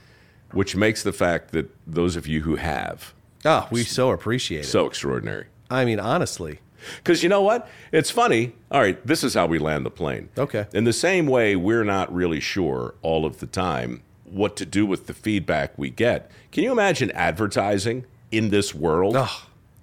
which 0.52 0.76
makes 0.76 1.02
the 1.04 1.14
fact 1.14 1.52
that 1.54 1.70
those 1.88 2.16
of 2.18 2.28
you 2.28 2.42
who 2.42 2.56
have 2.58 3.14
Oh, 3.46 3.68
we 3.72 3.84
so 3.84 4.12
appreciate 4.12 4.62
it. 4.62 4.66
so 4.68 4.86
extraordinary. 4.86 5.46
I 5.70 5.86
mean, 5.86 6.00
honestly. 6.00 6.60
Because 6.98 7.24
you 7.24 7.30
know 7.30 7.42
what? 7.42 7.70
It's 7.92 8.12
funny. 8.12 8.54
All 8.70 8.82
right, 8.82 9.06
this 9.08 9.24
is 9.24 9.34
how 9.34 9.46
we 9.46 9.60
land 9.60 9.86
the 9.86 9.92
plane. 9.92 10.30
Okay. 10.38 10.66
In 10.74 10.84
the 10.84 10.92
same 10.94 11.26
way, 11.28 11.56
we're 11.56 11.84
not 11.86 12.14
really 12.14 12.40
sure 12.42 12.96
all 13.02 13.26
of 13.26 13.40
the 13.40 13.46
time 13.48 14.02
what 14.32 14.56
to 14.58 14.66
do 14.66 14.86
with 14.86 15.08
the 15.08 15.14
feedback 15.14 15.78
we 15.78 15.90
get. 15.90 16.32
Can 16.52 16.64
you 16.64 16.72
imagine 16.72 17.12
advertising 17.12 18.06
in 18.32 18.50
this 18.50 18.74
world? 18.74 19.16
Ugh. 19.16 19.30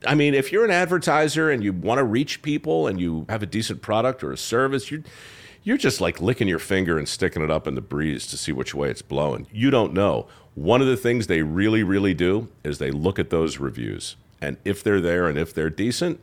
I 0.07 0.15
mean, 0.15 0.35
if 0.35 0.53
you're 0.53 0.65
an 0.65 0.71
advertiser 0.71 1.51
and 1.51 1.63
you 1.63 1.73
want 1.73 1.99
to 1.99 2.05
reach 2.05 2.43
people 2.43 2.87
and 2.87 3.01
you 3.01 3.27
have 3.29 3.43
a 3.43 3.47
decent 3.47 3.83
product 3.83 4.23
or 4.23 4.33
a 4.33 4.37
service, 4.37 4.91
you're 4.91 5.03
you're 5.65 5.77
just 5.77 6.01
like 6.01 6.21
licking 6.21 6.49
your 6.49 6.61
finger 6.61 6.97
and 6.99 7.09
sticking 7.09 7.43
it 7.43 7.51
up 7.51 7.67
in 7.67 7.75
the 7.75 7.81
breeze 7.81 8.27
to 8.29 8.39
see 8.39 8.53
which 8.53 8.75
way 8.75 8.89
it's 8.91 9.03
blowing. 9.03 9.47
You 9.53 9.71
don't 9.71 9.93
know. 9.93 10.27
One 10.55 10.81
of 10.81 10.87
the 10.87 10.97
things 10.97 11.27
they 11.27 11.43
really, 11.43 11.83
really 11.83 12.15
do 12.15 12.49
is 12.65 12.79
they 12.79 12.91
look 12.91 13.19
at 13.19 13.31
those 13.31 13.59
reviews. 13.59 14.17
And 14.41 14.57
if 14.65 14.83
they're 14.83 15.01
there 15.01 15.27
and 15.27 15.37
if 15.37 15.53
they're 15.53 15.69
decent, 15.69 16.21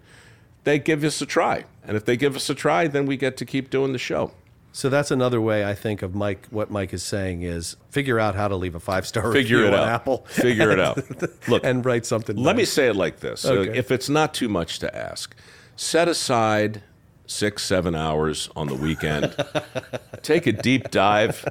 they 0.63 0.79
give 0.79 1.03
us 1.03 1.21
a 1.21 1.25
try. 1.25 1.65
And 1.83 1.95
if 1.95 2.05
they 2.05 2.17
give 2.17 2.35
us 2.35 2.49
a 2.49 2.55
try, 2.55 2.87
then 2.87 3.05
we 3.05 3.17
get 3.17 3.37
to 3.37 3.45
keep 3.45 3.69
doing 3.69 3.91
the 3.91 3.99
show. 3.99 4.31
So 4.75 4.89
that's 4.89 5.09
another 5.09 5.39
way 5.39 5.63
I 5.63 5.73
think 5.73 6.01
of 6.01 6.13
Mike. 6.15 6.47
What 6.49 6.69
Mike 6.69 6.93
is 6.93 7.01
saying 7.01 7.43
is 7.43 7.77
figure 7.91 8.19
out 8.19 8.35
how 8.35 8.49
to 8.49 8.57
leave 8.57 8.75
a 8.75 8.79
five 8.81 9.07
star 9.07 9.31
review 9.31 9.65
it 9.67 9.73
on 9.73 9.79
out. 9.79 9.87
Apple. 9.87 10.25
Figure 10.27 10.69
it 10.69 10.81
out. 10.81 10.99
Look, 11.47 11.63
and 11.63 11.85
write 11.85 12.05
something. 12.05 12.35
Let 12.35 12.57
me 12.57 12.65
say 12.65 12.87
it 12.89 12.95
like 12.97 13.21
this. 13.21 13.39
So 13.39 13.59
Okay. 13.59 13.77
if 13.77 13.89
it's 13.89 14.09
not 14.09 14.33
too 14.33 14.49
much 14.49 14.79
to 14.79 14.93
ask, 14.93 15.33
set 15.77 16.09
aside 16.09 16.83
six, 17.25 17.63
seven 17.63 17.95
hours 17.95 18.49
on 18.53 18.67
the 18.67 18.75
weekend. 18.75 19.33
Take 20.23 20.45
a 20.45 20.51
deep 20.51 20.91
dive 20.91 21.47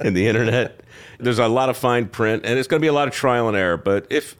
in 0.00 0.14
the 0.14 0.26
internet. 0.26 0.80
There's 1.18 1.38
a 1.38 1.48
lot 1.48 1.68
of 1.68 1.76
fine 1.76 2.08
print, 2.08 2.46
and 2.46 2.58
it's 2.58 2.66
going 2.66 2.80
to 2.80 2.82
be 2.82 2.88
a 2.88 2.94
lot 2.94 3.08
of 3.08 3.14
trial 3.14 3.48
and 3.48 3.58
error. 3.58 3.76
But 3.76 4.06
if 4.08 4.36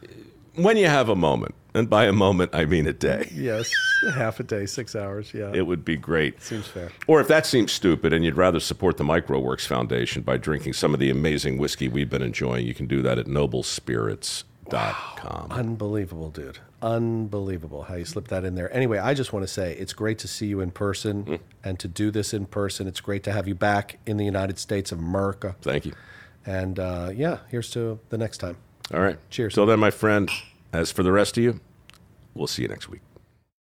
when 0.63 0.77
you 0.77 0.87
have 0.87 1.09
a 1.09 1.15
moment, 1.15 1.55
and 1.73 1.89
by 1.89 2.05
a 2.05 2.13
moment 2.13 2.51
I 2.53 2.65
mean 2.65 2.87
a 2.87 2.93
day, 2.93 3.29
Yes, 3.33 3.69
half 4.13 4.39
a 4.39 4.43
day, 4.43 4.65
six 4.65 4.95
hours. 4.95 5.33
Yeah, 5.33 5.51
it 5.53 5.65
would 5.67 5.85
be 5.85 5.95
great. 5.97 6.41
seems 6.41 6.67
fair. 6.67 6.91
Or 7.07 7.19
if 7.21 7.27
that 7.27 7.45
seems 7.45 7.71
stupid 7.71 8.11
and 8.13 8.23
you'd 8.25 8.37
rather 8.37 8.59
support 8.59 8.97
the 8.97 9.03
mikeroweWORKS 9.03 9.67
Foundation 9.67 10.21
by 10.23 10.37
drinking 10.37 10.73
some 10.73 10.93
of 10.93 10.99
the 10.99 11.09
amazing 11.09 11.57
whiskey 11.57 11.87
we've 11.87 12.09
been 12.09 12.21
enjoying, 12.21 12.65
you 12.65 12.73
can 12.73 12.87
do 12.87 13.01
that 13.03 13.17
at 13.19 13.27
knobelspirits.com. 13.27 15.51
Unbelievable, 15.51 16.29
dude. 16.31 16.59
Unbelievable 16.81 17.83
how 17.83 17.95
you 17.95 18.05
slipped 18.05 18.29
that 18.29 18.45
in 18.45 18.55
there. 18.55 18.73
Anyway, 18.73 18.97
I 18.97 19.13
just 19.13 19.33
want 19.33 19.43
to 19.43 19.47
say 19.51 19.73
it's 19.75 19.91
great 19.93 20.17
to 20.19 20.27
see 20.27 20.47
you 20.47 20.61
in 20.61 20.71
person 20.71 21.23
Hmm. 21.23 21.35
and 21.63 21.79
to 21.79 21.87
do 21.89 22.09
this 22.11 22.33
in 22.33 22.45
person. 22.45 22.87
It's 22.87 23.01
great 23.01 23.23
to 23.23 23.31
have 23.33 23.47
you 23.47 23.55
back 23.55 23.99
in 24.05 24.17
the 24.17 24.25
United 24.25 24.57
States 24.59 24.91
of 24.91 24.99
America. 24.99 25.55
Thank 25.61 25.85
you. 25.85 25.93
And 26.45 26.79
uh, 26.79 27.11
yeah, 27.13 27.39
here's 27.49 27.69
to 27.71 27.99
the 28.09 28.17
next 28.17 28.37
time. 28.37 28.57
All 28.93 29.01
right. 29.01 29.17
Cheers. 29.29 29.53
Till 29.53 29.65
then, 29.65 29.79
my 29.79 29.91
friend, 29.91 30.29
as 30.73 30.91
for 30.91 31.03
the 31.03 31.11
rest 31.11 31.37
of 31.37 31.43
you, 31.43 31.59
we'll 32.33 32.47
see 32.47 32.63
you 32.63 32.67
next 32.67 32.89
week. 32.89 33.01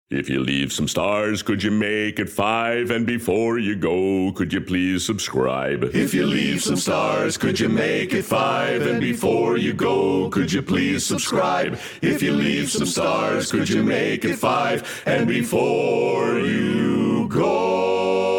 If 0.08 0.30
you 0.30 0.38
leave 0.38 0.72
some 0.72 0.86
stars, 0.86 1.42
could 1.42 1.64
you 1.64 1.72
make 1.72 2.20
it 2.20 2.28
five? 2.28 2.92
And 2.92 3.04
before 3.04 3.58
you 3.58 3.74
go, 3.74 4.30
could 4.36 4.52
you 4.52 4.60
please 4.60 5.04
subscribe? 5.04 5.82
If 5.82 6.14
you 6.14 6.24
leave 6.26 6.62
some 6.62 6.76
stars, 6.76 7.36
could 7.36 7.58
you 7.58 7.68
make 7.68 8.12
it 8.12 8.22
five? 8.22 8.86
And 8.86 9.00
before 9.00 9.56
you 9.56 9.72
go, 9.72 10.30
could 10.30 10.52
you 10.52 10.62
please 10.62 11.04
subscribe? 11.04 11.80
If 12.02 12.22
you 12.22 12.32
leave 12.32 12.70
some 12.70 12.86
stars, 12.86 13.50
could 13.50 13.68
you 13.68 13.82
make 13.82 14.24
it 14.24 14.36
five? 14.36 15.02
And 15.06 15.26
before 15.26 16.38
you 16.38 17.26
go, 17.28 18.35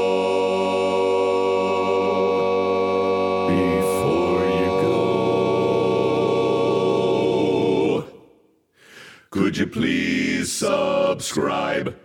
could 9.30 9.58
you 9.58 9.68
please 9.68 10.52
subscribe? 10.52 11.96